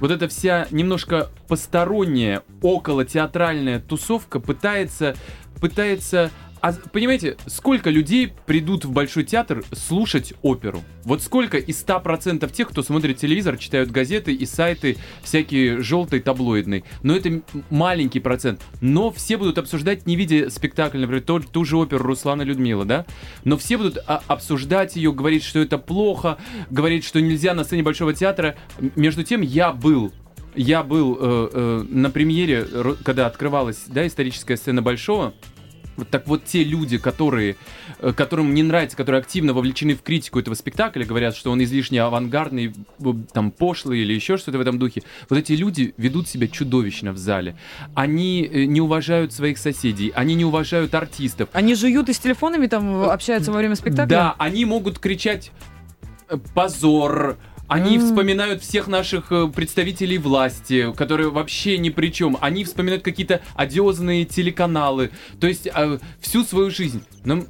вот 0.00 0.10
эта 0.10 0.28
вся 0.28 0.66
немножко 0.70 1.30
посторонняя, 1.48 2.42
около 2.62 3.04
театральная 3.04 3.80
тусовка 3.80 4.40
пытается, 4.40 5.16
пытается, 5.60 6.30
а, 6.66 6.72
понимаете, 6.72 7.36
сколько 7.46 7.90
людей 7.90 8.32
придут 8.46 8.84
в 8.84 8.90
Большой 8.90 9.22
театр 9.22 9.62
слушать 9.72 10.34
оперу? 10.42 10.82
Вот 11.04 11.22
сколько 11.22 11.58
из 11.58 11.84
100% 11.84 12.50
тех, 12.50 12.68
кто 12.68 12.82
смотрит 12.82 13.18
телевизор, 13.18 13.56
читают 13.56 13.92
газеты 13.92 14.34
и 14.34 14.44
сайты 14.46 14.96
всякие 15.22 15.80
желтые, 15.80 16.20
таблоидные. 16.20 16.82
Но 17.04 17.14
это 17.14 17.42
маленький 17.70 18.18
процент. 18.18 18.62
Но 18.80 19.12
все 19.12 19.36
будут 19.36 19.58
обсуждать, 19.58 20.06
не 20.06 20.16
видя 20.16 20.50
спектакль, 20.50 20.98
например, 20.98 21.22
ту, 21.22 21.38
ту 21.38 21.64
же 21.64 21.76
оперу 21.76 22.02
Руслана 22.02 22.42
Людмила, 22.42 22.84
да? 22.84 23.06
Но 23.44 23.56
все 23.56 23.76
будут 23.76 23.98
а, 24.06 24.22
обсуждать 24.26 24.96
ее, 24.96 25.12
говорить, 25.12 25.44
что 25.44 25.60
это 25.60 25.78
плохо, 25.78 26.36
говорить, 26.68 27.04
что 27.04 27.20
нельзя 27.20 27.54
на 27.54 27.62
сцене 27.62 27.84
Большого 27.84 28.12
театра. 28.12 28.56
Между 28.96 29.22
тем, 29.22 29.40
я 29.40 29.72
был 29.72 30.12
я 30.56 30.82
был 30.82 31.18
э, 31.20 31.48
э, 31.52 31.84
на 31.90 32.10
премьере, 32.10 32.66
когда 33.04 33.26
открывалась 33.26 33.84
да, 33.88 34.06
историческая 34.06 34.56
сцена 34.56 34.80
Большого. 34.80 35.34
Вот 35.96 36.10
так 36.10 36.26
вот 36.26 36.44
те 36.44 36.62
люди, 36.62 36.98
которые, 36.98 37.56
э, 38.00 38.12
которым 38.12 38.52
не 38.54 38.62
нравится, 38.62 38.96
которые 38.96 39.20
активно 39.20 39.52
вовлечены 39.54 39.94
в 39.94 40.02
критику 40.02 40.38
этого 40.38 40.54
спектакля, 40.54 41.04
говорят, 41.04 41.34
что 41.34 41.50
он 41.50 41.62
излишне 41.62 42.02
авангардный, 42.02 42.74
б- 42.98 43.24
там 43.32 43.50
пошлый 43.50 44.00
или 44.00 44.12
еще 44.12 44.36
что-то 44.36 44.58
в 44.58 44.60
этом 44.60 44.78
духе. 44.78 45.02
Вот 45.30 45.38
эти 45.38 45.52
люди 45.52 45.94
ведут 45.96 46.28
себя 46.28 46.48
чудовищно 46.48 47.12
в 47.12 47.18
зале. 47.18 47.56
Они 47.94 48.42
э, 48.44 48.64
не 48.64 48.80
уважают 48.80 49.32
своих 49.32 49.58
соседей, 49.58 50.12
они 50.14 50.34
не 50.34 50.44
уважают 50.44 50.94
артистов. 50.94 51.48
Они 51.52 51.74
жуют 51.74 52.08
и 52.08 52.12
с 52.12 52.18
телефонами 52.18 52.66
там 52.66 53.04
общаются 53.04 53.50
во 53.50 53.58
время 53.58 53.74
спектакля? 53.74 54.06
Да, 54.06 54.34
они 54.38 54.64
могут 54.64 54.98
кричать 54.98 55.50
э, 56.28 56.36
позор. 56.54 57.38
Они 57.68 57.96
М. 57.96 58.06
вспоминают 58.06 58.62
всех 58.62 58.86
наших 58.86 59.32
э, 59.32 59.48
представителей 59.48 60.18
власти, 60.18 60.92
которые 60.96 61.30
вообще 61.30 61.78
ни 61.78 61.90
при 61.90 62.08
чем. 62.12 62.38
Они 62.40 62.64
вспоминают 62.64 63.02
какие-то 63.02 63.40
одиозные 63.54 64.24
телеканалы. 64.24 65.10
То 65.40 65.46
есть 65.46 65.66
э, 65.66 65.98
всю 66.20 66.44
свою 66.44 66.70
жизнь. 66.70 67.02
Но, 67.24 67.44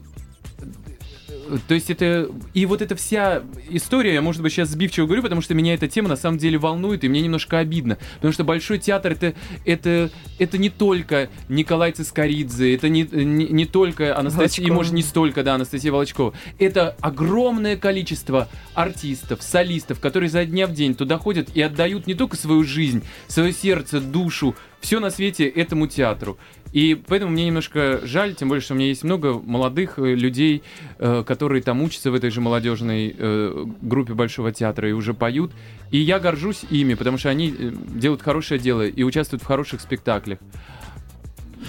то 1.68 1.74
есть 1.74 1.90
это... 1.90 2.28
И 2.54 2.66
вот 2.66 2.82
эта 2.82 2.96
вся 2.96 3.42
история, 3.68 4.14
я, 4.14 4.22
может 4.22 4.42
быть, 4.42 4.52
сейчас 4.52 4.70
сбивчиво 4.70 5.06
говорю, 5.06 5.22
потому 5.22 5.40
что 5.40 5.54
меня 5.54 5.74
эта 5.74 5.88
тема 5.88 6.08
на 6.08 6.16
самом 6.16 6.38
деле 6.38 6.58
волнует, 6.58 7.04
и 7.04 7.08
мне 7.08 7.20
немножко 7.20 7.58
обидно. 7.58 7.98
Потому 8.16 8.32
что 8.32 8.44
Большой 8.44 8.78
театр 8.78 9.12
это, 9.12 9.34
это, 9.64 10.10
это 10.38 10.58
не 10.58 10.70
только 10.70 11.28
Николай 11.48 11.92
Цискоридзе, 11.92 12.74
это 12.74 12.88
не, 12.88 13.02
не, 13.02 13.46
не 13.48 13.66
только 13.66 14.16
Анастасия, 14.16 14.64
и 14.64 14.68
Волочкова. 14.68 14.76
может 14.76 14.92
не 14.92 15.02
столько, 15.02 15.42
да, 15.42 15.54
Анастасия 15.54 15.92
Волочкова. 15.92 16.32
Это 16.58 16.96
огромное 17.00 17.76
количество 17.76 18.48
артистов, 18.74 19.42
солистов, 19.42 20.00
которые 20.00 20.30
за 20.30 20.44
дня 20.44 20.66
в 20.66 20.72
день 20.72 20.94
туда 20.94 21.18
ходят 21.18 21.48
и 21.54 21.62
отдают 21.62 22.06
не 22.06 22.14
только 22.14 22.36
свою 22.36 22.64
жизнь, 22.64 23.02
свое 23.26 23.52
сердце, 23.52 24.00
душу, 24.00 24.54
все 24.80 25.00
на 25.00 25.10
свете 25.10 25.48
этому 25.48 25.86
театру. 25.86 26.38
И 26.72 26.94
поэтому 26.94 27.32
мне 27.32 27.46
немножко 27.46 28.00
жаль, 28.04 28.34
тем 28.34 28.48
более, 28.48 28.62
что 28.62 28.74
у 28.74 28.76
меня 28.76 28.88
есть 28.88 29.04
много 29.04 29.34
молодых 29.34 29.98
э, 29.98 30.14
людей, 30.14 30.62
э, 30.98 31.24
которые 31.26 31.62
там 31.62 31.82
учатся 31.82 32.10
в 32.10 32.14
этой 32.14 32.30
же 32.30 32.40
молодежной 32.40 33.14
э, 33.16 33.64
группе 33.82 34.14
Большого 34.14 34.52
театра 34.52 34.88
и 34.88 34.92
уже 34.92 35.14
поют. 35.14 35.52
И 35.90 35.98
я 35.98 36.18
горжусь 36.18 36.64
ими, 36.70 36.94
потому 36.94 37.18
что 37.18 37.30
они 37.30 37.50
делают 37.50 38.22
хорошее 38.22 38.60
дело 38.60 38.86
и 38.86 39.02
участвуют 39.02 39.42
в 39.42 39.46
хороших 39.46 39.80
спектаклях. 39.80 40.38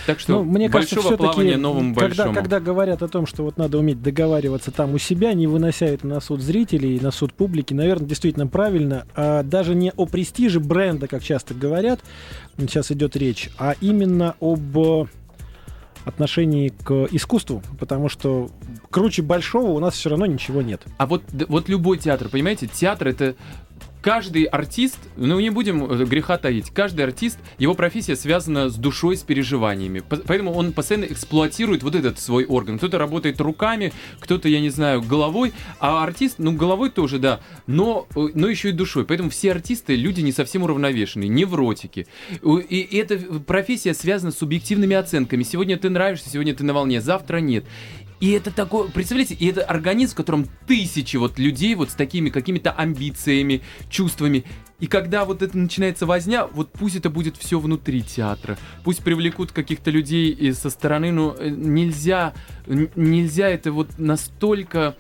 Так 0.06 0.20
что 0.20 0.34
Ну, 0.34 0.44
мне 0.44 0.70
кажется, 0.70 1.00
все-таки, 1.00 1.18
плавания 1.18 1.58
новому 1.58 1.94
когда, 1.94 2.08
большому. 2.08 2.34
когда 2.36 2.60
говорят 2.60 3.02
о 3.02 3.08
том, 3.08 3.26
что 3.26 3.44
вот 3.44 3.58
надо 3.58 3.78
уметь 3.78 4.02
договариваться 4.02 4.72
там 4.72 4.94
у 4.94 4.98
себя, 4.98 5.34
не 5.34 5.48
вынося 5.48 5.86
это 5.86 6.08
на 6.08 6.20
суд 6.20 6.42
зрителей, 6.42 7.00
на 7.00 7.12
суд 7.12 7.34
публики, 7.34 7.74
наверное, 7.74 8.08
действительно 8.08 8.48
правильно. 8.48 9.06
А 9.16 9.44
даже 9.44 9.76
не 9.76 9.92
о 9.96 10.06
престиже 10.06 10.60
бренда, 10.60 11.08
как 11.08 11.24
часто 11.24 11.54
говорят, 11.54 12.00
сейчас 12.58 12.92
идет 12.92 13.16
речь, 13.16 13.50
а 13.58 13.76
именно 13.82 14.36
об 14.40 15.08
отношении 16.06 16.70
к 16.70 17.08
искусству, 17.12 17.62
потому 17.80 18.10
что 18.10 18.50
круче 18.90 19.22
большого 19.22 19.72
у 19.72 19.80
нас 19.80 19.96
все 19.96 20.10
равно 20.10 20.26
ничего 20.26 20.62
нет. 20.62 20.82
А 20.98 21.06
вот, 21.06 21.24
вот 21.50 21.68
любой 21.70 21.98
театр, 21.98 22.30
понимаете, 22.30 22.68
театр 22.68 23.10
это 23.10 23.36
каждый 24.08 24.46
артист, 24.46 25.00
ну 25.18 25.38
не 25.38 25.50
будем 25.50 25.84
э, 25.84 26.06
греха 26.06 26.38
таить, 26.38 26.70
каждый 26.70 27.04
артист, 27.04 27.38
его 27.58 27.74
профессия 27.74 28.16
связана 28.16 28.70
с 28.70 28.76
душой, 28.76 29.18
с 29.18 29.22
переживаниями. 29.22 30.00
По- 30.00 30.16
Поэтому 30.16 30.54
он 30.54 30.72
постоянно 30.72 31.04
эксплуатирует 31.04 31.84
вот 31.84 31.94
этот 31.94 32.18
свой 32.18 32.46
орган. 32.46 32.78
Кто-то 32.78 32.98
работает 33.00 33.42
руками, 33.42 33.92
кто-то, 34.22 34.48
я 34.48 34.62
не 34.62 34.70
знаю, 34.70 35.02
головой, 35.02 35.52
а 35.82 36.06
артист, 36.06 36.36
ну 36.38 36.54
головой 36.54 36.90
тоже, 36.90 37.20
да, 37.20 37.42
но, 37.68 38.08
э, 38.16 38.30
но 38.34 38.48
еще 38.48 38.70
и 38.70 38.72
душой. 38.72 39.04
Поэтому 39.04 39.30
все 39.30 39.52
артисты 39.52 39.98
люди 39.98 40.22
не 40.22 40.32
совсем 40.32 40.64
уравновешенные, 40.64 41.28
невротики. 41.28 42.08
И, 42.42 42.78
и 42.80 42.98
эта 43.00 43.18
профессия 43.18 43.94
связана 43.94 44.32
с 44.32 44.38
субъективными 44.38 44.96
оценками. 44.96 45.44
Сегодня 45.44 45.78
ты 45.78 45.90
нравишься, 45.90 46.30
сегодня 46.30 46.56
ты 46.56 46.64
на 46.64 46.74
волне, 46.74 47.02
завтра 47.02 47.40
нет. 47.40 47.66
И 48.20 48.32
это 48.32 48.52
такое, 48.52 48.90
представляете, 48.90 49.36
и 49.36 49.46
это 49.48 49.64
организм, 49.64 50.14
в 50.14 50.16
котором 50.16 50.48
тысячи 50.66 51.18
вот 51.18 51.38
людей 51.38 51.76
вот 51.76 51.92
с 51.92 51.94
такими 51.94 52.30
какими-то 52.30 52.72
амбициями, 52.72 53.62
чувствами. 53.90 54.44
И 54.80 54.88
когда 54.88 55.26
вот 55.26 55.42
это 55.42 55.58
начинается 55.58 56.06
возня, 56.06 56.46
вот 56.46 56.72
пусть 56.72 56.96
это 56.96 57.10
будет 57.10 57.38
все 57.38 57.60
внутри 57.60 58.02
театра, 58.02 58.58
пусть 58.84 59.04
привлекут 59.04 59.52
каких-то 59.52 59.92
людей 59.92 60.54
со 60.54 60.70
стороны, 60.70 61.12
но 61.12 61.36
э, 61.38 61.50
нельзя, 61.50 62.34
нельзя 62.68 63.50
это 63.50 63.72
вот 63.72 63.98
настолько... 63.98 64.96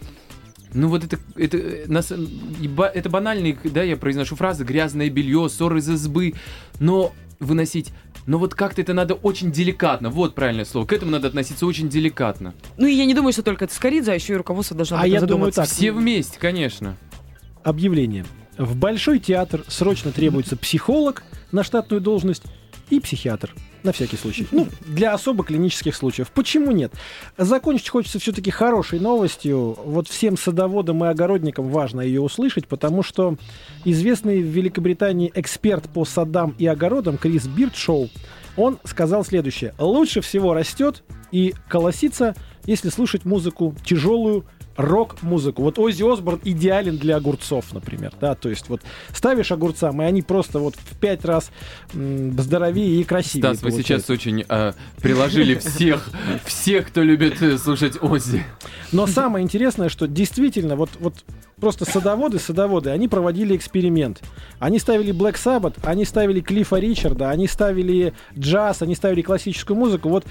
Ну 0.74 0.89
вот 0.89 1.03
это, 1.03 1.18
это, 1.36 1.57
э, 1.57 1.86
нас, 1.88 2.11
это 2.11 3.09
банальные, 3.09 3.57
да, 3.63 3.84
я 3.84 3.97
произношу 3.97 4.36
фразы, 4.36 4.63
грязное 4.63 5.09
белье, 5.09 5.47
ссоры 5.49 5.80
из 5.80 5.89
избы, 5.89 6.34
но 6.80 7.13
выносить, 7.39 7.93
но 8.28 8.38
вот 8.38 8.53
как-то 8.53 8.82
это 8.82 8.93
надо 8.93 9.15
очень 9.15 9.51
деликатно, 9.51 10.09
вот 10.09 10.36
правильное 10.36 10.65
слово, 10.65 10.86
к 10.86 10.93
этому 10.93 11.11
надо 11.11 11.30
относиться 11.30 11.65
очень 11.65 11.89
деликатно. 11.89 12.53
Ну 12.78 12.86
и 12.86 12.93
я 12.93 13.05
не 13.05 13.15
думаю, 13.15 13.34
что 13.34 13.41
только 13.41 13.65
это 13.65 13.73
Скоридзе, 13.73 14.11
а 14.11 14.15
еще 14.15 14.34
и 14.34 14.36
руководство 14.36 14.75
должно 14.75 14.97
А 14.99 15.07
я 15.07 15.21
думаю 15.21 15.51
задуматься. 15.51 15.61
так. 15.61 15.69
Все 15.69 15.91
вместе, 15.91 16.38
конечно. 16.38 16.95
Объявление. 17.63 18.25
В 18.57 18.75
Большой 18.75 19.19
театр 19.19 19.63
срочно 19.67 20.11
требуется 20.11 20.57
психолог 20.57 21.23
на 21.51 21.63
штатную 21.63 22.01
должность 22.01 22.43
и 22.89 22.99
психиатр. 22.99 23.55
На 23.88 23.93
всякий 23.93 24.17
случай. 24.17 24.45
Ну, 24.51 24.67
для 24.85 25.13
особо 25.13 25.45
клинических 25.45 25.95
случаев. 25.95 26.29
Почему 26.31 26.73
нет? 26.73 26.91
Закончить 27.38 27.88
хочется 27.88 28.19
все-таки 28.19 28.51
хорошей 28.51 28.99
новостью. 28.99 29.77
Вот 29.81 30.09
всем 30.09 30.35
садоводам 30.35 31.05
и 31.05 31.07
огородникам 31.07 31.69
важно 31.69 32.01
ее 32.01 32.19
услышать, 32.19 32.67
потому 32.67 33.01
что 33.01 33.38
известный 33.85 34.41
в 34.41 34.47
Великобритании 34.47 35.31
эксперт 35.33 35.88
по 35.88 36.03
садам 36.03 36.53
и 36.57 36.67
огородам 36.67 37.17
Крис 37.17 37.47
Бирдшоу, 37.47 38.09
он 38.57 38.77
сказал 38.83 39.23
следующее. 39.23 39.73
Лучше 39.79 40.19
всего 40.19 40.53
растет 40.53 41.01
и 41.31 41.53
колосится, 41.69 42.35
если 42.65 42.89
слушать 42.89 43.23
музыку 43.23 43.73
тяжелую, 43.85 44.43
рок-музыку. 44.78 45.63
Вот 45.63 45.80
Оззи 45.80 46.03
Осборн 46.03 46.39
идеален 46.43 46.97
для 46.97 47.17
огурцов, 47.17 47.73
например, 47.73 48.13
да, 48.21 48.36
то 48.36 48.49
есть 48.49 48.69
вот 48.69 48.82
ставишь 49.13 49.51
огурцам, 49.51 50.01
и 50.01 50.05
они 50.05 50.21
просто 50.21 50.59
вот 50.59 50.75
в 50.75 50.97
пять 50.97 51.25
раз 51.25 51.51
здоровее 51.91 53.01
и 53.01 53.03
красивее 53.03 53.55
Стас, 53.55 53.63
вы 53.63 53.71
получаются. 53.71 54.07
сейчас 54.07 54.09
очень 54.09 54.45
э, 54.47 54.73
приложили 55.01 55.55
всех, 55.55 56.09
всех, 56.45 56.88
кто 56.88 57.01
любит 57.01 57.41
э, 57.41 57.57
слушать 57.57 58.01
Оззи. 58.01 58.43
Но 58.91 59.07
самое 59.07 59.43
интересное, 59.43 59.89
что 59.89 60.07
действительно, 60.07 60.75
вот, 60.75 60.91
вот 60.99 61.25
просто 61.59 61.86
садоводы, 61.86 62.39
садоводы, 62.39 62.91
они 62.91 63.07
проводили 63.07 63.55
эксперимент. 63.55 64.21
Они 64.59 64.80
ставили 64.80 65.13
Black 65.13 65.36
Sabbath, 65.36 65.75
они 65.84 66.05
ставили 66.05 66.39
Клиффа 66.39 66.78
Ричарда, 66.78 67.30
они 67.30 67.47
ставили 67.47 68.13
джаз, 68.38 68.82
они 68.82 68.95
ставили 68.95 69.21
классическую 69.21 69.78
музыку. 69.78 70.09
Вот 70.09 70.25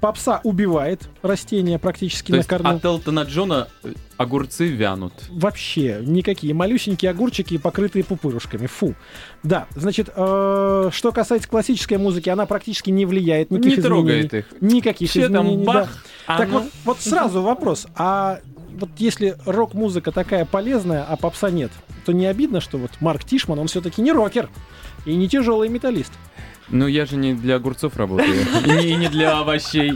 попса 0.00 0.40
убивает 0.44 1.08
растения 1.22 1.78
практически 1.78 2.30
То 2.32 2.38
на 2.38 2.44
корню. 2.44 2.68
от 2.70 2.84
Элтона 2.84 3.20
Джона 3.20 3.68
огурцы 4.16 4.66
вянут. 4.68 5.12
Вообще 5.28 6.00
никакие. 6.02 6.54
Малюсенькие 6.54 7.10
огурчики, 7.10 7.58
покрытые 7.58 8.04
пупырушками. 8.04 8.66
Фу. 8.66 8.94
Да, 9.42 9.66
значит, 9.74 10.08
э, 10.14 10.90
что 10.92 11.12
касается 11.12 11.48
классической 11.48 11.98
музыки, 11.98 12.28
она 12.28 12.46
практически 12.46 12.90
не 12.90 13.06
влияет. 13.06 13.50
Не 13.50 13.58
Никаких 13.58 13.84
трогает 13.84 14.26
изменений. 14.26 14.46
их. 14.50 14.62
Никаких 14.62 15.12
там 15.12 15.22
изменений, 15.24 15.64
бах, 15.64 15.88
да. 16.26 16.34
а 16.34 16.38
Так 16.38 16.48
ну. 16.48 16.58
вот, 16.60 16.70
вот 16.84 17.00
сразу 17.00 17.42
вопрос. 17.42 17.86
А 17.96 18.40
вот 18.78 18.90
если 18.98 19.36
рок-музыка 19.46 20.12
такая 20.12 20.44
полезная, 20.44 21.04
а 21.04 21.16
попса 21.16 21.50
нет, 21.50 21.70
то 22.04 22.12
не 22.12 22.26
обидно, 22.26 22.60
что 22.60 22.78
вот 22.78 22.90
Марк 23.00 23.24
Тишман, 23.24 23.58
он 23.58 23.66
все-таки 23.68 24.00
не 24.02 24.12
рокер 24.12 24.48
и 25.04 25.14
не 25.14 25.28
тяжелый 25.28 25.68
металлист. 25.68 26.12
Ну, 26.70 26.86
я 26.86 27.06
же 27.06 27.16
не 27.16 27.34
для 27.34 27.56
огурцов 27.56 27.96
работаю. 27.96 28.36
И 28.66 28.94
не- 28.94 29.08
для 29.08 29.38
овощей. 29.38 29.92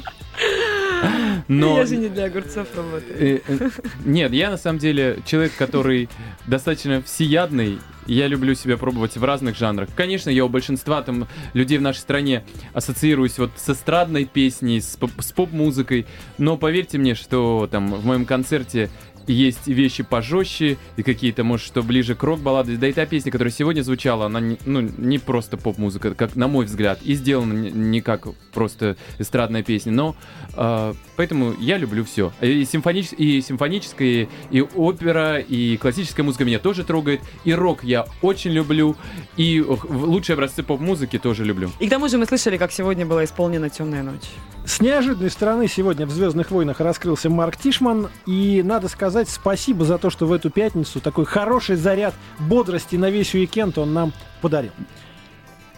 Но... 1.49 1.77
Я 1.79 1.87
же 1.87 1.97
не 1.97 2.09
для 2.09 2.27
огурцов 2.27 2.68
работаю. 2.77 3.16
Э, 3.18 3.41
э, 3.49 3.70
Нет, 4.05 4.33
я 4.33 4.51
на 4.51 4.57
самом 4.57 4.79
деле 4.79 5.18
человек, 5.27 5.53
который 5.59 6.09
достаточно 6.47 7.03
всеядный. 7.03 7.79
Я 8.07 8.27
люблю 8.29 8.55
себя 8.55 8.77
пробовать 8.77 9.16
в 9.16 9.23
разных 9.25 9.57
жанрах. 9.57 9.89
Конечно, 9.95 10.31
я 10.31 10.45
у 10.45 10.49
большинства 10.49 11.03
там 11.03 11.29
людей 11.55 11.79
в 11.79 11.83
нашей 11.83 11.99
стране 11.99 12.45
ассоциируюсь 12.73 13.39
вот 13.39 13.51
с 13.57 13.68
эстрадной 13.70 14.25
песней, 14.25 14.81
с, 14.81 14.97
поп- 14.97 15.20
с 15.20 15.33
поп-музыкой. 15.33 16.07
Но 16.39 16.57
поверьте 16.57 16.99
мне, 16.99 17.14
что 17.14 17.68
там 17.70 17.93
в 17.95 18.05
моем 18.07 18.25
концерте 18.25 18.91
есть 19.27 19.66
вещи 19.66 20.03
пожестче, 20.03 20.79
и 20.97 21.03
какие-то, 21.03 21.45
может, 21.45 21.66
что 21.66 21.83
ближе 21.83 22.14
к 22.14 22.23
рок-баллады. 22.23 22.77
Да 22.77 22.89
и 22.89 22.93
та 22.93 23.07
песня, 23.07 23.31
которая 23.31 23.53
сегодня 23.53 23.83
звучала, 23.83 24.27
она 24.27 24.41
не, 24.41 24.59
ну, 24.64 24.81
не 24.81 25.18
просто 25.18 25.57
поп-музыка, 25.57 26.14
как 26.14 26.37
на 26.37 26.49
мой 26.49 26.66
взгляд, 26.66 27.01
и 27.03 27.14
сделана 27.14 27.53
не, 27.53 27.70
не 27.70 28.01
как 28.01 28.27
просто 28.53 28.97
эстрадная 29.18 29.62
песня. 29.62 29.93
Но 29.93 30.16
а, 30.55 30.95
поэтому 31.16 31.55
я 31.59 31.79
люблю 31.79 32.05
все. 32.05 32.33
И, 32.41 32.64
симфонич... 32.64 33.12
и 33.16 33.41
симфоническая, 33.41 34.29
и 34.51 34.61
опера, 34.61 35.39
и 35.39 35.77
классическая 35.77 36.23
музыка 36.23 36.45
меня 36.45 36.59
тоже 36.59 36.85
трогает. 36.85 37.20
И 37.45 37.53
рок 37.53 37.85
я 37.85 38.07
очень 38.20 38.51
люблю. 38.51 38.97
И 39.37 39.61
лучшие 39.62 40.35
образцы 40.35 40.62
поп-музыки 40.62 41.18
тоже 41.18 41.45
люблю. 41.45 41.70
И 41.81 41.87
к 41.87 41.91
тому 41.91 42.09
же 42.09 42.18
мы 42.18 42.27
слышали, 42.27 42.57
как 42.57 42.73
сегодня 42.73 43.07
была 43.07 43.25
исполнена 43.25 43.70
«Темная 43.70 44.03
ночь». 44.03 44.29
С 44.64 44.81
неожиданной 44.81 45.31
стороны 45.31 45.66
сегодня 45.66 46.07
в 46.07 46.11
«Звездных 46.11 46.53
войнах» 46.53 46.81
раскрылся 46.81 47.29
Марк 47.29 47.57
Тишман. 47.57 48.09
И 48.27 48.62
надо 48.64 48.89
сказать 48.89 49.11
спасибо 49.28 49.84
за 49.84 49.98
то, 49.98 50.10
что 50.10 50.26
в 50.26 50.32
эту 50.32 50.50
пятницу 50.50 51.00
такой 51.00 51.24
хороший 51.24 51.76
заряд 51.76 52.14
бодрости 52.38 52.96
на 52.96 53.10
весь 53.10 53.34
уикенд 53.34 53.78
он 53.78 53.92
нам 53.92 54.12
подарил. 54.40 54.72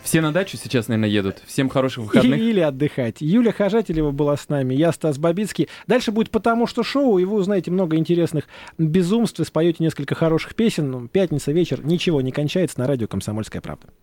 Все 0.04 0.20
на 0.20 0.32
дачу 0.32 0.58
сейчас, 0.58 0.86
наверное, 0.88 1.08
едут. 1.08 1.38
Всем 1.46 1.70
хороших 1.70 2.04
выходных. 2.04 2.38
Или 2.38 2.60
отдыхать. 2.60 3.22
Юля 3.22 3.52
Хожателева 3.52 4.10
была 4.10 4.36
с 4.36 4.50
нами, 4.50 4.74
я 4.74 4.92
Стас 4.92 5.16
Бабицкий. 5.16 5.68
Дальше 5.86 6.12
будет 6.12 6.30
«Потому 6.30 6.66
что 6.66 6.82
шоу», 6.82 7.18
и 7.18 7.24
вы 7.24 7.36
узнаете 7.36 7.70
много 7.70 7.96
интересных 7.96 8.44
безумств, 8.76 9.40
и 9.40 9.44
споете 9.44 9.82
несколько 9.82 10.14
хороших 10.14 10.54
песен. 10.54 10.90
Ну, 10.90 11.08
Пятница, 11.08 11.52
вечер, 11.52 11.82
ничего 11.82 12.20
не 12.20 12.32
кончается 12.32 12.78
на 12.80 12.86
радио 12.86 13.06
«Комсомольская 13.06 13.62
правда». 13.62 13.86